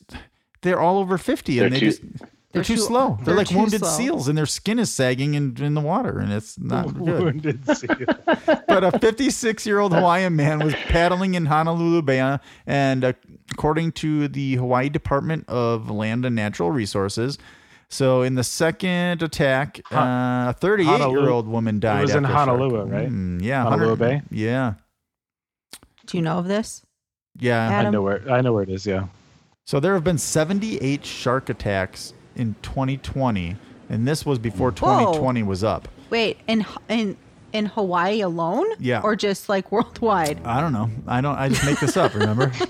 [0.62, 2.02] they're all over 50 and They're they too- just.
[2.58, 3.16] They're, They're too, too- slow.
[3.18, 3.90] They're, they're like wounded slow.
[3.90, 7.00] seals, and their skin is sagging in, in the water, and it's not good.
[7.24, 7.96] Wounded seal.
[8.68, 13.14] but a 56 year old Hawaiian man was paddling in Honolulu Bay, and uh,
[13.52, 17.38] according to the Hawaii Department of Land and Natural Resources,
[17.90, 22.02] so in the second attack, uh, a 38 year old woman died.
[22.02, 22.50] was in after shark.
[22.50, 23.10] Honolulu, right?
[23.10, 24.22] Mm, yeah, Honolulu Bay?
[24.30, 24.74] Yeah,
[26.06, 26.84] Do you know of this?
[27.40, 27.80] yeah.
[27.80, 28.86] I know where I know where it is.
[28.86, 29.08] Yeah.
[29.66, 33.56] So there have been 78 shark attacks in 2020,
[33.90, 35.88] and this was before 2020 was up.
[36.10, 37.18] Wait, in in
[37.54, 38.66] in Hawaii alone?
[38.80, 39.02] Yeah.
[39.04, 40.40] Or just like worldwide?
[40.46, 40.90] I don't know.
[41.08, 41.36] I don't.
[41.38, 42.14] I just make this up.
[42.14, 42.52] Remember?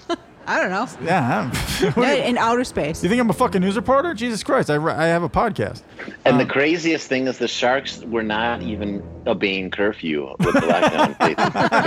[0.49, 0.87] I don't know.
[1.05, 1.51] yeah.
[1.51, 3.03] I don't, Yeah, in outer space.
[3.03, 4.13] you think I'm a fucking news reporter?
[4.13, 4.69] Jesus Christ!
[4.69, 5.81] I, ri- I have a podcast.
[6.23, 10.61] And the Um, craziest thing is the sharks were not even obeying curfew with the
[10.61, 11.17] lockdown.
[11.19, 11.33] they,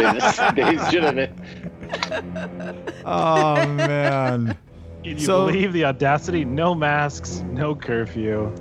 [0.03, 2.93] they, just, they should have been.
[3.07, 4.57] Oh man.
[5.03, 6.45] Can you So- believe the audacity?
[6.45, 8.53] No masks, no curfew,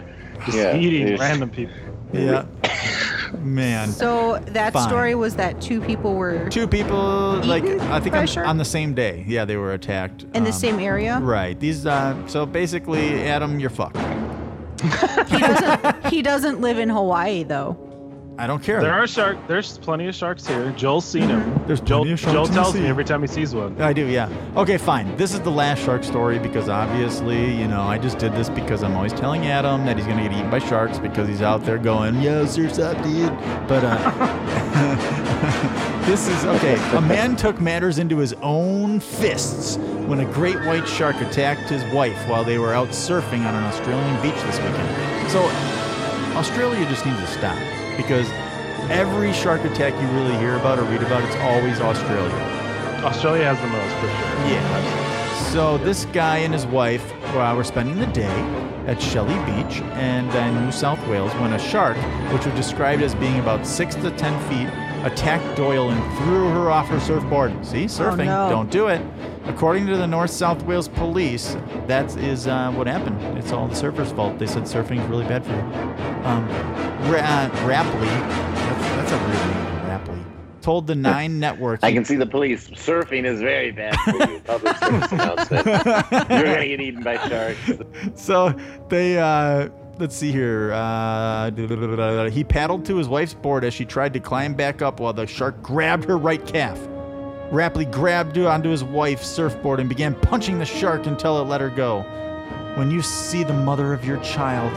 [0.45, 1.75] just Yeah, eating there's- random people.
[2.13, 2.43] Yeah.
[3.43, 3.89] Man.
[3.89, 4.87] So that Fine.
[4.89, 8.27] story was that two people were Two people, like Eaten I think by a on,
[8.27, 8.47] shark?
[8.47, 9.23] on the same day.
[9.27, 10.23] Yeah, they were attacked.
[10.33, 11.19] in the um, same area.
[11.19, 11.59] Right.
[11.59, 11.85] These.
[11.85, 13.97] Uh, so basically, Adam, you're fucked.
[15.29, 16.05] He doesn't.
[16.07, 17.77] he doesn't live in Hawaii though.
[18.39, 18.79] I don't care.
[18.79, 19.37] There are shark.
[19.49, 20.71] There's plenty of sharks here.
[20.71, 21.61] Joel's seen them.
[21.67, 23.81] There's Joel, plenty of sharks Joel tells me every time he sees one.
[23.81, 24.29] I do, yeah.
[24.55, 25.13] Okay, fine.
[25.17, 28.81] This is the last shark story because obviously, you know, I just did this because
[28.81, 31.77] I'm always telling Adam that he's gonna get eaten by sharks because he's out there
[31.77, 33.37] going, "Yo, surf's up, dude."
[33.67, 33.97] But uh,
[36.05, 36.75] this is okay.
[36.95, 39.75] A man took matters into his own fists
[40.07, 43.65] when a great white shark attacked his wife while they were out surfing on an
[43.65, 45.29] Australian beach this weekend.
[45.29, 45.41] So
[46.37, 47.57] Australia just needs to stop
[47.99, 48.29] because
[48.89, 52.33] every shark attack you really hear about or read about, it's always Australia.
[53.03, 54.49] Australia has the most for sure.
[54.49, 55.51] Yeah.
[55.51, 58.39] So this guy and his wife uh, were spending the day
[58.87, 61.97] at Shelley Beach and in New South Wales when a shark,
[62.31, 64.69] which was described as being about six to ten feet,
[65.05, 67.65] attacked Doyle and threw her off her surfboard.
[67.65, 68.49] See, surfing, no.
[68.49, 69.01] don't do it.
[69.49, 71.57] According to the North South Wales police,
[71.87, 73.19] that is uh, what happened.
[73.37, 74.37] It's all the surfers' fault.
[74.37, 75.61] They said surfing is really bad for you.
[76.23, 76.47] Um,
[77.11, 80.23] Ra- Rapley, that's, that's a weird name, Rapley,
[80.61, 81.79] told the Nine Network.
[81.81, 82.69] I can see the police.
[82.69, 84.39] Surfing is very bad for you.
[84.45, 85.65] Public service announcement.
[85.65, 87.71] You're gonna get eaten by sharks.
[88.21, 88.55] so
[88.87, 94.13] they uh let's see here uh he paddled to his wife's board as she tried
[94.13, 96.79] to climb back up while the shark grabbed her right calf
[97.51, 101.69] Rapley grabbed onto his wife's surfboard and began punching the shark until it let her
[101.69, 102.01] go.
[102.75, 104.71] When you see the mother of your child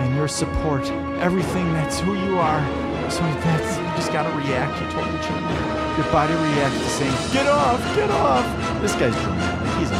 [0.00, 0.84] and your support,
[1.20, 2.60] everything that's who you are,
[3.10, 4.78] so that's you just gotta react.
[4.80, 5.98] You told the child.
[5.98, 8.44] Your body reacts to saying, "Get off, get off."
[8.82, 9.78] This guy's dramatic.
[9.78, 9.90] He's.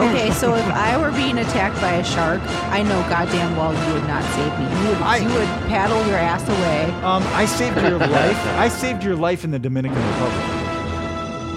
[0.00, 2.40] Okay, so if I were being attacked by a shark,
[2.72, 4.64] I know goddamn well you would not save me.
[4.82, 6.84] You would, I- you would paddle your ass away.
[7.04, 8.46] Um, I saved your life.
[8.58, 10.53] I saved your life in the Dominican Republic.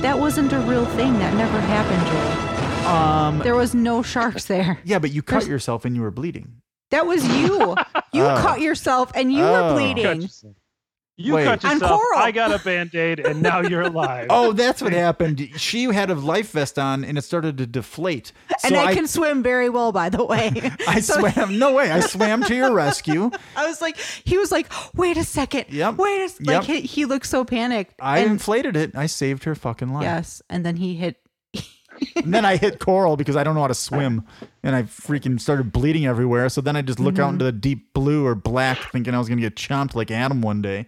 [0.01, 1.13] That wasn't a real thing.
[1.19, 2.87] That never happened, Joel.
[2.95, 4.79] Um, There was no sharks there.
[4.85, 6.61] yeah, but you cut There's- yourself and you were bleeding.
[6.91, 7.75] That was you.
[8.13, 8.37] You Oh.
[8.41, 9.51] cut yourself and you Oh.
[9.51, 10.29] were bleeding.
[11.19, 11.45] You Wait.
[11.45, 11.99] cut On yourself.
[11.99, 12.19] coral.
[12.19, 14.27] I got a band aid, and now you're alive.
[14.29, 15.49] Oh, that's what happened.
[15.57, 18.31] She had a life vest on and it started to deflate.
[18.63, 20.51] And So I, can swim very well, by the way.
[20.87, 21.57] I So- swam.
[21.57, 21.89] No way.
[21.89, 23.31] I swam to your rescue.
[23.55, 25.65] I was like, he was like, wait a second.
[25.69, 25.95] Yep.
[25.97, 26.47] Wait a s-" Yep.
[26.47, 27.95] Like he, he looked so panicked.
[27.99, 28.95] I and, inflated it.
[28.95, 30.03] I saved her fucking life.
[30.03, 30.43] yes.
[30.51, 31.17] And then he hit.
[32.15, 34.23] And then I hit coral because I don't know how to swim,
[34.61, 36.47] and I freaking started bleeding everywhere.
[36.49, 37.23] So then I just look Mm-hmm.
[37.23, 40.41] out into the deep blue or black, thinking I was gonna get chomped like Adam
[40.43, 40.85] one day.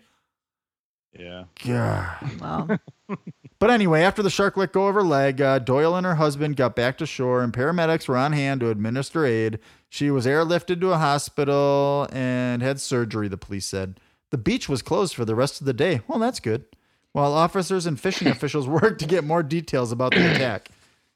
[1.18, 1.46] Yeah.
[1.66, 2.40] God.
[2.40, 2.80] Well,
[3.60, 6.56] But anyway, after the shark let go of her leg, uh, Doyle and her husband
[6.56, 9.60] got back to shore, and paramedics were on hand to administer aid.
[9.90, 14.00] She was airlifted to a hospital and had surgery, the police said.
[14.30, 16.00] The beach was closed for the rest of the day.
[16.08, 16.66] Well, that's good.
[17.12, 20.70] While officers and fishing officials worked to get more details about the attack.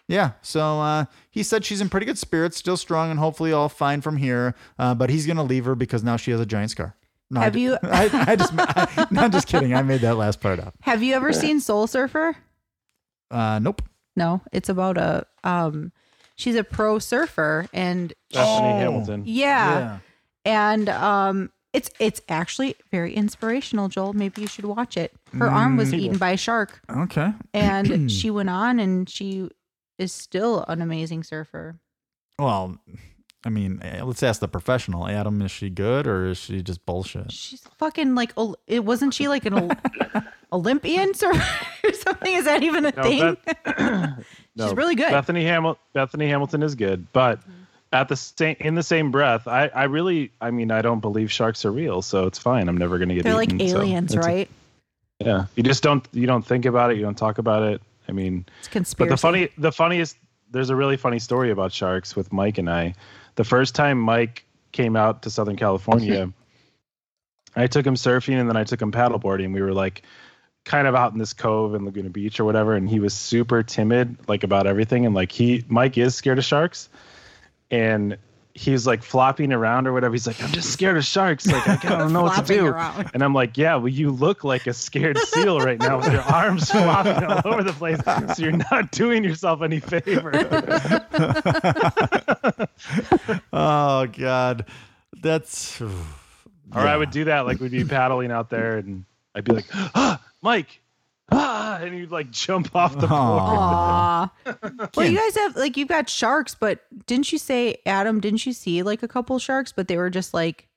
[0.10, 3.70] Yeah, so uh, he said she's in pretty good spirits, still strong, and hopefully all
[3.70, 4.54] fine from here.
[4.78, 6.98] Uh, but he's going to leave her because now she has a giant scar.
[7.34, 9.74] No, Have d- you- I, I just, I, am just kidding.
[9.74, 10.76] I made that last part up.
[10.82, 12.36] have you ever seen Soul Surfer?
[13.32, 13.82] Uh, nope.
[14.16, 15.92] No, it's about a um
[16.36, 18.78] she's a pro surfer and Bethany Oh.
[18.78, 19.24] Hamilton.
[19.26, 20.00] yeah,
[20.46, 24.14] and um it's it's actually very inspirational, Joel.
[24.14, 25.12] Maybe you should watch it.
[25.36, 26.00] Her arm was Mm.
[26.00, 27.34] eaten by a shark Okay.
[27.56, 29.50] and she went on and she
[29.98, 31.80] is still an amazing surfer.
[32.38, 32.78] Well,
[33.46, 35.08] I mean, eh, let's ask the professional.
[35.08, 37.32] Adam, is she good or is she just bullshit?
[37.32, 39.72] She's fucking like Ol- it wasn't she like an
[40.54, 41.14] Olympian or
[41.94, 42.34] something?
[42.34, 43.38] Is that even a No, thing?
[44.56, 45.10] No, She's really good.
[45.10, 45.82] Bethany Hamilton.
[45.94, 47.40] Bethany Hamilton is good, but
[47.92, 51.32] at the same in the same breath, I I really I mean I don't believe
[51.32, 52.70] sharks are real, so it's fine.
[52.70, 53.24] I'm never gonna get.
[53.24, 54.48] They're like eaten, so aliens, it's- right?
[55.20, 56.98] Yeah, you just don't you don't think about it.
[56.98, 57.82] You don't talk about it.
[58.08, 60.18] I mean, It's but the funny the funniest
[60.52, 62.94] there's a really funny story about sharks with Mike and I.
[63.36, 66.32] The first time Mike came out to Southern California,
[67.56, 69.54] I took him surfing and then I took him paddleboarding.
[69.54, 70.04] We were like
[70.66, 73.64] kind of out in this cove in Laguna Beach or whatever, and he was super
[73.64, 75.06] timid like about everything.
[75.06, 76.90] And like he Mike is scared of sharks,
[77.70, 78.18] and
[78.56, 80.14] he's like flopping around or whatever.
[80.14, 81.48] He's like, I'm just scared of sharks.
[81.48, 82.68] Like I don't know what to do.
[82.68, 83.10] around.
[83.14, 86.22] And I'm like, yeah, well, you look like a scared seal right now with your
[86.22, 88.00] arms flopping all over the place.
[88.36, 90.32] So you're not doing yourself any favor.
[93.54, 94.66] Oh God,
[95.22, 95.82] that's.
[95.82, 95.90] Or
[96.76, 99.06] I would do that, like we'd be paddling out there, and
[99.36, 100.82] I'd be like, ah, Mike,
[101.32, 103.12] ah, and you'd like jump off the board.
[103.12, 104.32] Aw.
[104.96, 108.20] well, you guys have like you've got sharks, but didn't you say Adam?
[108.20, 110.68] Didn't you see like a couple sharks, but they were just like,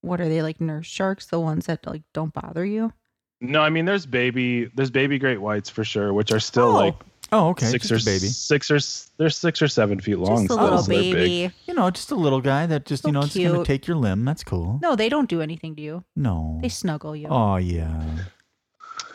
[0.00, 1.26] what are they like nurse sharks?
[1.26, 2.92] The ones that like don't bother you?
[3.40, 6.74] No, I mean there's baby, there's baby great whites for sure, which are still Oh.
[6.74, 6.94] like
[7.30, 7.66] Oh, okay.
[7.66, 8.26] six just or baby.
[8.26, 8.78] six or
[9.18, 10.46] they're six or seven feet long.
[10.46, 11.52] Just a little so baby.
[11.66, 13.98] You know, just a little guy that just you So know it's gonna take your
[13.98, 14.24] limb.
[14.24, 14.78] That's cool.
[14.82, 16.04] No, they don't do anything to you.
[16.16, 16.58] No.
[16.62, 17.28] They snuggle you.
[17.28, 18.02] Oh yeah.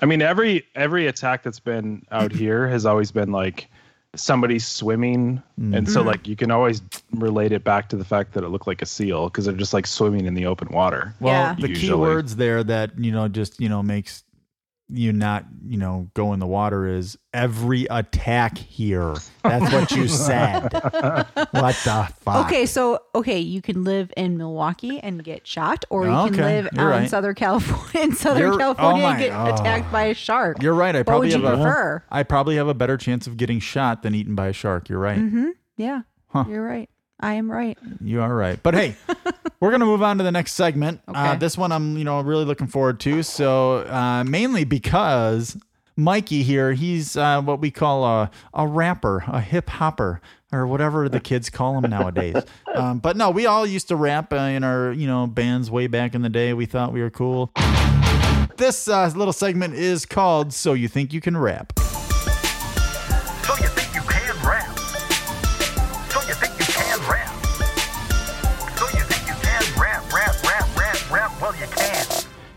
[0.04, 3.70] I mean, every every attack that's been out here has always been like
[4.16, 6.06] somebody swimming, and so Mhm.
[6.08, 6.82] like you can always
[7.14, 9.74] relate it back to the fact that it looked like a seal because they're just
[9.74, 11.16] like swimming in the open water.
[11.22, 11.56] Well, Yeah.
[11.58, 14.24] the key words there that you know just you know makes
[14.90, 19.14] you not you know go in the water is every attack here.
[19.44, 20.74] That's what you said.
[20.74, 22.46] what the fuck?
[22.46, 26.44] Okay, so okay, you can live in Milwaukee and get shot, or you can Okay,
[26.44, 27.08] live you're out in.
[27.10, 29.54] Southern California, in Southern You're- oh California, and get oh.
[29.54, 30.62] attacked by a shark.
[30.62, 30.96] You're right.
[30.96, 32.04] I What probably would have a, prefer?
[32.12, 34.90] I probably have a better chance of getting shot than eaten by a shark.
[34.90, 35.18] You're right.
[35.20, 35.50] Mm-hmm.
[35.78, 36.46] Yeah, Huh.
[36.48, 36.90] you're right.
[37.24, 37.78] I am right.
[38.02, 38.62] You are right.
[38.62, 38.98] But hey,
[39.62, 41.00] we're gonna move on to the next segment.
[41.08, 43.24] Uh, this one I'm you know really looking forward to.
[43.24, 45.56] So uh, mainly because
[45.96, 50.22] Mikey here, he's uh, what we call a a rapper, a hip hopper.
[50.52, 52.36] Or whatever the kids call him nowadays,
[52.76, 55.88] um, but no, we all used to rap uh, in our you know bands way
[55.88, 56.54] back in the day.
[56.54, 57.52] We thought we were cool.
[58.58, 61.74] This uh, little segment is called "So You Think You Can Rap."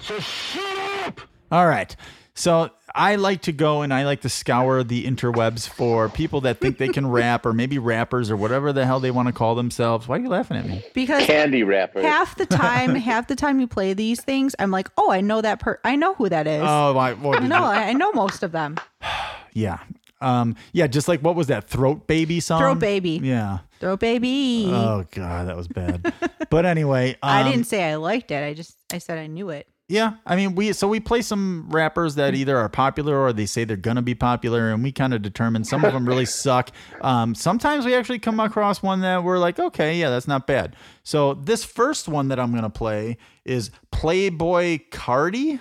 [0.07, 1.21] So shut up!
[1.51, 1.95] All right.
[2.35, 6.61] So I like to go and I like to scour the interwebs for people that
[6.61, 9.55] think they can rap or maybe rappers or whatever the hell they want to call
[9.55, 10.07] themselves.
[10.07, 10.85] Why are you laughing at me?
[10.95, 12.03] Because Candy wrapper.
[12.03, 15.41] half the time, half the time you play these things, I'm like, oh, I know
[15.41, 16.63] that per, I know who that is.
[16.63, 18.77] Oh, I, well, no, I, I know most of them.
[19.55, 19.79] yeah.
[20.21, 22.61] Um, yeah, just like what was that throat baby song?
[22.61, 23.21] Throat Baby.
[23.23, 23.59] Yeah.
[23.81, 24.71] Throat baby.
[24.71, 26.13] Oh god, that was bad.
[26.49, 28.43] but anyway, um, I didn't say I liked it.
[28.43, 29.69] I just I said I knew it.
[29.89, 33.47] Yeah, I mean, we so we play some rappers that either are popular or they
[33.47, 36.71] say they're gonna be popular, and we kind of determine some of them really suck.
[37.03, 40.75] Um, sometimes we actually come across one that we're like, okay, yeah, that's not bad.
[41.05, 45.61] So this first one that I'm gonna play is Playboi Carti.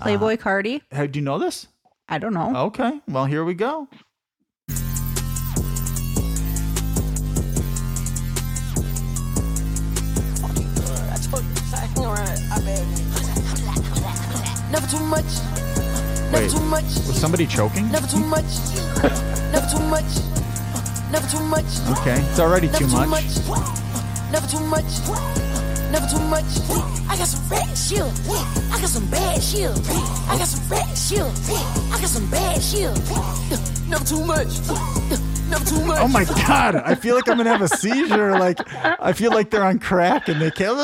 [0.00, 0.80] Playboi Carti.
[0.90, 1.68] How do you know this?
[2.08, 2.52] I don't know.
[2.66, 3.86] Okay, well here we go.
[14.70, 15.24] Never too much.
[16.30, 16.84] Never Wait, too much.
[16.84, 17.90] was somebody choking?
[17.90, 18.44] Never too much.
[19.52, 20.10] Never too much.
[21.10, 21.66] Never too much.
[21.98, 23.24] Okay, it's already Never too too much.
[24.30, 24.90] Never too much.
[25.90, 26.44] Never too much.
[27.10, 28.02] I got some red shit.
[28.70, 29.70] I got some bad shit.
[30.30, 31.26] I got some red shit.
[31.92, 32.94] I got some bad shit.
[33.88, 35.29] Never too much.
[35.50, 35.98] Never too much.
[36.00, 36.76] Oh my god!
[36.76, 38.38] I feel like I'm gonna have a seizure.
[38.38, 40.70] Like I feel like they're on crack and they can't.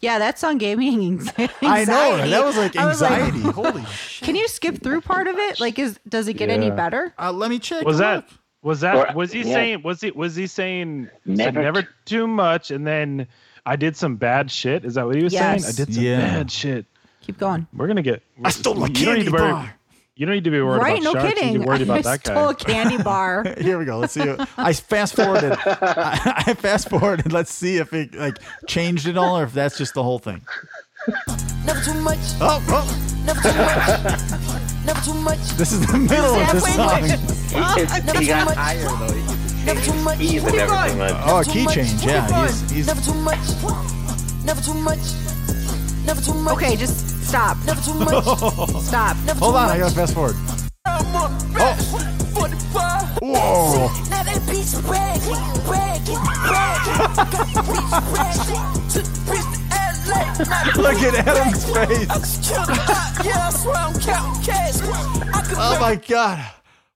[0.00, 1.52] Yeah, that song gave me anxiety.
[1.62, 3.40] I know that was like I was like, anxiety.
[3.52, 4.24] Holy shit.
[4.26, 5.60] Can you skip through part of it?
[5.60, 7.12] Like, is does it get any better?
[7.18, 7.84] Uh, let me check.
[7.84, 8.28] Was that
[8.62, 9.54] was that Or- was he yeah.
[9.54, 13.26] saying was he was he saying said Never never too much and then
[13.66, 14.84] I did some bad shit?
[14.84, 15.64] Is that what he was saying?
[15.64, 16.18] I did some Yeah.
[16.20, 16.86] bad shit.
[17.20, 17.66] Keep going.
[17.74, 18.22] We're gonna get.
[18.42, 19.52] I stole a you don't need candy to worry.
[19.52, 19.74] bar.
[20.20, 21.00] You don't need to be worried right?
[21.00, 21.28] about No sharks.
[21.30, 21.46] You kidding.
[21.48, 22.50] need to be worried about I that stole guy.
[22.50, 23.42] a candy bar.
[23.58, 23.96] Here we go.
[23.96, 24.34] Let's see.
[24.58, 25.52] I fast forwarded.
[25.64, 27.32] I, I fast forwarded.
[27.32, 28.36] Let's see if it like
[28.68, 30.42] changed it all or if that's just the whole thing.
[31.64, 32.18] Never too much.
[32.38, 34.84] Oh, oh Never too much.
[34.84, 35.38] Never too much.
[35.56, 37.02] this is the middle of the song.
[38.12, 39.14] He, he got higher though.
[39.14, 40.18] He, Never too much.
[40.18, 40.90] he's Keep never going.
[40.90, 41.14] too much.
[41.24, 42.04] Oh, a key change.
[42.04, 42.86] Yeah, he's he's.
[42.88, 43.38] Never too much.
[44.44, 44.98] Never too much.
[46.04, 46.56] Never too much.
[46.56, 47.56] Okay, just stop.
[47.64, 48.24] Never too much.
[48.84, 49.16] Stop.
[49.24, 49.76] Never Hold too on, much.
[49.76, 50.36] I gotta fast forward.
[50.86, 51.38] I'm on oh.
[51.38, 51.90] the best.
[52.34, 53.18] Forty-five.
[53.22, 53.90] Whoa!
[60.76, 62.08] Look at Adam's face.
[62.08, 63.24] bitch killed a lot.
[63.24, 64.80] Yeah, I swear I'm counting cash.
[64.80, 66.50] I could Oh my god!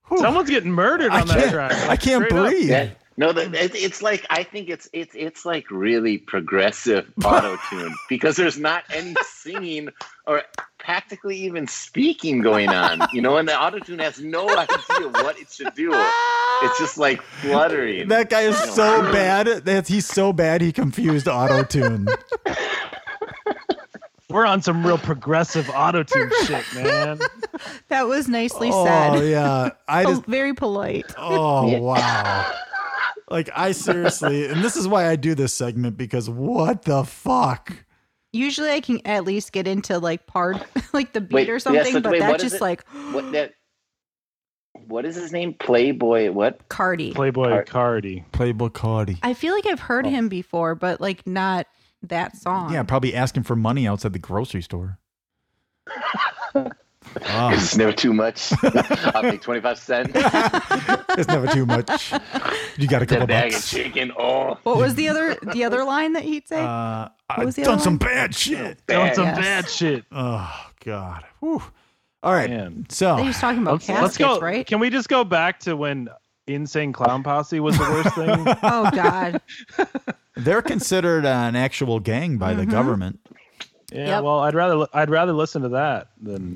[0.07, 0.19] Whew.
[0.19, 1.71] Someone's getting murdered I on that track.
[1.89, 2.49] I can't Straight up.
[2.49, 2.89] breathe.
[3.17, 3.25] Yeah.
[3.25, 8.35] No, the, it's like I think it's it's it's like really progressive auto tune because
[8.35, 9.89] there's not any singing
[10.27, 10.43] or
[10.77, 13.07] practically even speaking going on.
[13.13, 15.91] You know, and the auto tune has no idea what it should do.
[15.93, 18.09] It's just like fluttering.
[18.09, 22.07] That guy is You know, so bad that he's so bad he confused auto tune.
[24.29, 27.19] We're on some real progressive auto tune shit, man.
[27.87, 29.15] That was nicely Oh said.
[29.15, 30.27] Oh yeah, I Pol- oh, just.
[30.27, 31.05] Very polite.
[31.17, 32.51] Oh wow.
[33.29, 37.73] Like I seriously, and this is why I do this segment because what the fuck?
[38.31, 40.57] Usually, I can at least get into like part,
[40.93, 42.61] like the beat Wait, or yeah, something, so but wait, that just it?
[42.61, 43.53] like What that?
[44.87, 45.53] What is his name?
[45.53, 46.33] Playboi.
[46.33, 46.67] What?
[46.69, 47.13] Carti.
[47.13, 48.29] Playboi Car- Carti.
[48.31, 49.17] Playboi Carti.
[49.23, 50.09] I feel like I've heard oh.
[50.09, 51.65] him before, but like not
[52.03, 52.73] that song.
[52.73, 54.99] Yeah, probably asking for money outside the grocery store.
[57.29, 58.51] Oh, It's never too much.
[58.63, 60.11] I'll take twenty five cents.
[60.15, 62.11] it's never too much.
[62.77, 63.69] You got a That couple bag of bucks.
[63.69, 64.11] chicken.
[64.17, 66.61] Oh, What was the other the other line that he'd say?
[66.61, 67.97] Uh, I've done some one?
[67.97, 68.85] bad shit.
[68.87, 69.37] Done some Yes.
[69.37, 70.05] bad shit.
[70.11, 70.51] Oh
[70.83, 71.23] God.
[71.39, 71.63] Whew.
[72.23, 72.49] All right.
[72.49, 72.85] Man.
[72.89, 74.39] So he was talking about Let's, caskets, let's go.
[74.39, 74.65] right?
[74.65, 76.09] Can we just go back to when
[76.47, 78.45] Insane Clown Posse was the worst thing?
[78.63, 79.41] Oh God.
[80.35, 82.71] they're considered an actual gang by the Mhm.
[82.71, 83.19] government.
[83.91, 84.07] Yeah.
[84.07, 84.23] Yep.
[84.23, 86.55] Well, I'd rather I'd rather listen to that than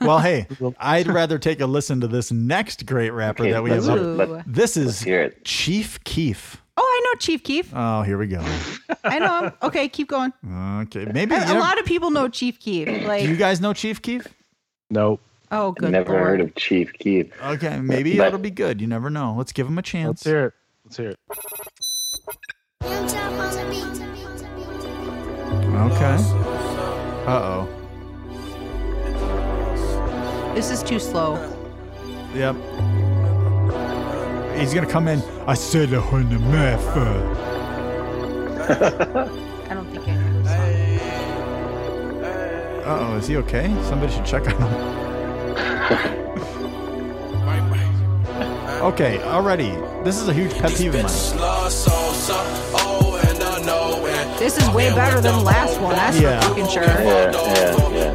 [0.00, 0.46] Well, hey,
[0.78, 3.86] I'd rather take a listen to this next great rapper Okay, that we have.
[3.88, 4.44] Up.
[4.46, 5.34] This is hear.
[5.44, 6.62] Chief Keef.
[6.76, 7.70] Oh, I know Chief Keef.
[7.74, 8.40] Oh, here we go.
[9.04, 9.52] I know him.
[9.64, 10.32] Okay, keep going.
[10.82, 12.86] Okay, maybe A, know- lot of people know Chief Keef.
[12.86, 14.26] do you guys know Chief Keef?
[14.90, 15.20] nope.
[15.50, 16.22] oh, good Never lord.
[16.24, 17.30] heard of Chief Keef.
[17.42, 18.80] Okay, maybe But- it'll be good.
[18.80, 19.34] You never know.
[19.36, 20.24] Let's give him a chance.
[20.24, 20.52] Let's hear it.
[20.84, 21.10] Let's hear
[24.00, 24.07] it.
[25.92, 26.16] Okay.
[27.26, 27.68] Uh oh.
[30.54, 31.36] This is too slow.
[32.34, 32.56] Yep.
[34.58, 35.22] He's gonna come in.
[35.46, 36.86] I said a hundred math.
[39.70, 40.74] I don't think I know this song.
[42.84, 43.68] Uh oh, is he okay?
[43.84, 46.18] Somebody should check on him.
[48.78, 49.70] Okay, already.
[50.04, 51.10] This is a huge pet peeve of mine.
[54.38, 55.96] This is way better than the last one.
[55.96, 56.40] That's Yeah.
[56.40, 56.84] for fucking sure.
[56.84, 57.32] Yeah, yeah,
[57.92, 58.14] yeah.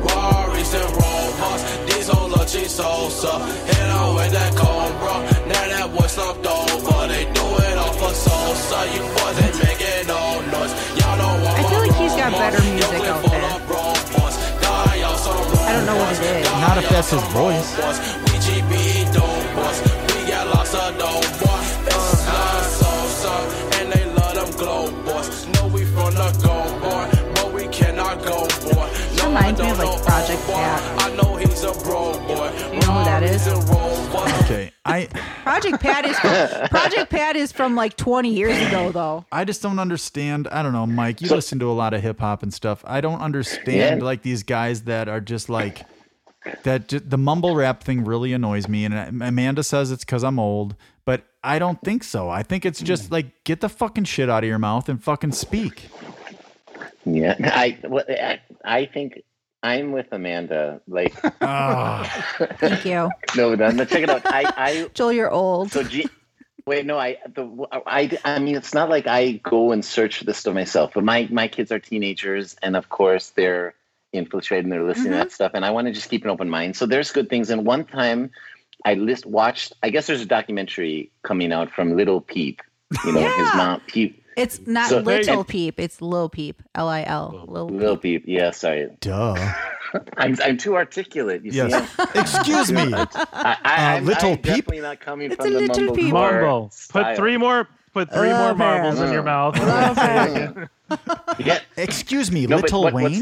[11.55, 13.41] I feel like he's got better music out there.
[15.65, 16.51] I don't know what it is.
[16.61, 19.13] Not if that's his voice.
[29.25, 31.01] Reminds me of like Project Pat.
[31.01, 32.51] I know he's a bro boy.
[32.73, 33.47] You know who that is?
[34.45, 35.05] Okay, I
[35.43, 39.25] Project Pat is from, Project Pat is from like 20 years ago though.
[39.31, 40.47] I just don't understand.
[40.49, 41.21] I don't know, Mike.
[41.21, 42.83] You So- listen to a lot of hip hop and stuff.
[42.85, 44.05] I don't understand Yeah.
[44.05, 45.85] like these guys that are just like
[46.63, 46.89] that.
[46.89, 48.85] The mumble rap thing really annoys me.
[48.85, 50.77] And Amanda says it's because I'm old, but
[51.43, 52.29] I don't think so.
[52.29, 53.13] I think it's just hmm.
[53.15, 55.89] like get the fucking shit out of your mouth and fucking speak.
[57.05, 59.21] Yeah, I, well, I, I think
[59.61, 60.81] I'm with Amanda.
[60.87, 62.03] Like, ah.
[62.59, 63.09] Thank you.
[63.35, 64.21] no, no, no, check it out.
[64.25, 65.71] I, I, Joel, you're old.
[65.71, 66.07] so G,
[66.65, 70.23] wait, no, I, the, I, I mean, it's not like I go and search for
[70.25, 70.91] this stuff myself.
[70.93, 73.75] But my, my kids are teenagers, and of course they're
[74.13, 75.19] infiltrated and they're listening to mm-hmm.
[75.19, 75.51] that stuff.
[75.55, 76.75] And I want to just keep an open mind.
[76.75, 77.49] So there's good things.
[77.49, 78.31] And one time,
[78.85, 79.73] I list watched.
[79.83, 82.61] I guess there's a documentary coming out from Little Peep.
[83.05, 84.19] You know, his mom Peep.
[84.35, 86.61] It's not So- Little and- Peep, it's Lil Peep.
[86.75, 87.45] L I L.
[87.47, 88.23] Lil Little Peep.
[88.27, 88.89] Yeah, sorry.
[88.99, 89.35] Duh.
[90.17, 91.43] I'm, I'm too articulate.
[91.45, 91.89] You Yes.
[91.95, 92.03] see.
[92.19, 92.93] Excuse me.
[92.93, 93.57] I, I, Uh,
[93.97, 94.43] I'm, Little I'm Peep?
[94.43, 96.13] definitely not coming It's from a the little mumble peep.
[96.13, 96.71] Mumble.
[96.89, 97.67] Put three more.
[97.93, 99.05] Put three more marbles it.
[99.05, 99.55] in your mouth.
[101.39, 101.59] Yeah.
[101.77, 103.19] Excuse me, No, but Little what- what's-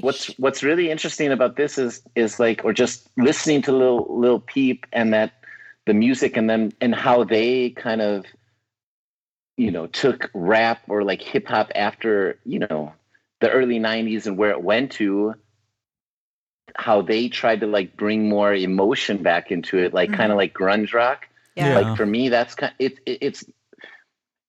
[0.00, 4.40] What's What's really interesting about this is is like, or just listening to little Lil
[4.40, 5.32] Peep and that
[5.86, 8.24] the music, and then and how they kind of,
[9.56, 12.92] you know, took rap or like hip hop after you know
[13.40, 15.34] the early '90s and where it went to.
[16.76, 20.38] How they tried to like bring more emotion back into it, like kind of mm-hmm.
[20.38, 21.26] like grunge rock.
[21.56, 21.78] Yeah.
[21.78, 23.44] like for me that's kind it, it, it's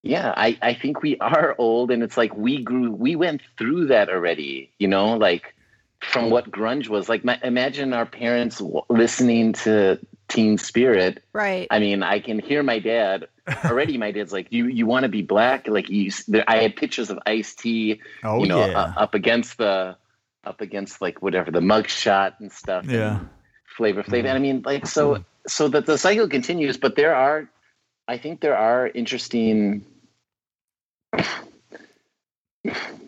[0.03, 3.87] yeah I, I think we are old and it's like we grew we went through
[3.87, 5.53] that already you know like
[5.99, 11.67] from what grunge was like ma- imagine our parents w- listening to teen spirit Right.
[11.69, 13.27] i mean i can hear my dad
[13.65, 16.75] already my dad's like you you want to be black like you there, i had
[16.75, 18.79] pictures of Ice-T Oh you know yeah.
[18.79, 19.95] uh, up against the
[20.43, 23.19] up against like whatever the mug shot and stuff and yeah.
[23.77, 27.47] Flavor Flav and i mean like so so that the cycle continues but there are
[28.07, 29.85] i think there are interesting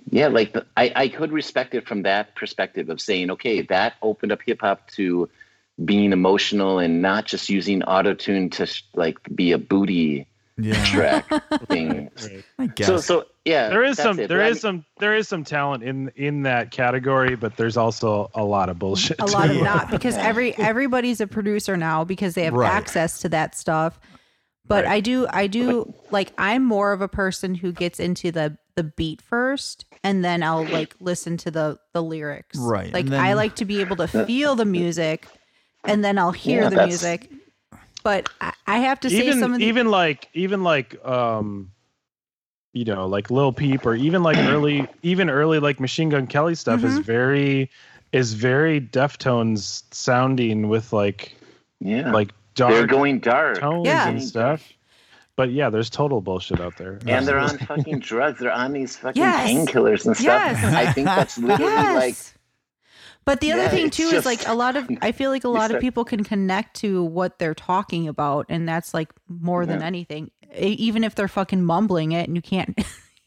[0.10, 3.94] yeah like the, I, I could respect it from that perspective of saying okay that
[4.02, 5.30] opened up hip-hop to
[5.86, 10.28] being emotional and not just using auto-tune to sh- like be a booty
[10.58, 10.84] Yeah.
[10.86, 11.28] track
[11.68, 12.10] thing
[12.60, 12.88] I guess.
[12.88, 14.20] so so yeah There is some.
[14.20, 14.28] it.
[14.28, 14.86] There But I is some.
[15.00, 19.20] There is some talent in in that category, but there's also a lot of bullshit.
[19.20, 22.72] a lot of not because every everybody's a producer now because they have Right.
[22.72, 24.00] access to that stuff
[24.66, 28.58] but i do i do like i'm more of a person who gets into the
[28.76, 32.58] the beat first and then i'll like listen to the the lyrics.
[32.58, 35.28] Right, like and i like to be able to feel the music
[35.86, 37.30] and then i'll hear Yeah, the music.
[38.04, 41.72] But I, I have to say even some of the even like even like um
[42.74, 46.56] you know like Lil Peep or even like early even early like Machine Gun Kelly
[46.56, 47.04] stuff is Mhm.
[47.04, 47.70] very
[48.12, 51.36] is very Deftones sounding with like
[51.80, 52.12] yeah.
[52.12, 54.08] like they're going dark tones Yeah.
[54.10, 54.74] and stuff.
[55.36, 57.00] But yeah, there's total bullshit out there.
[57.08, 58.40] and they're on fucking drugs.
[58.40, 59.50] They're on these fucking Yes.
[59.50, 60.24] painkillers and stuff.
[60.24, 60.64] Yes.
[60.64, 62.40] I think that's literally yes like
[63.26, 65.46] but the other Yeah, thing it's too is like a lot of i feel like
[65.46, 69.10] a You lot of people can connect to what they're talking about and that's like
[69.30, 72.78] more than anything even if they're fucking mumbling it and you can't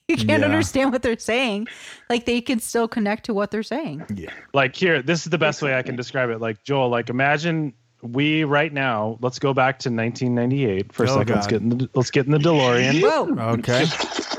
[0.07, 0.45] you can't Yeah.
[0.45, 1.67] understand what they're saying
[2.11, 4.31] like they can still connect to what they're saying Yeah.
[4.53, 7.73] like here this is the best way i can describe it like joel like imagine
[8.13, 11.35] we right now let's go back to 1998 for a Oh, second.
[11.35, 13.03] Let's get in the let's get in the delorean.
[13.03, 13.53] Whoa.
[13.59, 13.85] Okay.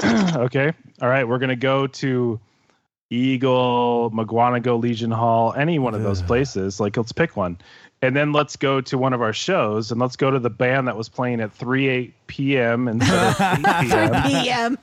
[0.46, 0.72] okay.
[1.02, 1.28] All right.
[1.28, 2.40] We're gonna go to
[3.10, 6.80] eagle Mukwonago legion hall any one of those places.
[6.80, 7.58] Like let's pick one
[8.02, 10.88] and then let's go to one of our shows and let's go to the band
[10.88, 14.78] that was playing at 3 8 p.m instead of 8 p.m PM.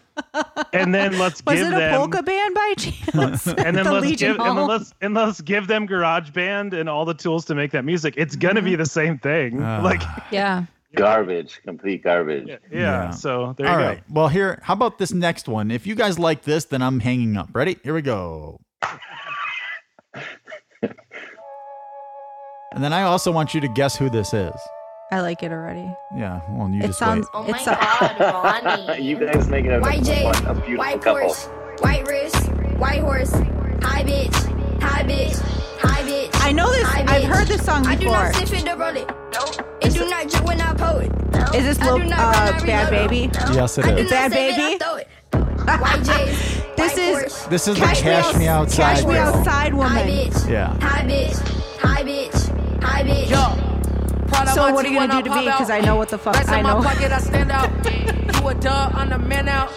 [0.72, 3.46] and then let's Was give it a them polka band by chance?
[3.48, 6.74] and then The let's Legion give and then let's and let's give them garage band
[6.74, 8.64] and all the tools to make that music it's gonna Mm-hmm.
[8.70, 9.80] be the same thing Ah.
[9.82, 10.64] like yeah.
[10.94, 12.46] garbage, complete garbage.
[12.46, 13.10] yeah, Yeah.
[13.10, 14.02] so there you All go right.
[14.08, 15.72] Well, here, how about this next one?
[15.72, 17.48] If you guys like this, then I'm hanging up.
[17.52, 17.76] Ready?
[17.82, 18.60] Here we go.
[22.74, 24.54] And then I also want you to guess who this is.
[25.12, 25.88] I like it already.
[26.14, 26.40] Yeah.
[26.50, 27.26] Well, you It just sounds.
[27.26, 27.30] wait.
[27.34, 29.02] Oh my it's a- god, Ronnie.
[29.02, 31.28] you guys make it a, White J, a, a beautiful white couple.
[31.28, 32.48] Porsche, white wrist,
[32.78, 34.34] white horse, high bitch,
[34.82, 35.38] high bitch,
[35.78, 36.30] high bitch.
[36.44, 36.82] I know this.
[36.88, 37.24] high I've bitch.
[37.26, 38.12] heard this song I do before.
[38.14, 39.10] not sniff it to roll it.
[39.86, 41.12] It do not drip when I pull it.
[41.54, 43.30] Is this I Lil, do not run, uh, I Bad reload Baby?
[43.54, 44.10] Yes, it I is.
[44.10, 44.78] Bhad Bhabie?
[44.80, 45.08] Throw it.
[45.80, 48.94] White This is- This is the Cash Me Cash Me Outside.
[48.96, 49.26] Cash Me girl.
[49.34, 50.08] Outside high woman.
[50.08, 50.76] bitch, Yeah.
[50.80, 51.38] high bitch,
[51.78, 52.43] high bitch, high bitch.
[54.54, 55.44] So what are you gonna do to me?
[55.46, 55.98] Because I know eh?
[55.98, 56.82] what the fuck I know.
[56.82, 57.70] pocket, I stand out.
[58.40, 59.70] you a dub, I'm the man out.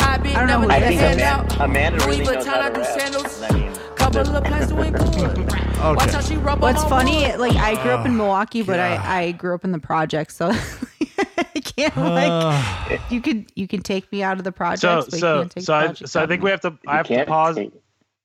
[0.00, 1.00] I don't know never who let I that a think is.
[1.00, 1.60] hand Amanda, out.
[1.60, 3.50] Amanda Louis really knows how to rap.
[3.50, 5.52] I mean, Couple but the plaster ain't good.
[5.80, 9.22] Watch how she rub What's funny, like I grew up in Oh, Milwaukee, but I,
[9.22, 12.86] I grew up in the projects, so I can't ah.
[12.90, 14.80] like you could you can take me out of the projects.
[14.82, 16.76] So but you so can't take so the I, so I think we have to
[16.86, 17.56] I have to pause.
[17.56, 17.72] take-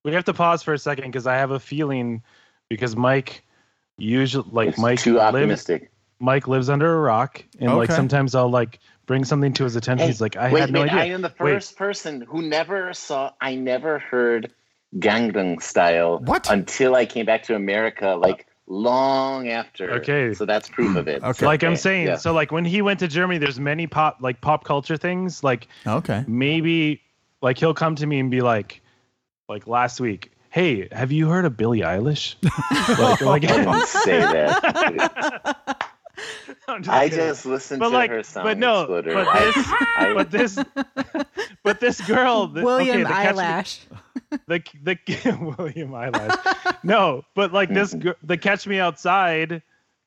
[0.03, 2.23] We have to pause for a second because I have a feeling
[2.69, 3.43] because Mike
[3.97, 5.69] usually like It's Mike too lives.
[6.19, 10.05] Mike lives under a rock and like sometimes I'll like bring something to his attention.
[10.05, 11.11] Hey, He's like I wait had no minute, idea.
[11.11, 11.53] I am the Wait.
[11.53, 13.31] first person who never saw.
[13.41, 14.51] I never heard
[14.97, 16.49] Gangnam Style What?
[16.49, 19.91] until I came back to America, like long after.
[19.95, 20.33] Okay.
[20.33, 21.21] so that's proof of it.
[21.23, 21.45] Okay.
[21.45, 22.15] like I'm saying, yeah.
[22.15, 25.43] so like when he went to Germany, there's many pop like pop culture things.
[25.43, 26.23] Like Okay.
[26.27, 27.01] maybe
[27.41, 28.81] like he'll come to me and be like,
[29.47, 32.35] like last week, hey, have you heard of Billie Eilish?
[32.97, 35.77] like, like I didn't say that.
[36.69, 37.25] I'm just I kidding.
[37.25, 38.43] just listened but to like, her song.
[38.45, 39.13] but no, Exploder.
[39.13, 40.59] but I- this, I- but this,
[41.63, 46.37] but this girl, the, William okay, the catch me- the the William Eyelash.
[46.83, 48.25] No, but like this, Mm-hmm.
[48.25, 49.61] the Catch Me Outside.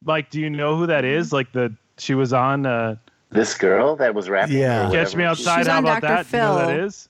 [0.05, 1.31] Like, do you know who that is?
[1.33, 2.97] Like the she was on uh,
[3.31, 4.57] this girl that was rapping.
[4.57, 4.91] Yeah.
[4.91, 5.25] Catch Me.
[5.25, 5.59] Outside.
[5.59, 6.25] She's How on about Dr.
[6.25, 6.31] that?
[6.31, 6.85] Do you know who that Phil.
[6.87, 7.09] is?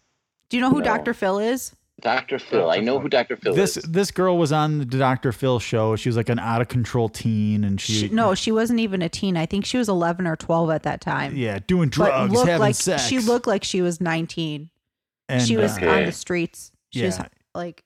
[0.49, 0.85] Do you know who No.
[0.85, 1.15] Dr.
[1.15, 1.73] Phil is?
[2.01, 2.39] Dr.
[2.39, 2.71] Phil.
[2.71, 3.37] I know who Dr.
[3.37, 3.83] Phil This is.
[3.85, 5.33] this girl was on the Dr.
[5.33, 5.97] Phil show.
[5.97, 9.03] She was like an out of control teen, and she, She, no, she wasn't even
[9.03, 9.37] a teen.
[9.37, 11.35] I think she was 11 or 12 at that time.
[11.37, 13.05] yeah, doing drugs, looked having like sex.
[13.07, 14.71] she looked like she was 19.
[15.29, 16.71] and, she was uh, on the streets.
[16.91, 17.27] She was Yeah.
[17.55, 17.83] like,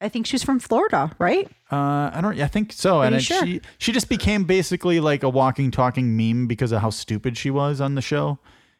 [0.00, 1.46] I think she was from Florida, right?
[1.70, 2.40] Uh, I don't.
[2.40, 3.02] I think so.
[3.02, 3.46] and Pretty it- sure.
[3.46, 7.50] she she just became basically like a walking, talking meme because of how stupid she
[7.50, 8.38] was on the show.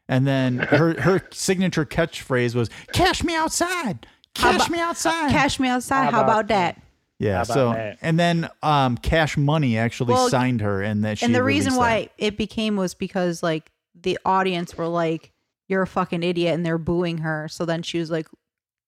[0.09, 5.31] And then her her signature catchphrase was "Cash me outside, How cash about- me outside."
[5.31, 6.07] Cash me outside.
[6.07, 6.83] How How, about about that?
[7.19, 7.37] yeah.
[7.37, 7.99] How about So that?
[8.03, 11.73] and then um, Cash Money actually Well, signed her, and that she and the reason
[11.73, 13.71] released why it became was because like
[14.01, 15.33] the audience were like,
[15.69, 17.49] "You're a fucking idiot," and they're booing her.
[17.49, 18.27] So then she was like,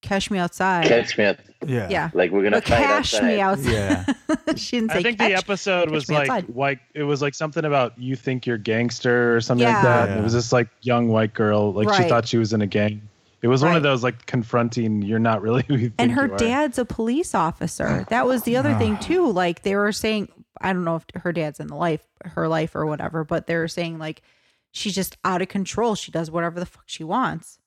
[0.00, 1.36] "Cash me outside." Catch me out.
[1.66, 2.10] yeah yeah.
[2.14, 3.26] Like we're gonna But fight cash outside.
[3.26, 3.72] me outside.
[3.72, 4.04] Yeah.
[4.56, 6.56] she didn't say I think the catch- episode was like outside.
[6.56, 10.08] like it was like something about you think you're gangster or something like that.
[10.08, 10.18] Yeah.
[10.18, 13.02] it was this like young white girl, like she thought she was in a gang.
[13.42, 15.02] It was one of those like confronting.
[15.02, 16.38] You're not really who you think and her you are.
[16.38, 18.06] dad's a police officer.
[18.08, 19.30] That was the other thing too.
[19.30, 20.28] Like they were saying,
[20.60, 23.56] I don't know if her dad's in the life, her life or whatever, but they
[23.56, 24.22] were saying like
[24.70, 25.96] she's just out of control.
[25.96, 27.58] She does whatever the fuck she wants.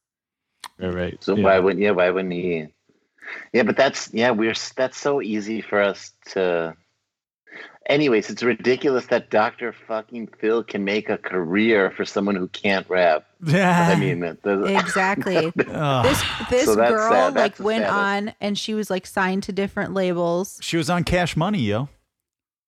[0.79, 1.23] Right, right.
[1.23, 1.43] So yeah.
[1.43, 1.91] why wouldn't yeah?
[1.91, 2.67] Why wouldn't he?
[3.51, 4.31] Yeah, but that's yeah.
[4.31, 6.75] We're that's so easy for us to.
[7.87, 12.89] Anyways, it's ridiculous that Doctor Fucking Phil can make a career for someone who can't
[12.89, 13.25] rap.
[13.45, 13.89] Yeah.
[13.95, 15.51] I mean, it doesn't- Exactly.
[15.55, 17.35] This this So girl sad.
[17.35, 18.27] like That's went saddest.
[18.29, 20.57] on and she was like signed to different labels.
[20.63, 21.87] she was on Cash Money, yo.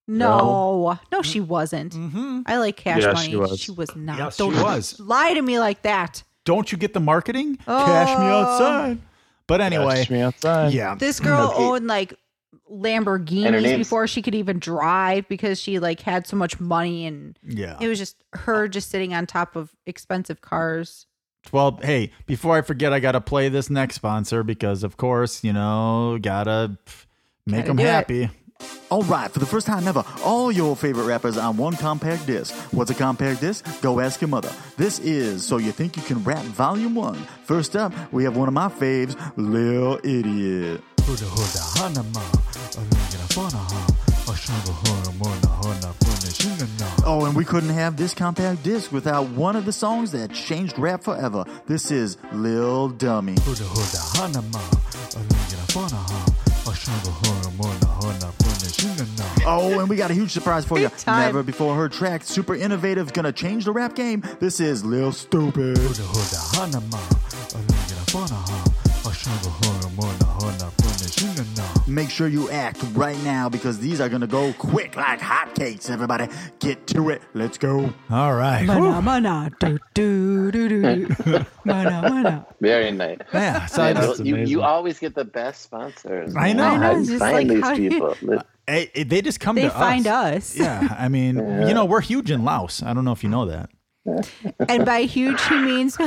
[0.07, 1.93] No, no, she wasn't.
[1.93, 2.41] Mm-hmm.
[2.45, 3.57] I like Cash Yeah, Money.
[3.57, 3.95] she was.
[3.95, 4.17] not.
[4.17, 4.99] Yes, Don't was.
[4.99, 6.23] lie to me like that.
[6.45, 7.57] Don't you get the marketing?
[7.57, 8.43] Cash me Oh.
[8.43, 8.99] outside.
[9.47, 10.73] But anyway, Catch me outside.
[10.73, 10.95] yeah.
[10.95, 11.63] This girl Okay.
[11.63, 12.17] owned like And her
[12.71, 17.77] Lamborghinis before she could even drive because she like had so much money and Yeah.
[17.79, 21.05] it was just her just sitting on top of expensive cars.
[21.51, 25.43] Well, hey, before I forget, I got to play this next sponsor because, of course,
[25.45, 26.77] you know, gotta
[27.45, 27.87] make Gotta them do it.
[27.87, 28.29] happy.
[28.89, 32.53] All right, for the first time ever, all your favorite rappers on one compact disc.
[32.73, 33.63] What's a compact disc?
[33.81, 34.51] Go ask your mother.
[34.77, 37.15] This is So You Think You Can Rap Volume 1.
[37.43, 40.81] First up, we have one of my faves, Lil Idiot.
[47.05, 50.77] Oh, and we couldn't have this compact disc without one of the songs that changed
[50.77, 51.45] rap forever.
[51.65, 53.35] This is Lil Dummy.
[59.45, 60.89] Oh, and we got a huge surprise for you.
[61.07, 64.23] Never before heard track, super innovative, gonna change the rap game.
[64.41, 65.77] This is Lil Stupid.
[71.97, 75.89] Make sure you act right now because these are gonna go quick like hotcakes.
[75.89, 76.27] Everybody,
[76.59, 77.23] get to it.
[77.33, 77.91] Let's go.
[78.11, 78.63] All right.
[78.67, 81.45] Mana mana do do do do do.
[81.65, 82.45] mana mana.
[82.61, 83.17] Very nice.
[83.33, 83.65] Yeah.
[83.65, 84.51] So I Man, just, you, amazing.
[84.51, 86.35] you always get the best sponsors.
[86.35, 86.77] I know.
[86.77, 86.83] man.
[86.83, 88.43] I know, How do you find like, how do these you- people?
[88.67, 90.51] Hey, eh, they just come They to find us.
[90.51, 90.55] us.
[90.55, 90.95] Yeah.
[90.99, 91.37] I mean,
[91.67, 92.83] you know, we're huge in Laos.
[92.83, 93.71] I don't know if you know that.
[94.69, 95.97] And by huge he means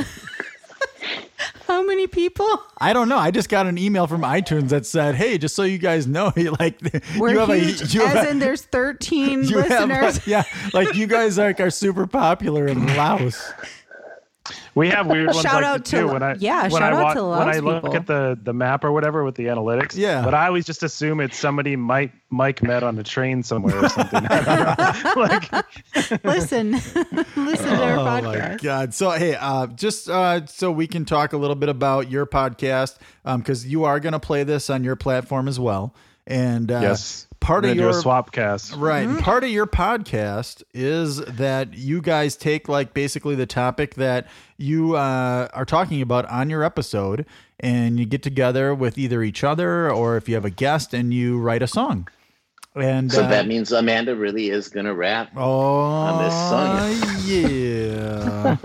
[1.67, 2.47] how many people?
[2.79, 3.17] I don't know.
[3.17, 6.31] I just got an email from iTunes that said, "Hey, just so you guys know,
[6.59, 6.79] like
[7.17, 7.81] We're you have huge.
[7.81, 10.27] a you as have, in there's 13 you have listeners.
[10.27, 13.51] yeah, like you guys like are super popular in Laos.
[14.75, 16.07] We have weird ones Shout like out to- too.
[16.07, 17.95] When I yeah, when shout I out wa- to when I look people.
[17.95, 19.95] at the the map or whatever with the analytics.
[19.95, 20.23] Yeah.
[20.23, 23.89] But I always just assume it's somebody Mike Mike met on a train somewhere or
[23.89, 24.25] something.
[24.29, 25.21] I don't know.
[25.21, 28.93] like Listen, listen to our Oh my god!
[28.93, 32.97] So hey, uh, just uh, so we can talk a little bit about your podcast,
[33.37, 35.95] because you are going to play this on your platform as well.
[36.27, 37.27] And uh, yes.
[37.41, 38.73] Part of your a swap cast.
[38.75, 39.05] Right.
[39.05, 44.27] And part of your podcast is that you guys take like basically the topic that
[44.57, 47.25] you uh, are talking about on your episode
[47.59, 51.13] and you get together with either each other or if you have a guest and
[51.13, 52.07] you write a song.
[52.73, 57.25] And So uh, that means Amanda really is gonna rap oh, on this song.
[57.25, 58.55] yeah.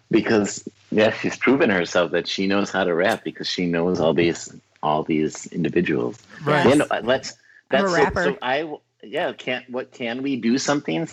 [0.10, 4.14] because yeah, she's proven herself that she knows how to rap because she knows all
[4.14, 4.54] these
[4.86, 6.18] all these individuals.
[6.44, 6.64] Right.
[6.66, 7.34] Yeah, no, let's.
[7.70, 8.72] I'm a That's so- So, I
[9.02, 9.32] yeah.
[9.32, 11.08] Can't what can we do something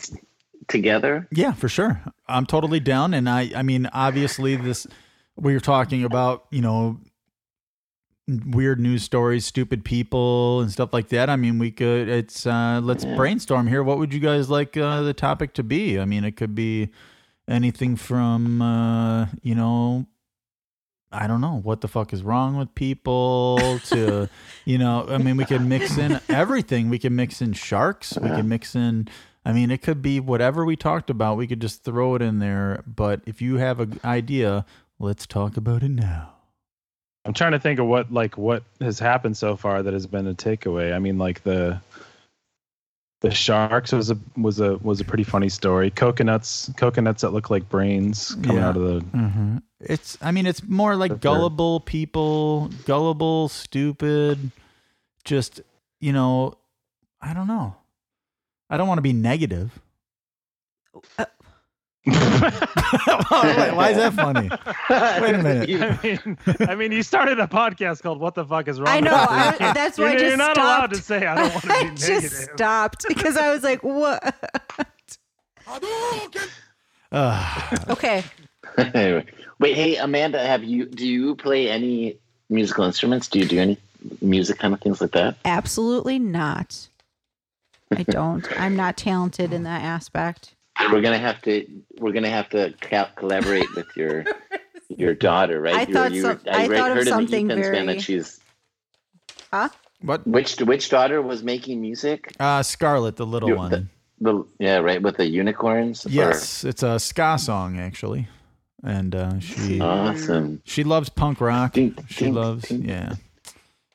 [0.68, 1.28] together?
[1.32, 2.02] Yeah, for sure.
[2.28, 3.14] I'm totally down.
[3.14, 4.86] And I, I mean, obviously, this
[5.36, 7.00] we were talking about, you know,
[8.28, 11.30] weird news stories, stupid people, and stuff like that.
[11.30, 12.08] I mean, we could.
[12.08, 13.84] It's uh, let's brainstorm here.
[13.84, 16.00] What would you guys like uh, the topic to be?
[16.00, 16.90] I mean, it could be
[17.48, 20.06] anything from, uh, you know.
[21.14, 24.30] I don't know what the fuck is wrong with people to,
[24.65, 26.90] you know, I mean, we could mix in everything.
[26.90, 28.18] We can mix in sharks.
[28.18, 29.07] We can mix in,
[29.45, 31.38] I mean, it could be whatever we talked about.
[31.38, 32.84] We could just throw it in there.
[32.88, 34.65] But if you have an idea,
[34.99, 36.34] let's talk about it now.
[37.26, 40.27] I'm trying to think of what like what has happened so far that has been
[40.27, 40.94] a takeaway.
[40.94, 41.80] I mean, like the
[43.24, 45.90] the sharks was a was a was a pretty funny story.
[45.90, 48.68] Coconuts, coconuts that look like brains coming Yeah.
[48.70, 49.00] out of the.
[49.18, 54.52] hmm It's, I mean, it's more like But they're- gullible people, gullible, stupid,
[55.26, 55.62] just,
[56.00, 56.54] you know,
[57.22, 57.76] I don't know.
[58.70, 59.80] I don't want to be negative.
[62.06, 64.50] Why, why is that funny?
[65.22, 65.70] Wait a minute.
[65.70, 66.38] I mean,
[66.70, 69.14] I mean, you started a podcast called "What the Fuck Is Wrong?" I know.
[69.30, 69.66] with You?
[69.68, 70.58] I, that's why you're, I just you're not stopped.
[70.58, 71.98] allowed to say I don't want to be I negative.
[72.22, 74.36] just stopped because I was like, "What?"
[77.12, 77.80] Ugh.
[77.90, 78.24] Okay.
[78.78, 79.26] Anyway.
[79.60, 82.18] Wait, hey Amanda, have you do you play any
[82.50, 83.28] musical instruments?
[83.28, 83.78] Do you do any
[84.22, 85.36] music kind of things like that?
[85.46, 86.88] Absolutely not.
[87.96, 88.46] I don't.
[88.60, 90.53] I'm not talented in that aspect.
[90.91, 91.66] We're gonna have to
[92.00, 94.26] we're gonna have to ca- collaborate with your
[94.90, 95.76] your daughter, right?
[95.76, 97.86] I You- thought you- some- I read- thought of heard in the something Ethan's very-
[97.86, 98.40] that she's
[99.52, 99.70] Huh?
[100.02, 100.26] What?
[100.28, 102.34] which which daughter was making music?
[102.40, 103.72] Uh, Scarlet, the little You- one.
[103.72, 103.88] the-
[104.20, 106.06] The yeah, right with the unicorns.
[106.06, 108.28] Or- Yes, it's a ska song actually,
[108.84, 110.62] and uh, she Awesome.
[110.66, 111.74] She loves punk rock.
[111.74, 113.16] Ding, she ding, loves yeah.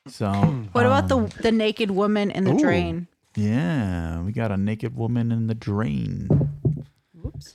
[0.07, 0.29] So
[0.71, 2.59] What about um, the the naked woman in the ooh.
[2.59, 3.07] drain?
[3.35, 6.48] Yeah, we got a naked woman in the drain.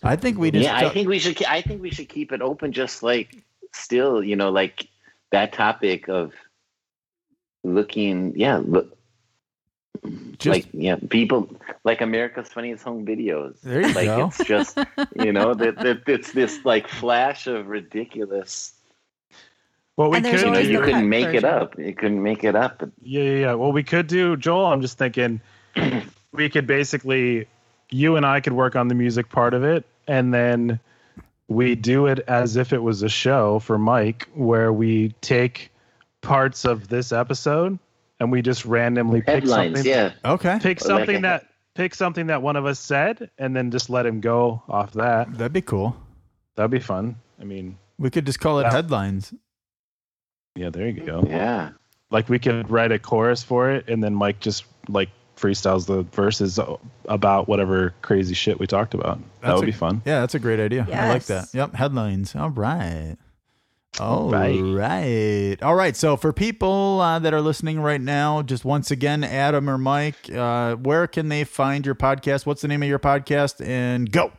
[0.03, 1.43] I think we just yeah, I think we should.
[1.45, 4.89] I think we should keep it open, just like still, you know, like
[5.33, 6.33] that topic of
[7.63, 8.37] looking.
[8.37, 8.97] Yeah, look,
[10.39, 13.61] Just- like yeah, people like America's Funniest Home Videos.
[13.63, 14.27] There you like go.
[14.27, 14.79] it's just
[15.17, 18.75] you know that, that it's this like flash of ridiculous.
[19.97, 21.79] What we could You know, you couldn't cut make it up.
[21.79, 22.83] You couldn't make it up.
[23.01, 23.55] Yeah, yeah, yeah.
[23.55, 25.41] What we could do, Joel, I'm just thinking
[26.33, 27.47] we could basically,
[27.91, 30.81] you and I could work on the music part of it, and then
[31.49, 35.71] we do it as if it was a show for Mike, where we take
[36.23, 37.79] parts of this episode
[38.19, 39.91] and we just randomly pick Headlines, something.
[39.93, 40.13] yeah.
[40.25, 43.55] Okay, Pick Or like something a- that pick something that one of us said, and
[43.55, 45.33] then just let him go off that.
[45.37, 45.97] that'd be cool.
[46.55, 47.17] That'd be fun.
[47.41, 48.71] I mean, We could just call it Yeah.
[48.73, 49.35] headlines.
[50.57, 51.25] yeah, there you go.
[51.27, 51.71] Yeah.
[52.11, 56.03] like we could write a chorus for it and then mike just like freestyles the
[56.15, 56.59] verses
[57.07, 60.39] about whatever crazy shit we talked about that would a- be fun Yeah, that's a
[60.39, 60.87] great idea.
[60.93, 61.49] I like that.
[61.53, 62.35] Yep, headlines.
[62.37, 63.17] All right.
[64.01, 64.59] All right.
[64.61, 65.63] right.
[65.63, 65.95] All right.
[65.95, 70.29] So for people uh, that are listening right now, just once again, Adam or Mike,
[70.33, 72.45] uh, where can they find your podcast?
[72.45, 73.65] What's the name of your podcast?
[73.65, 74.33] And go.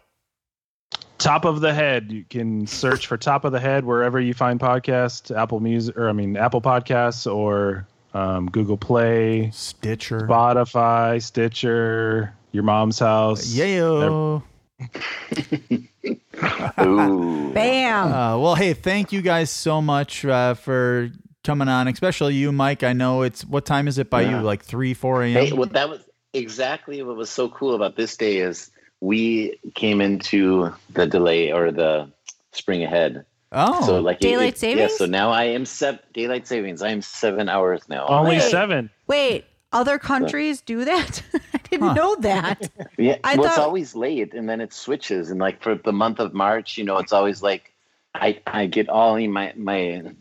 [1.17, 4.59] top of the head you can search for top of the head wherever you find
[4.59, 10.21] podcasts apple music or i mean apple podcasts or um, google play Stitcher.
[10.21, 14.39] spotify stitcher your mom's house Yeah.
[16.35, 18.11] Bam.
[18.11, 21.09] Uh, well, hey, thank you guys so much uh, for
[21.43, 22.83] coming on, especially you, Mike.
[22.83, 24.39] I know it's what time is it by Yeah.
[24.39, 24.45] you?
[24.45, 25.33] Like three, four a.m.
[25.45, 26.01] Hey, well, that was
[26.33, 28.69] exactly what was so cool about this day is
[29.01, 32.09] we came into the delay or the
[32.51, 33.25] spring ahead.
[33.55, 34.97] Oh, So like Daylight it- Yeah, savings?
[34.97, 36.81] so now I am seven daylight savings.
[36.81, 38.05] I am seven hours now.
[38.07, 38.41] only Wait.
[38.43, 41.21] seven Wait, other countries do that?
[41.53, 41.93] I didn't Huh.
[41.93, 42.69] know that.
[42.97, 45.29] Yeah, I well, it's always late, and then it switches.
[45.29, 47.73] And like for the month of March, you know, it's always like
[48.13, 50.13] I I get all my my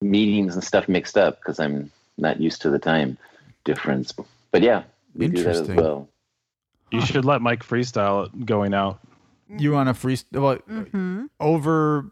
[0.00, 3.18] meetings and stuff mixed up because I'm not used to the time
[3.64, 4.12] difference.
[4.52, 4.84] But yeah,
[5.14, 5.76] we do that as Interesting.
[5.84, 6.08] well.
[6.92, 8.98] you should let mike freestyle it going out
[9.58, 10.56] you want to freestyle well,
[10.90, 12.10] hmm over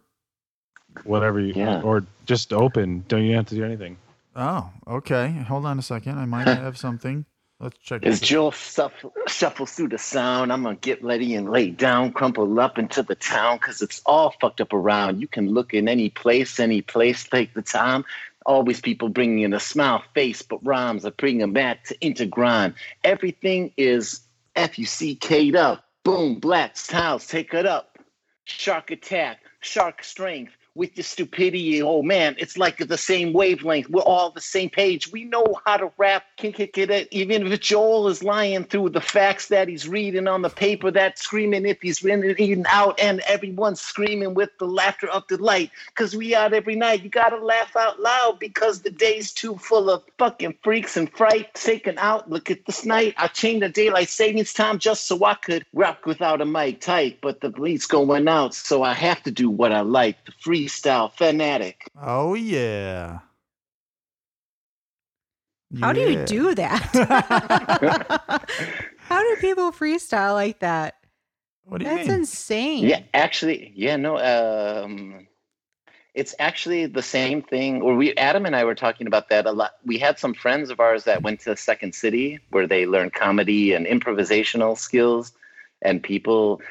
[1.05, 1.81] whatever you Yeah.
[1.83, 3.97] or just open don't you have to do anything
[4.41, 5.31] Oh, okay.
[5.49, 6.17] Hold on a second.
[6.17, 7.25] I might have something.
[7.59, 8.05] Let's check.
[8.05, 8.29] As this.
[8.29, 12.79] Joel shuffle, shuffles through the sound, I'm gonna get ready and lay down, crumple up
[12.79, 15.21] into the town, cause it's all fucked up around.
[15.21, 18.05] You can look in any place, any place, take the time.
[18.47, 22.75] Always people bringing in a smile face, but rhymes are bringing them back to integron.
[23.03, 24.21] Everything is
[24.55, 25.85] F-U-C-K'd up.
[26.05, 27.99] Boom, black styles, take it up.
[28.45, 30.53] Shark attack, shark strength.
[30.79, 33.91] With your stupidity, oh man, it's like the same wavelength.
[33.91, 35.11] We're all the same page.
[35.11, 36.23] We know how to rap.
[36.37, 40.43] Can kick it, even if Joel is lying through the facts that he's reading on
[40.43, 40.93] the paper.
[40.93, 45.73] That's screaming if he's reading out, and everyone's screaming with the laughter of delight.
[45.97, 47.03] Cause we out every night.
[47.03, 51.53] You gotta laugh out loud because the day's too full of fucking freaks and fright.
[51.55, 52.31] Taken out.
[52.31, 53.15] Look at this night.
[53.17, 57.19] I changed the daylight savings time just so I could rap without a mic tight,
[57.21, 60.25] but the beat's going out, so I have to do what I like.
[60.25, 60.33] The
[60.69, 61.89] freestyle fanatic.
[62.01, 63.21] Oh yeah.
[65.81, 66.95] How do you do that?
[68.99, 70.95] How do people freestyle like that?
[71.65, 72.87] What do you That's insane.
[72.87, 75.27] Yeah, actually, yeah, no, um,
[76.15, 77.83] it's actually the same thing.
[77.83, 79.73] Or we, Adam and I were talking about that a lot.
[79.85, 83.75] We had some friends of ours that went to Second City where they learned comedy
[83.75, 85.33] and improvisational skills,
[85.83, 86.63] and people.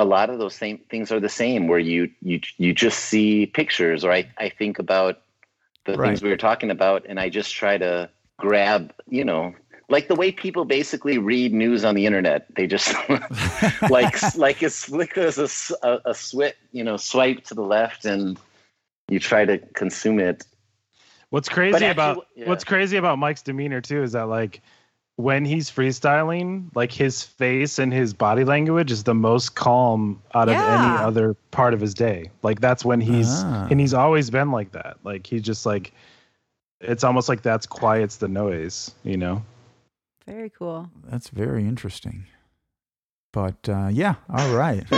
[0.00, 3.46] A lot of those same things are the same, where you you you just see
[3.46, 5.20] pictures, or I I think about
[5.84, 6.08] the Right.
[6.08, 8.08] things we were talking about, and I just try to
[8.38, 9.54] grab, you know,
[9.88, 12.46] like the way people basically read news on the internet.
[12.54, 12.94] They just
[13.90, 18.38] like like as slick as a swit, you know, swipe to the left, and
[19.08, 20.44] you try to consume it.
[21.30, 22.48] What's crazy actually, about yeah.
[22.48, 24.62] what's crazy about Mike's demeanor too is that like
[25.22, 30.48] when he's freestyling, like his face and his body language is the most calm out
[30.48, 32.30] of any other part of his day.
[32.42, 33.68] Like that's when he's Ah.
[33.70, 34.96] and he's always been like that.
[35.04, 35.92] Like he's just like
[36.80, 39.42] it's almost like that's quiets the noise, you know.
[40.26, 40.88] Very cool.
[41.04, 42.26] That's very interesting.
[43.32, 44.84] But uh, yeah, all right.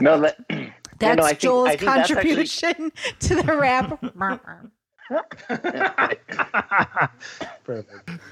[0.00, 0.68] No, that, yeah,
[0.98, 4.02] That's no, I Joel's I think that's actually- contribution to the rap.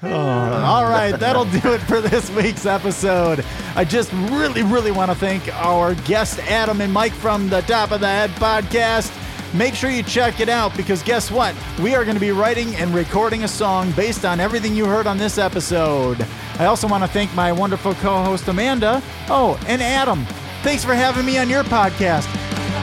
[0.03, 3.43] Oh, all right, that'll do it for this week's episode.
[3.75, 7.91] I just really, really want to thank our guest Adam and Mike from the Top
[7.91, 9.13] of the Head podcast.
[9.53, 11.55] Make sure you check it out because guess what?
[11.81, 15.07] We are going to be writing and recording a song based on everything you heard
[15.07, 16.25] on this episode.
[16.59, 19.01] I also want to thank my wonderful co host Amanda.
[19.29, 20.25] Oh, and Adam.
[20.63, 22.27] Thanks for having me on your podcast.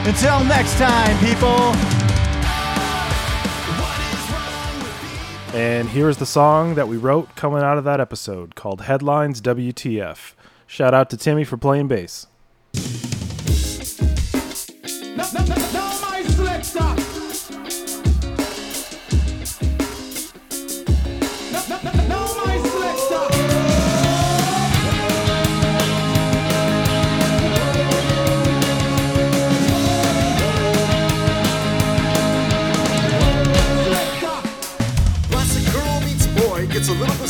[0.07, 2.04] Until next time, people.
[5.55, 10.33] And here's the song that we wrote coming out of that episode called Headlines WTF.
[10.67, 12.27] Shout out to Timmy for playing bass.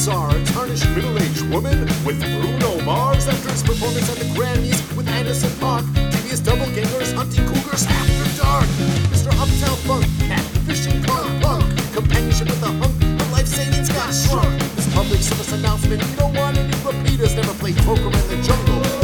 [0.05, 0.53] Gets a.
[0.53, 5.83] Tarnished middle-aged woman with Bruno Mars after his performance at the Grammys with Anderson .Paak.
[6.11, 8.65] Devious double gangers hunting cougars after dark.
[9.09, 9.29] Mr.
[9.33, 11.65] Uptown Funk, cat fishing car punk.
[11.93, 14.59] Companionship with a hunk of life savings got shrunk.
[14.75, 17.33] This public service announcement, you don't want any repeaters.
[17.33, 18.94] Never play poker in the jungle.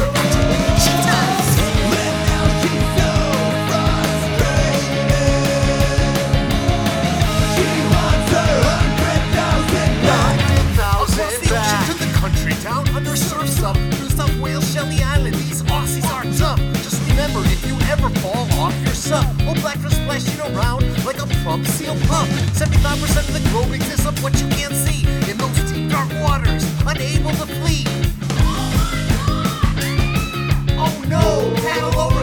[19.11, 19.25] up.
[19.41, 22.29] Oh, black for splashing around like a plump seal pump.
[22.53, 26.63] 75% of the globe exists of what you can't see in those deep dark waters,
[26.85, 27.85] unable to flee.
[30.77, 32.20] Oh no, paddle over.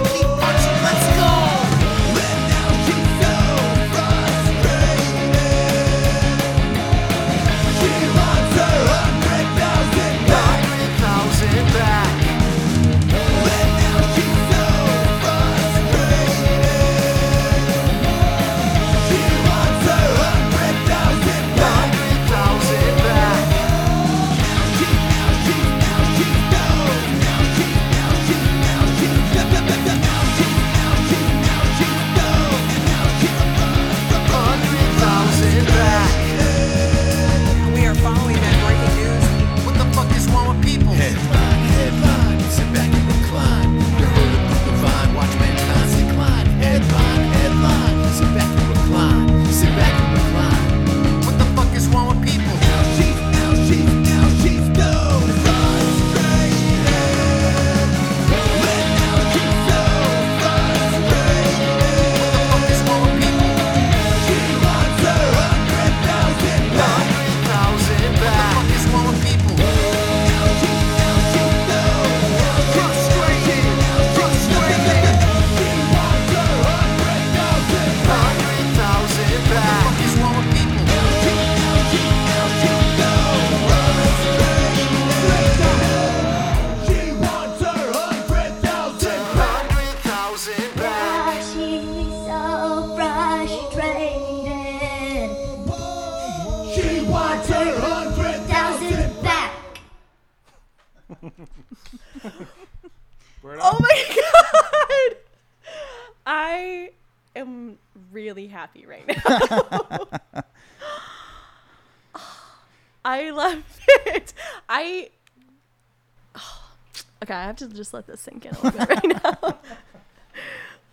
[117.59, 119.39] To just let this sink in a little bit right now.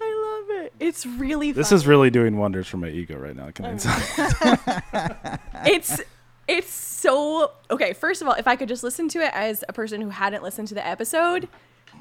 [0.02, 0.74] I love it.
[0.80, 1.52] It's really.
[1.52, 1.76] This fun.
[1.78, 3.50] is really doing wonders for my ego right now.
[3.52, 3.70] Can oh.
[3.72, 5.40] I tell?
[5.66, 6.02] it's
[6.48, 9.74] it's so okay first of all if i could just listen to it as a
[9.74, 11.48] person who hadn't listened to the episode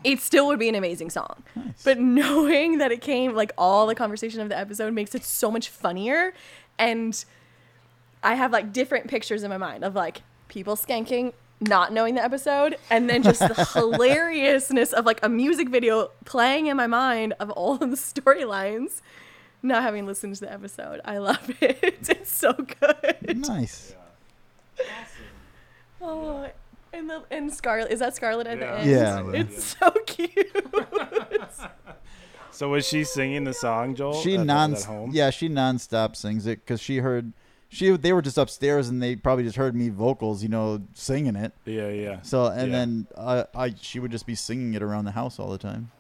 [0.03, 1.43] it still would be an amazing song
[1.85, 5.51] but knowing that it came like all the conversation of the episode makes it so
[5.51, 6.35] much funnier
[6.79, 7.25] and
[8.23, 12.23] i have like different pictures in my mind of like people skanking not knowing the
[12.25, 17.33] episode and then just the hilariousness of like a music video playing in my mind
[17.41, 19.01] of all of the storylines
[19.63, 23.95] not having listened to the episode i love it it's so good Nice.
[26.01, 26.49] Oh,
[26.93, 28.91] and the and Scarlet is that Scarlet at the end?
[28.91, 29.31] Yeah.
[29.33, 30.67] it's so cute.
[32.51, 34.21] so was she singing the song, Joel?
[34.21, 35.11] She non at home?
[35.13, 37.33] yeah she nonstop sings it because she heard
[37.69, 41.35] she they were just upstairs and they probably just heard me vocals you know singing
[41.37, 42.23] it Yeah, yeah.
[42.23, 42.79] so and Yeah.
[42.79, 45.91] then uh, I she would just be singing it around the house all the time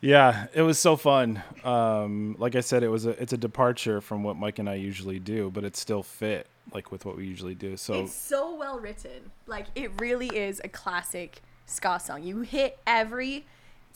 [0.00, 1.42] Yeah, it was so fun.
[1.64, 4.74] Um, like I said, it was a it's a departure from what Mike and I
[4.74, 7.76] usually do, but it still fit like with what we usually do.
[7.76, 9.30] So it's so well written.
[9.46, 12.22] Like it really is a classic ska song.
[12.22, 13.46] You hit every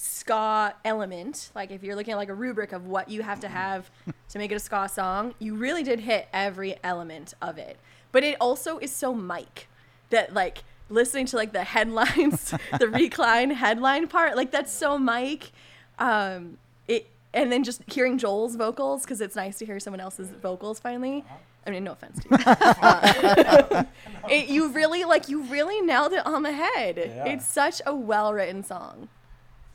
[0.01, 1.51] ska element.
[1.55, 3.90] Like if you're looking at like a rubric of what you have to have
[4.31, 7.77] to make it a ska song, you really did hit every element of it.
[8.10, 9.68] But it also is so Mike
[10.09, 15.52] that like listening to like the headlines, the recline headline part, like that's so Mike.
[15.98, 16.56] Um,
[16.89, 20.81] it and then just hearing Joel's vocals because it's nice to hear someone else's vocals
[20.81, 21.24] finally.
[21.66, 22.39] I mean, no offense to you.
[22.47, 23.85] Uh,
[24.31, 26.97] it, you really like you really nailed it on the head.
[26.97, 27.27] Yeah.
[27.27, 29.10] It's such a well written song.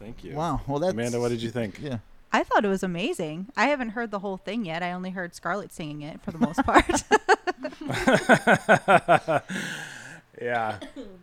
[0.06, 0.34] Thank you.
[0.36, 1.80] wow well that's Amanda, what did you think?
[1.82, 1.98] yeah
[2.34, 3.48] I thought it was amazing.
[3.56, 4.84] I haven't heard the whole thing yet.
[4.84, 6.84] I only heard Scarlett singing it for the most part.
[10.41, 10.80] yeah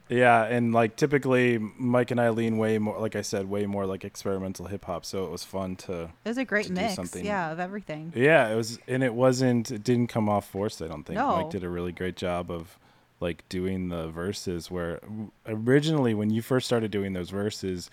[0.08, 3.84] yeah and like typically mike and i lean way more like i said way more
[3.84, 7.24] like experimental hip-hop so it was fun to it was a great to mix, something-
[7.26, 8.10] yeah, of everything.
[8.16, 11.36] yeah it was and it wasn't it didn't come off forced i don't think No.
[11.36, 12.78] mike did a really great job of
[13.20, 14.98] like doing the verses where
[15.46, 17.90] originally when you first started doing those verses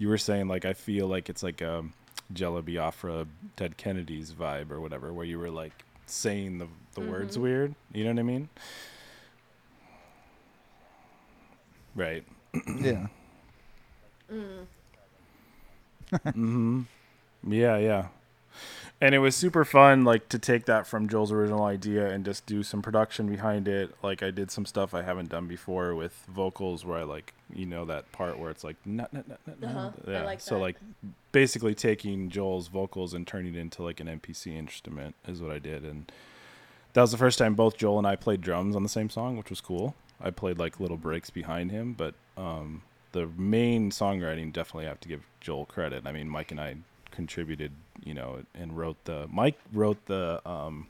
[0.00, 1.84] you were saying like i feel like it's like a
[2.32, 7.36] jello biafra Dead Kennedys vibe or whatever where you were like saying the, the words
[7.36, 7.42] Mhm.
[7.42, 7.74] weird.
[7.92, 8.48] You know what i mean?
[11.94, 12.24] Right.
[12.80, 13.06] Yeah.
[14.32, 14.66] Mm.
[16.34, 16.82] Hmm
[17.46, 18.08] Yeah, yeah.
[19.00, 22.44] And it was super fun, like to take that from Joel's original idea and just
[22.44, 23.94] do some production behind it.
[24.02, 27.64] Like I did some stuff I haven't done before with vocals, where I like, you
[27.64, 29.70] know, that part where it's like, nut, nut, nut, nut.
[29.70, 30.24] Uh-huh, yeah.
[30.24, 30.60] like so that.
[30.60, 30.76] like,
[31.32, 35.58] basically taking Joel's vocals and turning it into like an MPC instrument is what I
[35.58, 36.12] did, and
[36.92, 39.36] that was the first time both Joel and I played drums on the same song,
[39.36, 39.94] which was cool.
[40.20, 42.82] I played like little breaks behind him, but um,
[43.12, 46.06] the main songwriting definitely have to give Joel credit.
[46.06, 46.76] I mean, Mike and I
[47.10, 47.72] contributed,
[48.04, 50.86] you know, and wrote the Mike wrote the um,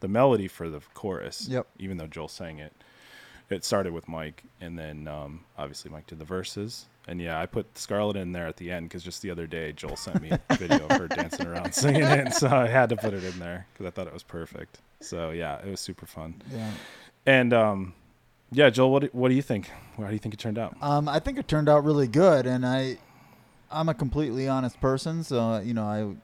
[0.00, 1.48] the melody for the chorus.
[1.48, 1.66] Yep.
[1.78, 2.72] Even though Joel sang it,
[3.50, 6.86] it started with Mike, and then um, obviously Mike did the verses.
[7.08, 9.72] And yeah, I put Scarlett in there at the end because just the other day
[9.72, 12.96] Joel sent me a video of her dancing around singing it, so I had to
[12.96, 14.78] put it in there because I thought it was perfect.
[15.00, 16.42] So yeah, it was super fun.
[16.52, 16.70] Yeah.
[17.26, 17.94] And um,
[18.52, 19.70] yeah, Joel, what do, what do you think?
[19.96, 20.76] How do you think it turned out?
[20.80, 22.98] Um, I think it turned out really good, and I,
[23.70, 26.16] I'm a completely honest person, so you know,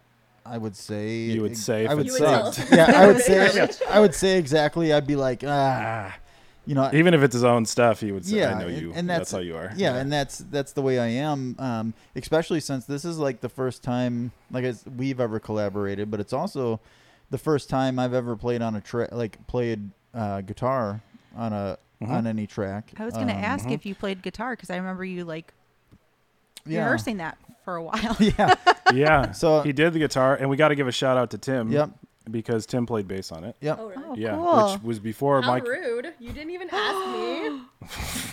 [0.45, 4.01] I, I would say You would say I would say, yeah, I would say, I
[4.01, 4.93] would say exactly.
[4.93, 6.15] I'd be like, ah,
[6.67, 8.81] you know, Even if it's his own stuff, he would say, yeah, "I know and-
[8.81, 9.73] you." and that's, that's, how you are.
[9.77, 11.57] Yeah, and that's that's the way I am.
[11.59, 16.21] Um, especially since this is like the first time, like it's, we've ever collaborated, but
[16.21, 16.81] it's also
[17.31, 21.01] the first time I've ever played on a track, like played uh, guitar
[21.37, 22.11] on a Mhm.
[22.11, 22.93] on any track.
[22.99, 25.55] I was gonna Um, ask if you played guitar because I remember you like
[26.67, 26.85] Yeah.
[26.85, 28.17] rehearsing that for a while.
[28.21, 28.55] yeah.
[28.93, 29.33] yeah.
[29.33, 31.71] So- he did the guitar, and we got to give a shout out to Tim.
[31.73, 31.91] Yep.
[32.31, 33.57] Because Tim played bass on it.
[33.61, 33.79] Yep.
[33.81, 34.03] Oh, really?
[34.07, 34.73] Oh, Yeah, cool.
[34.75, 35.67] which was before How Mike.
[35.67, 36.13] rude!
[36.21, 37.61] You didn't even ask me.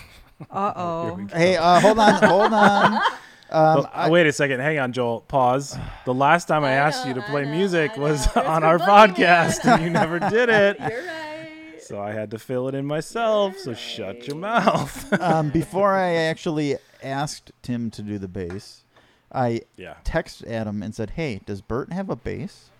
[0.50, 1.26] Uh oh.
[1.34, 3.02] Hey, uh, hold on, hold on.
[3.52, 4.60] Um, The- I- wait a second.
[4.60, 5.22] Hang on, Joel.
[5.22, 5.76] Pause.
[6.04, 9.82] The last time I, asked you to play music was Thanks on our podcast, and
[9.82, 10.78] you never did it.
[10.78, 11.78] You're right.
[11.80, 13.58] So I had to fill it in myself.
[13.58, 15.12] So shut your mouth.
[15.20, 18.84] um, before I actually asked Tim to do the bass,
[19.32, 19.94] I Yeah.
[20.04, 22.70] texted Adam and said, "Hey, does Bert have a bass?"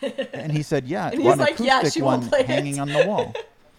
[0.32, 2.88] And he said, "Yeah, And he's like, "Yeah, acoustic she one play it." hanging on
[2.92, 3.32] the wall."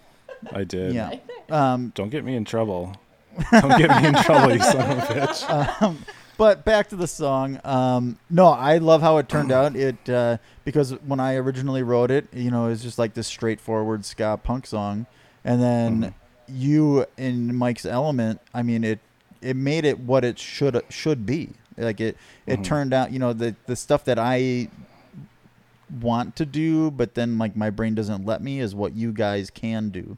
[0.54, 0.94] I did.
[0.94, 1.16] Yeah.
[1.50, 2.96] Um, Don't get me in trouble.
[3.52, 5.82] Don't get me in trouble, you son of a bitch.
[5.82, 6.06] Um,
[6.38, 7.60] but back to the song.
[7.66, 9.76] Um, no, I love how it turned out.
[9.76, 13.28] It uh, because when I originally wrote it, you know, it was just like this
[13.28, 15.06] straightforward ska punk song,
[15.44, 16.14] and then
[16.48, 18.40] you in Mike's element.
[18.54, 19.00] I mean, it
[19.42, 21.50] it made it what it should should be.
[21.78, 22.64] Like it it Mhm.
[22.64, 23.12] turned out.
[23.12, 24.68] You know, the the stuff that I
[26.02, 29.50] want to do, but then like my brain doesn't let me is what you guys
[29.50, 30.18] can do.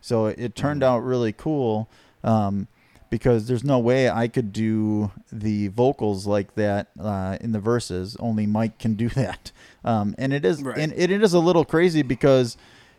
[0.00, 1.88] So it, it turned out really cool
[2.22, 2.68] um,
[3.10, 8.16] because there's no way I could do the vocals like that uh, in the verses.
[8.20, 9.50] Only Mike can do that,
[9.84, 12.56] um, and it is and it, it is a little crazy because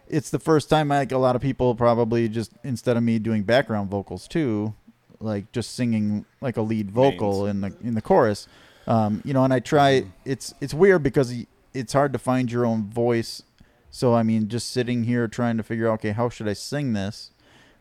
[0.07, 3.43] it's the first time like a lot of people probably just instead of me doing
[3.43, 4.73] background vocals too,
[5.19, 8.47] like just singing like a lead vocal in the in the chorus.
[8.87, 10.05] Um, you know, and I try.
[10.25, 11.33] It's it's weird because
[11.73, 13.43] it's hard to find your own voice.
[13.91, 16.93] So I mean, just sitting here trying to figure out, okay, how should I sing
[16.93, 17.31] this?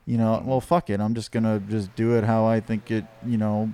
[0.06, 1.01] You know, well, fuck it.
[1.01, 3.05] I'm just gonna just do it how I think it.
[3.27, 3.73] You know,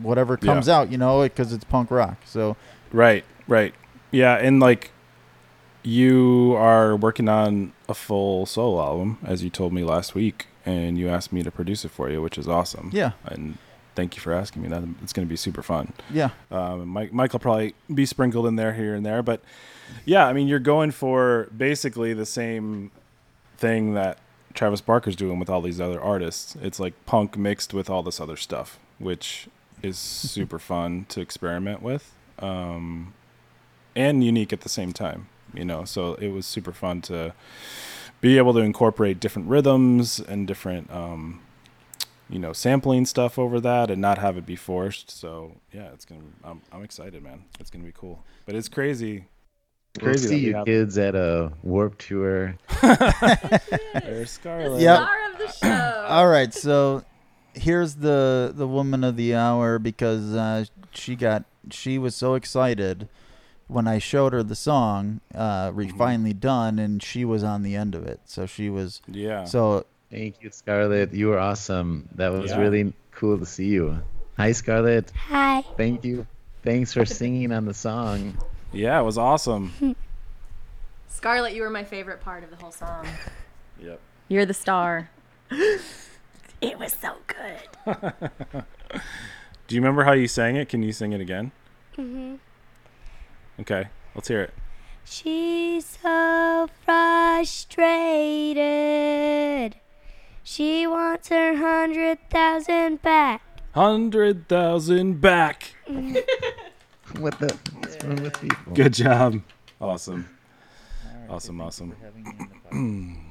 [0.00, 0.52] whatever Yeah.
[0.52, 0.90] comes out.
[0.90, 2.18] You know, because it's punk rock.
[2.24, 2.56] So
[2.92, 3.74] Right, right.
[4.12, 4.92] Yeah, and like
[5.82, 10.98] you are working on a full solo album, as you told me last week, and
[10.98, 12.90] you asked me to produce it for you, which is awesome.
[12.92, 13.12] Yeah.
[13.24, 13.56] And
[13.94, 14.82] thank you for asking me that.
[15.02, 15.92] It's going to be super fun.
[16.10, 16.30] Yeah.
[16.50, 19.40] Um, Mike, Mike will probably be sprinkled in there here and there, but
[20.04, 22.90] yeah, I mean, you're going for basically the same
[23.56, 24.18] thing that
[24.54, 26.56] Travis Barker's doing with all these other artists.
[26.60, 29.48] It's like punk mixed with all this other stuff, which
[29.82, 33.14] is super fun to experiment with, um,
[33.94, 35.28] and unique at the same time.
[35.54, 37.32] You know, so it was super fun to
[38.20, 41.40] be able to incorporate different rhythms and different, um,
[42.28, 45.10] you know, sampling stuff over that, and not have it be forced.
[45.10, 46.22] So yeah, it's gonna.
[46.44, 47.44] I'm, I'm excited, man.
[47.60, 49.24] It's gonna be cool, but it's crazy.
[50.00, 52.56] We'll Crazy see you have- kids at a Warped Tour.
[53.94, 54.80] There's Scarlett.
[54.82, 54.96] Yep.
[54.98, 56.06] Star of the show.
[56.08, 57.02] All right, so
[57.54, 63.08] here's the the woman of the hour because uh, she got she was so excited
[63.68, 65.98] when I showed her the song uh, re- Mm-hmm.
[65.98, 68.20] finally done, and she was on the end of it.
[68.26, 69.44] So she was Yeah.
[69.44, 71.12] So Thank you, Scarlett.
[71.12, 72.08] You were awesome.
[72.14, 72.60] That was Yeah.
[72.60, 74.02] really cool to see you.
[74.36, 75.10] Hi, Scarlett.
[75.28, 75.62] Hi.
[75.76, 76.26] Thank you.
[76.62, 78.38] Thanks for singing on the song.
[78.72, 79.72] Yeah, it was awesome.
[81.08, 83.06] Scarlett, you were my favorite part of the whole song.
[83.82, 84.00] Yep.
[84.28, 85.10] You're the star.
[86.62, 88.02] It was so good.
[89.68, 90.70] Do you remember how you sang it?
[90.70, 91.52] Can you sing it again?
[91.96, 92.36] hmm
[93.60, 94.52] Okay, let's hear it.
[95.04, 98.56] She's so frustrated.
[100.42, 103.42] She wants her hundred thousand back.
[103.72, 105.74] Hundred thousand back.
[107.20, 107.56] What the?
[107.78, 108.72] What's wrong with people?
[108.74, 109.40] Good job.
[109.80, 110.28] Awesome.
[111.30, 111.94] Awesome, awesome.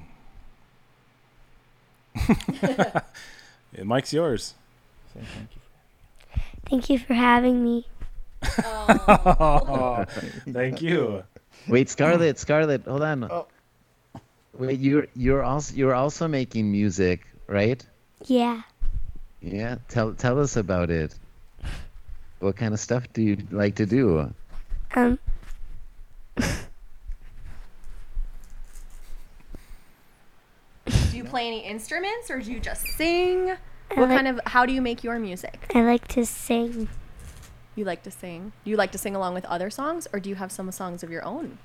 [3.77, 4.53] Yeah, Mike's yours.
[6.69, 7.85] Thank you for having me.
[10.51, 11.23] Thank you.
[11.67, 13.45] Wait, Scarlett, Scarlett, hold on.
[14.57, 17.85] Wait, you're you're also you're also making music, right?
[18.25, 18.61] Yeah.
[19.41, 19.77] Yeah.
[19.89, 21.15] Tell tell us about it.
[22.39, 24.33] What kind of stuff do you like to do?
[24.93, 25.19] Um.
[30.85, 33.51] Do you play any instruments or do you just sing?
[33.51, 33.57] I
[33.99, 35.71] What like- kind of how do you make your music?
[35.73, 36.87] I like to sing.
[37.75, 38.53] You like to sing.
[38.63, 41.03] Do you like to sing along with other songs or do you have some songs
[41.03, 41.57] of your own?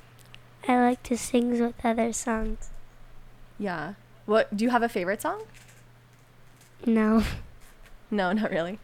[0.67, 2.71] I like to sing with other songs.
[3.59, 3.95] Yeah.
[4.27, 5.43] What do you have a favorite song?
[6.85, 7.23] No.
[8.11, 8.79] No, not really.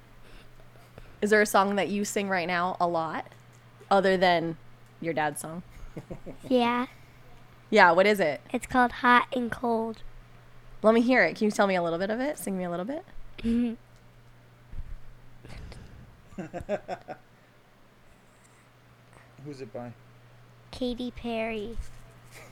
[1.21, 3.27] Is there a song that you sing right now a lot
[3.91, 4.57] other than
[5.01, 5.63] your dad's song?
[6.49, 6.87] Yeah.
[7.71, 8.41] Yeah, what is it?
[8.53, 10.03] It's called Hot and Cold.
[10.83, 11.37] Let me hear it.
[11.37, 12.39] Can you tell me a little bit of it?
[12.39, 13.05] Sing me a little bit.
[13.39, 13.75] Mm-hmm.
[19.45, 19.93] Who's it by?
[20.71, 21.77] Katy Perry.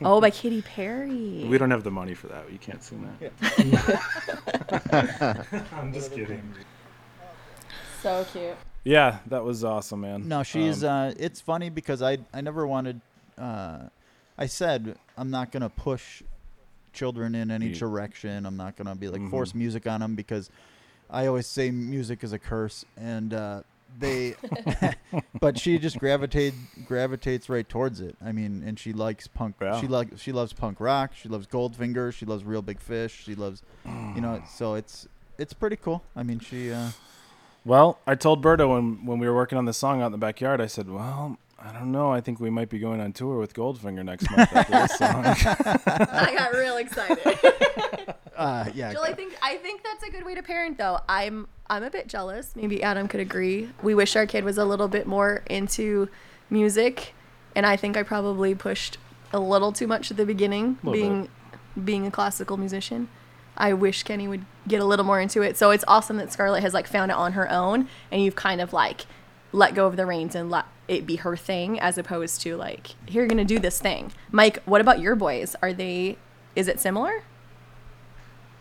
[0.02, 1.44] Oh, by Katy Perry.
[1.48, 2.51] We don't have the money for that.
[2.51, 3.32] You can't sing that.
[5.73, 6.43] I'm just kidding.
[8.02, 8.56] So cute.
[8.85, 10.28] Yeah, that was awesome, man.
[10.28, 10.85] No, she's.
[10.85, 13.01] Um, uh, it's funny because I I never wanted.
[13.39, 13.85] Uh,
[14.39, 16.23] I said I'm not gonna push
[16.93, 18.47] children in any Ye- direction.
[18.47, 19.31] I'm not gonna be like Mhm.
[19.31, 20.51] force music on them because
[21.11, 23.62] I always say music is a curse, and uh,
[23.99, 24.35] they.
[25.41, 26.55] but she just gravitate
[26.87, 28.16] gravitates right towards it.
[28.25, 29.57] I mean, and she likes punk.
[29.61, 29.81] Yeah.
[29.81, 31.12] She like she loves punk rock.
[31.15, 32.12] She loves Goldfinger.
[32.12, 33.23] She loves Real Big Fish.
[33.25, 34.43] She loves, you know.
[34.49, 35.09] So it's
[35.39, 36.03] it's pretty cool.
[36.16, 36.73] I mean, she.
[36.73, 36.91] Uh,
[37.66, 40.19] Well, I told Berto when when we were working on the song out in the
[40.19, 42.12] backyard, I said, "Well, I don't know.
[42.12, 45.24] I think we might be going on tour with Goldfinger next month after this song.
[45.86, 47.39] I got real excited.
[48.36, 48.93] Uh, yeah.
[48.93, 50.99] Joel, I think I think that's a good way to parent though.
[51.09, 52.57] I'm I'm a bit jealous.
[52.57, 53.70] Maybe Adam could agree.
[53.81, 56.09] We wish our kid was a little bit more into
[56.51, 57.15] music,
[57.55, 58.99] and I think I probably pushed
[59.32, 61.28] a little too much at the beginning, Little being
[61.85, 63.09] being a classical musician.
[63.57, 65.57] I wish Kenny would get a little more into it.
[65.57, 68.61] So it's awesome that Scarlett has like found it on her own, and you've kind
[68.61, 69.07] of like
[69.55, 72.89] let go of the reins and let it be her thing, as opposed to like
[73.06, 74.12] here you're gonna do this thing.
[74.32, 75.56] Mike, what about your boys?
[75.62, 76.18] Are they?
[76.56, 77.22] Is it similar?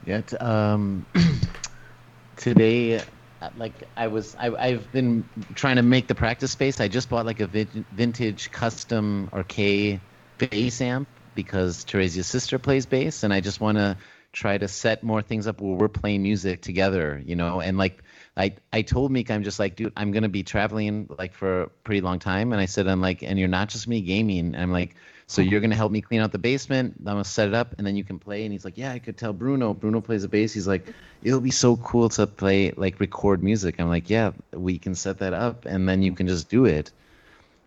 [0.06, 0.22] Yeah.
[0.40, 1.06] Um,
[2.38, 6.80] today, uh, like I was, I, I've been trying to make the practice space.
[6.80, 10.00] I just bought like a vin- vintage custom Arcade
[10.38, 13.98] bass amp because Teresa's sister plays bass, and I just want to
[14.34, 17.62] try to set more things up where we're playing music together, you know.
[17.62, 18.04] And like
[18.36, 21.70] I, I told Meek, I'm just like, dude, I'm gonna be traveling like for a
[21.70, 24.54] pretty long time, and I said, I'm like, and you're not just me gaming.
[24.56, 24.96] And I'm like,
[25.28, 26.96] so you're gonna help me clean out the basement.
[27.00, 28.44] I'm gonna set it up, and then you can play.
[28.44, 29.74] And he's like, yeah, I could tell Bruno.
[29.74, 30.52] Bruno plays the bass.
[30.52, 30.88] He's like,
[31.22, 33.80] it'll be so cool to play like record music.
[33.80, 36.92] I'm like, yeah, we can set that up, and then you can just do it.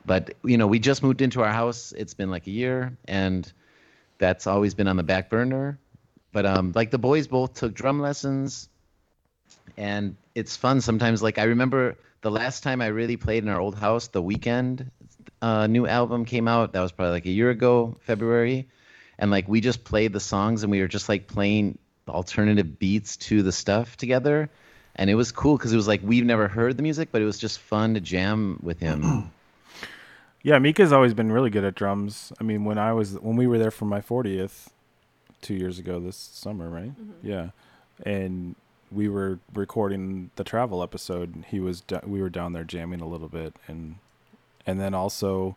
[0.04, 1.92] But you know, we just moved into our house.
[1.96, 3.50] It's been like a year, and
[4.18, 5.78] that's always been on the back burner.
[6.36, 8.68] But um, like the boys both took drum lessons,
[9.78, 11.22] and it's fun sometimes.
[11.22, 14.90] Like I remember the last time I really played in our old house, the Weeknd
[15.40, 16.74] uh, new album came out.
[16.74, 18.68] That was probably like a year ago, February,
[19.18, 23.16] and like we just played the songs and we were just like playing alternative beats
[23.28, 24.50] to the stuff together,
[24.94, 27.24] and it was cool because it was like we've never heard the music, but it
[27.24, 29.32] was just fun to jam with him.
[30.42, 32.32] Yeah, Mika's always been really good at drums.
[32.38, 34.68] I mean, when I was when we were there for my 40th
[35.42, 36.90] 2 years ago this summer, right?
[36.90, 37.26] Mm-hmm.
[37.26, 37.48] Yeah.
[38.04, 38.54] And
[38.92, 41.44] we were recording the travel episode.
[41.48, 43.96] He was do- we were down there jamming a little bit and
[44.66, 45.56] and then also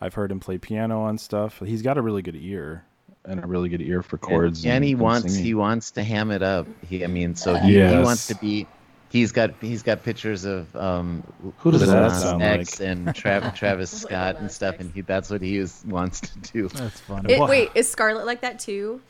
[0.00, 1.60] I've heard him play piano on stuff.
[1.64, 2.84] He's got a really good ear.
[3.26, 4.64] and a really good ear for And- chords.
[4.64, 5.44] And, he and wants singing.
[5.44, 6.66] he wants to ham it up.
[6.88, 8.66] He, I mean, so he, he wants to be.
[9.10, 11.24] He's got he's got pictures of um,
[11.58, 12.88] Who does that Nas sound X like?
[12.88, 16.68] and Trav, Travis Scott and stuff, and he that's what he is, wants to do.
[16.68, 17.28] That's fun.
[17.28, 19.00] It, wait, is Scarlett like that too?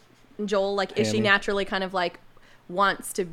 [0.45, 2.19] Joel, like, is she naturally kind of like
[2.69, 3.27] wants to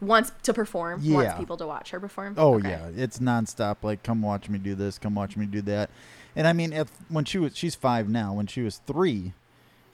[0.00, 2.34] wants to perform, wants people to watch her perform?
[2.36, 2.70] Oh Okay.
[2.70, 3.76] yeah, it's nonstop.
[3.82, 4.98] Like, come watch me do this.
[4.98, 5.90] Come watch me do that.
[6.34, 8.32] And I mean, at, when she was, she's five now.
[8.32, 9.32] When she was three,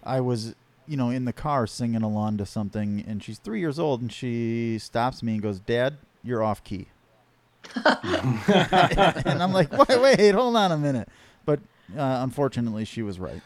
[0.05, 0.55] I was,
[0.87, 4.13] you know, in the car singing along to something, and she's three years old, and
[4.13, 5.97] she stops me and goes, "Dad,
[6.27, 6.89] you're off key."
[7.85, 11.09] and I'm like, wait, wait, hold on a minute.
[11.45, 11.61] But
[11.97, 13.43] uh, unfortunately, she was right.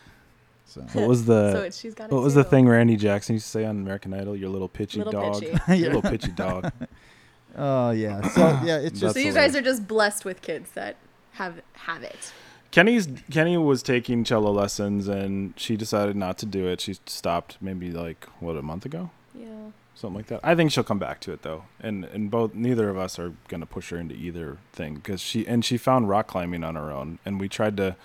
[0.66, 3.46] So What was the So it's- she's got What was the thing Randy Jackson used
[3.46, 4.36] to say on American Idol?
[4.36, 5.40] Your little pitchy Little dog.
[5.42, 5.78] pitchy.
[5.78, 6.70] Your little pitchy dog.
[7.56, 8.20] Oh yeah.
[8.28, 10.96] So yeah, it's just So you guys are just blessed with kids that
[11.32, 12.32] have have it.
[12.70, 16.80] Kenny's Kenny was taking cello lessons and she decided not to do it.
[16.80, 19.46] She stopped maybe like what a month ago, Yeah.
[20.00, 20.40] Something like that.
[20.42, 23.32] I think she'll come back to it though, and and both neither of us are
[23.48, 26.90] gonna push her into either thing because she and she found rock climbing on her
[26.90, 27.96] own, and we tried to.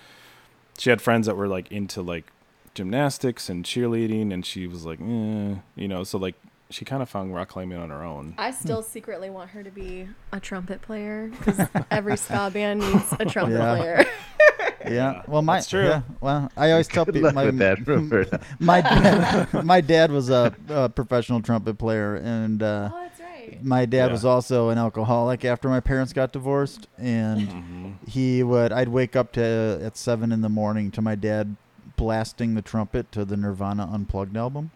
[0.78, 2.26] She had friends that were like into like
[2.74, 6.34] gymnastics and cheerleading, and she was like, eh, you know, so like
[6.68, 8.34] she kind of found rock climbing on her own.
[8.36, 11.60] I still secretly want her to be a trumpet player because
[11.90, 13.76] every ska band needs a trumpet Yeah.
[13.76, 14.04] player.
[14.90, 15.84] Yeah, well, my That's true.
[15.84, 20.30] Yeah, well, I always tell people luck my with that, my dad, my dad was
[20.30, 23.58] a, a professional trumpet player, and uh, Oh, that's right.
[23.64, 24.12] my dad Yeah.
[24.12, 27.90] was also an alcoholic after my parents got divorced, and Mm-hmm.
[28.06, 31.56] he would I'd wake up to at seven in the morning to my dad
[31.96, 34.70] blasting the trumpet to the Nirvana Unplugged album,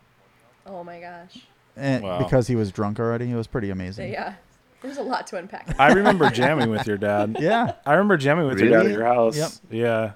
[0.66, 1.44] oh my gosh.
[1.76, 2.18] and Wow.
[2.18, 3.30] because he was drunk already.
[3.30, 4.10] It was pretty amazing.
[4.12, 4.34] Yeah.
[4.82, 5.74] There's a lot to unpack.
[5.78, 7.36] I remember jamming with your dad.
[7.40, 7.74] Yeah.
[7.86, 9.36] I remember jamming with your dad at your house.
[9.36, 9.50] Yep.
[9.70, 10.12] Yeah.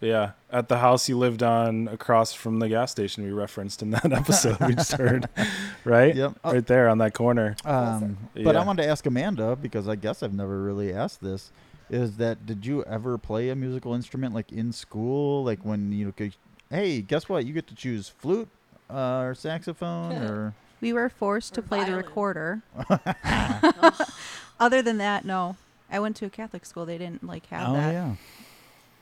[0.00, 0.32] Yeah.
[0.50, 4.12] At the house you lived on across from the gas station we referenced in that
[4.12, 5.28] episode we just heard.
[5.84, 6.14] Right?
[6.14, 6.38] Yep.
[6.44, 7.56] Uh, Right there on that corner.
[7.64, 11.50] Um, But I wanted to ask Amanda because I guess I've never really asked this.
[11.90, 15.44] Is that did you ever play a musical instrument like in school?
[15.44, 16.34] Like when you could,
[16.70, 17.44] hey, guess what?
[17.46, 18.48] You get to choose flute
[18.90, 20.54] uh, or saxophone or.
[20.84, 22.60] We were forced to play the recorder.
[24.60, 25.56] Other than that, no.
[25.90, 26.84] I went to a Catholic school.
[26.84, 27.92] They didn't like have oh that.
[27.92, 28.14] yeah.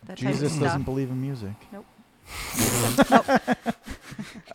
[0.06, 0.62] That type of Jesus stuff.
[0.64, 1.54] doesn't believe in music.
[1.72, 1.84] Nope.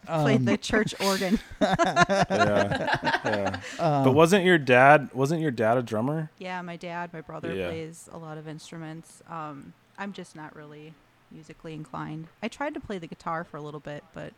[0.09, 1.37] Um, Played the church organ.
[1.59, 2.97] yeah.
[3.25, 3.59] Yeah.
[3.77, 6.29] Um, but wasn't your dad wasn't your dad a drummer?
[6.37, 7.67] Yeah, my dad, my brother Yeah.
[7.67, 9.21] plays a lot of instruments.
[9.29, 10.93] Um, I'm just not really
[11.31, 12.27] musically inclined.
[12.41, 14.31] I tried to play the guitar for a little bit, but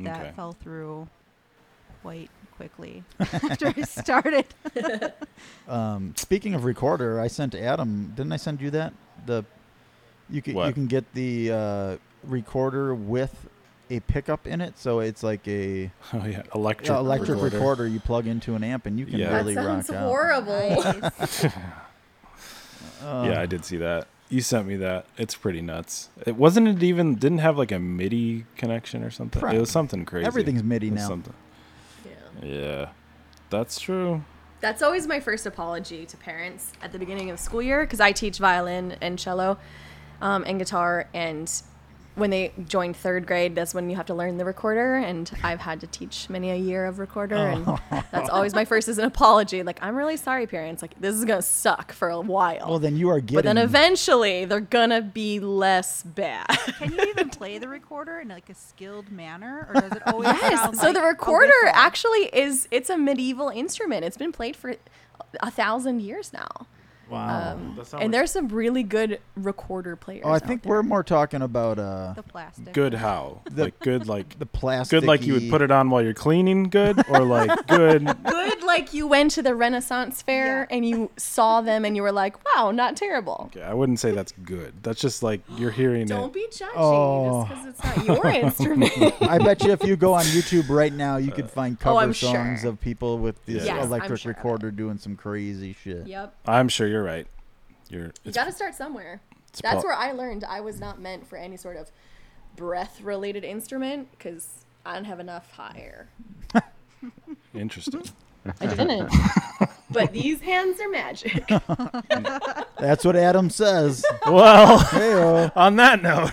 [0.00, 0.32] that Okay.
[0.34, 1.08] fell through
[2.02, 4.46] quite quickly after I started.
[5.68, 8.12] Um, speaking of recorder, I sent Adam.
[8.16, 8.92] Didn't I send you that
[9.26, 9.44] the
[10.30, 13.46] You can you can get the uh, recorder with
[13.90, 17.56] a pickup in it, so it's like a Oh yeah, electric uh, electric recorder.
[17.58, 17.86] recorder.
[17.86, 19.36] you plug into an amp, and you can Yeah.
[19.36, 20.06] really that sounds rock out.
[20.06, 21.12] horrible.
[23.02, 24.08] Uh, yeah, I did see that.
[24.28, 25.06] You sent me that.
[25.16, 26.08] It's pretty nuts.
[26.26, 29.40] It wasn't it even didn't have like a MIDI connection or something.
[29.40, 29.54] Right.
[29.54, 30.26] It was something crazy.
[30.26, 31.06] Everything's MIDI now.
[31.08, 31.34] Something.
[32.42, 32.90] Yeah,
[33.50, 34.22] that's true.
[34.60, 38.12] That's always my first apology to parents at the beginning of school year because I
[38.12, 39.58] teach violin and cello
[40.20, 41.08] um, and guitar.
[41.14, 41.50] And
[42.18, 44.96] when they join third grade, that's when you have to learn the recorder.
[44.96, 47.36] And I've had to teach many a year of recorder.
[47.36, 47.78] And oh.
[48.10, 49.62] that's always my first is an apology.
[49.62, 50.82] Like, I'm really sorry, parents.
[50.82, 52.68] Like, this is going to suck for a while.
[52.68, 53.36] Well, then you are getting.
[53.36, 56.46] but then eventually they're going to be less bad.
[56.78, 60.28] Can you even play the recorder in like a skilled manner, or does it always
[60.28, 60.60] Yes.
[60.60, 64.04] sound So like the recorder actually is it's a medieval instrument.
[64.04, 64.74] It's been played for
[65.40, 66.66] a thousand years now.
[67.10, 67.52] Wow.
[67.52, 70.22] Um, That sounds and there's some really good recorder players.
[70.24, 70.70] Oh, I out think there.
[70.70, 72.72] we're more talking about uh, the plastic.
[72.72, 73.42] Good how?
[73.50, 75.00] The- like good like the plastic.
[75.00, 76.64] good like you would put it on while you're cleaning.
[76.64, 78.06] Good or like good.
[78.24, 82.12] good like you went to the Renaissance fair and you saw them and you were
[82.12, 83.50] like, wow, not terrible.
[83.54, 84.74] Okay, I wouldn't say that's good.
[84.82, 86.32] That's just like you're hearing Don't it.
[86.34, 87.46] be judgy Oh.
[87.48, 88.92] just because it's not your instrument.
[89.22, 92.12] I bet you if you go on YouTube right now, you could find cover Oh,
[92.12, 92.70] songs sure.
[92.70, 96.06] of people with this Yes, electric sure recorder doing some crazy shit.
[96.06, 96.34] yep.
[96.46, 97.26] I'm sure you're right.
[97.88, 98.12] You're.
[98.24, 99.20] You got to start somewhere.
[99.62, 101.90] That's prob- where I learned I was not meant for any sort of
[102.56, 106.08] breath related instrument because I don't have enough higher.
[107.54, 108.04] interesting.
[108.60, 109.12] I didn't.
[109.90, 111.46] but these hands are magic.
[112.78, 114.04] That's what Adam says.
[114.26, 115.52] Well, Heyo.
[115.56, 116.32] on that note,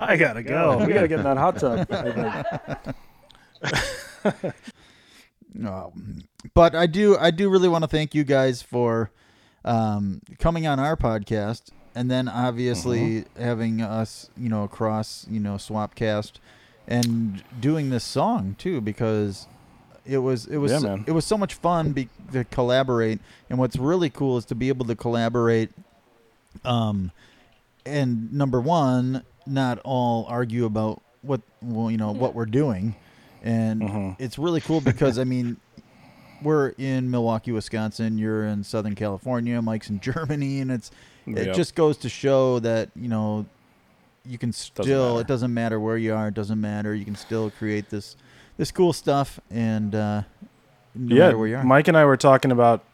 [0.00, 0.84] I gotta go.
[0.84, 1.88] We gotta get in that hot tub.
[5.66, 6.24] Um,
[6.54, 9.10] but I do, I do really want to thank you guys for
[9.64, 15.54] um, coming on our podcast, and then obviously having us, you know, across, you know,
[15.54, 16.32] Swapcast,
[16.88, 19.46] and doing this song too, because
[20.04, 23.20] it was, it was, Yeah, so- it was so much fun be, to collaborate,
[23.50, 25.70] and what's really cool is to be able to collaborate.
[26.64, 27.12] Um,
[27.86, 32.94] and number one, not all argue about what well, you know what we're doing,
[33.42, 34.22] and Mm-hmm.
[34.22, 35.56] it's really cool because I mean,
[36.42, 38.18] we're in Milwaukee, Wisconsin.
[38.18, 39.60] You're in Southern California.
[39.62, 40.90] Mike's in Germany, and it's
[41.26, 41.56] it Yep.
[41.56, 43.46] just goes to show that you know
[44.24, 45.20] you can still matter.
[45.20, 46.28] it doesn't matter where you are.
[46.28, 46.94] It doesn't matter.
[46.94, 48.16] You can still create this
[48.56, 50.22] this cool stuff, and uh,
[50.94, 51.64] no yeah, matter where you are.
[51.64, 52.84] Mike and I were talking about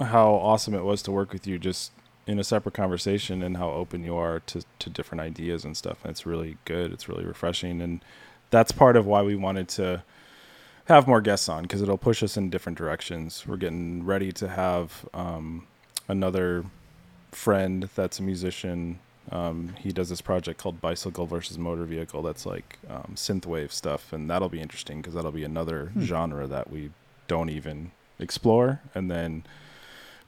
[0.00, 1.92] how awesome it was to work with you just
[2.26, 5.98] in a separate conversation and how open you are to, to different ideas and stuff.
[6.02, 6.90] And it's really good.
[6.92, 7.80] It's really refreshing.
[7.82, 8.02] And
[8.50, 10.02] that's part of why we wanted to
[10.86, 13.44] have more guests on because it'll push us in different directions.
[13.46, 15.66] We're getting ready to have um,
[16.08, 16.64] another
[17.32, 18.98] friend that's a musician.
[19.32, 24.12] Um, he does this project called Bicycle versus Motor Vehicle that's like um, synthwave stuff,
[24.12, 26.02] and that'll be interesting because that'll be another Hmm.
[26.02, 26.90] genre that we
[27.26, 28.80] don't even explore.
[28.94, 29.44] And then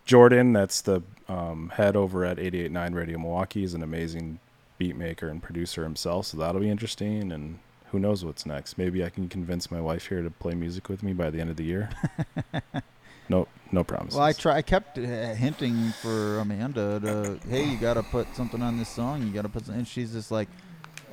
[0.06, 4.38] Jordan, that's the um, head over at 88.9 Radio Milwaukee, is an amazing
[4.78, 7.30] beat maker and producer himself, so that'll be interesting.
[7.32, 7.58] And
[7.90, 8.78] who knows what's next?
[8.78, 11.50] Maybe I can convince my wife here to play music with me by the end
[11.50, 11.88] of the year.
[13.28, 14.16] no, no promises.
[14.16, 14.56] Well, I try.
[14.56, 15.02] I kept uh,
[15.34, 19.22] hinting for Amanda to, hey, you got to put something on this song.
[19.22, 20.48] You got to put, some, and she's just like,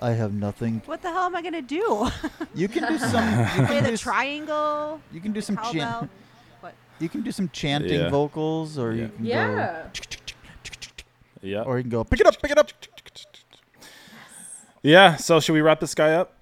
[0.02, 0.82] I have nothing.
[0.86, 2.10] What the hell am I gonna do?
[2.56, 3.40] You can do some.
[3.40, 5.00] You Play can the do, s- triangle.
[5.14, 5.72] you can do some cowbell.
[5.72, 6.10] chant.
[6.60, 6.74] What?
[7.00, 8.10] You can do some chanting Yeah.
[8.10, 9.86] vocals, or you can yeah.
[11.41, 11.62] yeah.
[11.62, 12.70] or you can go pick it up, pick it up.
[14.82, 15.16] Yeah.
[15.16, 16.34] So should we wrap this guy up?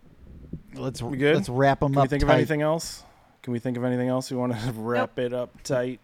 [0.76, 1.36] Let's We good?
[1.36, 1.94] let's wrap them up.
[1.94, 2.04] Can up.
[2.06, 3.04] we think of anything else?
[3.44, 6.00] Can we think of anything else we want to wrap it up tight?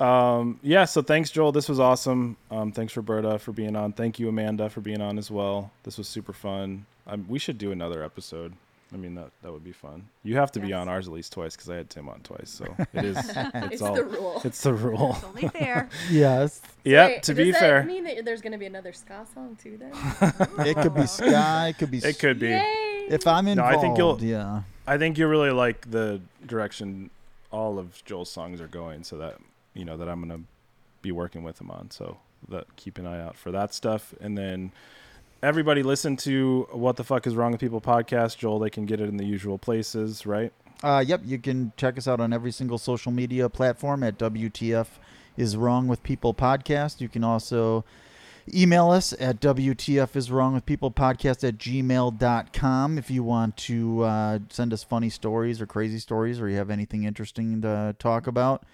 [0.00, 0.84] Um, yeah.
[0.84, 1.50] So thanks, Joel.
[1.52, 2.36] This was awesome.
[2.50, 3.92] Um, thanks, Roberta, for being on.
[3.92, 5.72] Thank you, Amanda, for being on as well.
[5.82, 6.86] This was super fun.
[7.06, 8.52] Um, we should do another episode.
[8.92, 10.08] I mean, that that would be fun.
[10.22, 12.48] You have to be on ours at least twice because I had Tim on twice.
[12.48, 12.64] So
[12.94, 13.16] it is.
[13.18, 13.38] It's,
[13.72, 13.94] It's all.
[13.94, 14.40] the rule.
[14.44, 15.14] It's the rule.
[15.16, 15.88] It's only fair.
[16.10, 17.06] Yes, Yeah.
[17.06, 19.58] Wait, to does be that fair, mean that there's going to be another ska song
[19.62, 19.92] too then?
[20.66, 21.68] it could be sky.
[21.68, 21.98] It could be.
[21.98, 22.48] it could be.
[22.48, 22.87] Yay!
[23.10, 24.62] If I'm No, involved, I think you'll- Yeah.
[24.86, 27.10] I think you really like the direction
[27.50, 29.36] all of Joel's songs are going, so that
[29.74, 30.40] you know that I'm gonna
[31.02, 31.90] be working with him on.
[31.90, 32.18] So
[32.48, 34.72] that keep an eye out for that stuff, and then
[35.42, 38.38] everybody listen to what the fuck is wrong with people podcast.
[38.38, 40.52] Joel, they can get it in the usual places, right?
[40.82, 44.98] Uh, yep, you can check us out on every single social media platform at WTF
[45.36, 47.00] is wrong with people podcast.
[47.00, 47.84] You can also
[48.54, 54.02] email us at WTF is wrong with people podcast at gmail.com if you want to
[54.02, 58.26] uh, send us funny stories or crazy stories or you have anything interesting to talk
[58.26, 58.64] about.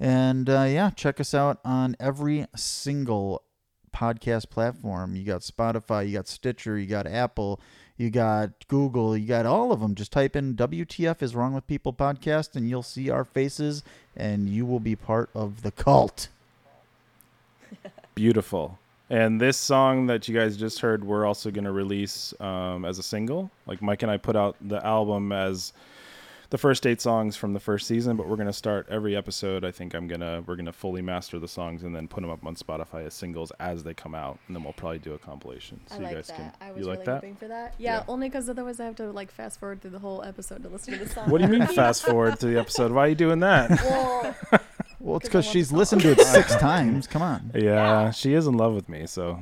[0.00, 3.42] And uh, yeah, check us out on every single
[3.94, 5.16] podcast platform.
[5.16, 7.60] You got Spotify, you got Stitcher, you got Apple,
[7.96, 9.94] you got Google, you got all of them.
[9.94, 13.82] Just type in WTF is wrong with people podcast and you'll see our faces
[14.16, 16.28] and you will be part of the cult.
[18.14, 18.78] Beautiful.
[19.10, 22.98] And this song that you guys just heard, we're also going to release um, as
[22.98, 23.50] a single.
[23.66, 25.72] Like Mike and I put out the album as
[26.50, 29.64] the first eight songs from the first season, but we're going to start every episode.
[29.64, 32.44] I think I'm gonna we're gonna fully master the songs and then put them up
[32.46, 35.80] on Spotify as singles as they come out, and then we'll probably do a compilation.
[35.86, 36.36] So I you like guys that.
[36.36, 36.52] can.
[36.60, 37.14] I you was like really that?
[37.16, 37.74] hoping for that.
[37.78, 40.68] Yeah, only because otherwise I have to like fast forward through the whole episode to
[40.70, 41.30] listen to the song.
[41.30, 42.92] What do you mean fast forward to the episode?
[42.92, 43.70] Why are you doing that?
[43.70, 44.34] Well,
[45.00, 47.06] Well, it's because she's listened to it six times.
[47.06, 47.50] Come on.
[47.54, 49.40] Yeah, she is in love with me, so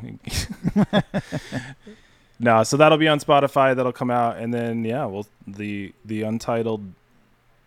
[2.39, 3.75] no, so that'll be on Spotify.
[3.75, 6.93] That'll come out, and then yeah, well, the the untitled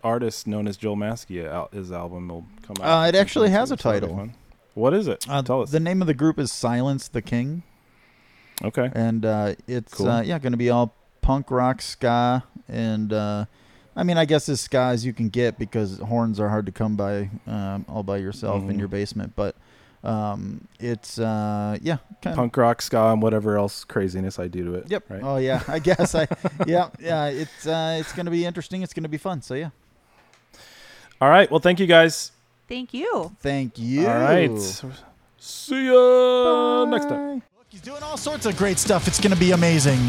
[0.04, 3.06] artist known as Joel Maskey, his album will come out.
[3.06, 4.30] Uh, it actually has a so that'll be title.
[4.76, 5.26] What is it?
[5.28, 5.72] Uh, Tell us.
[5.72, 7.64] The name of the group is Silence the King.
[8.64, 8.90] Okay.
[8.94, 10.08] And uh, it's Cool.
[10.10, 13.46] uh, yeah going to be all punk rock ska and uh,
[14.00, 16.72] I mean I guess as ska as you can get because horns are hard to
[16.72, 18.80] come by um, all by yourself in Mhm.
[18.80, 19.34] your basement.
[19.36, 19.56] But
[20.04, 24.74] um, it's uh, yeah kind Punk rock, ska, and whatever else craziness I do to
[24.76, 24.86] it.
[24.90, 25.04] Yep.
[25.10, 25.22] Right.
[25.24, 26.28] Oh yeah, I guess I
[26.66, 28.82] yeah yeah it's uh, it's going to be interesting.
[28.82, 29.42] It's going to be fun.
[29.42, 29.70] So yeah.
[31.22, 31.52] All right.
[31.52, 32.32] Well, thank you guys.
[32.70, 33.36] Thank you.
[33.42, 34.08] Thank you.
[34.08, 34.58] All right.
[35.38, 37.42] See ya next time.
[37.68, 39.08] He's doing all sorts of great stuff.
[39.08, 40.00] It's going to be amazing.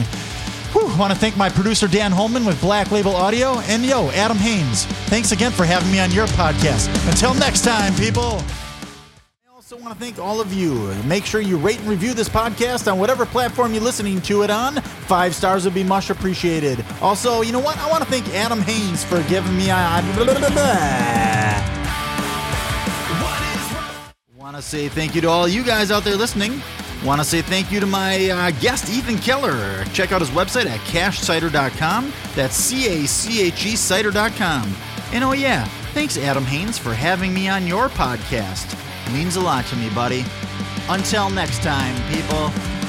[0.72, 4.36] Whew, want to thank my producer Dan Holman with Black Label Audio and yo, Adam
[4.36, 4.84] Haynes.
[5.08, 6.88] Thanks again for having me on your podcast.
[7.08, 8.40] Until next time, people.
[9.48, 10.94] I also want to thank all of you.
[11.06, 14.50] Make sure you rate and review this podcast on whatever platform you're listening to it
[14.50, 14.80] on.
[14.80, 16.84] Five stars would be much appreciated.
[17.02, 17.76] Also, you know what?
[17.78, 19.76] I want to thank Adam Haynes for giving me a.
[24.36, 26.62] Want to say thank you to all you guys out there listening.
[27.04, 29.84] Want to say thank you to my uh, guest, Ethan Keller.
[29.86, 32.12] Check out his website at cachecider.com.
[32.34, 34.74] That's C A C H E cider.com.
[35.12, 35.64] And oh, yeah,
[35.94, 38.76] thanks, Adam Haynes, for having me on your podcast.
[39.14, 40.24] means a lot to me, buddy.
[40.88, 42.79] Until next time, people.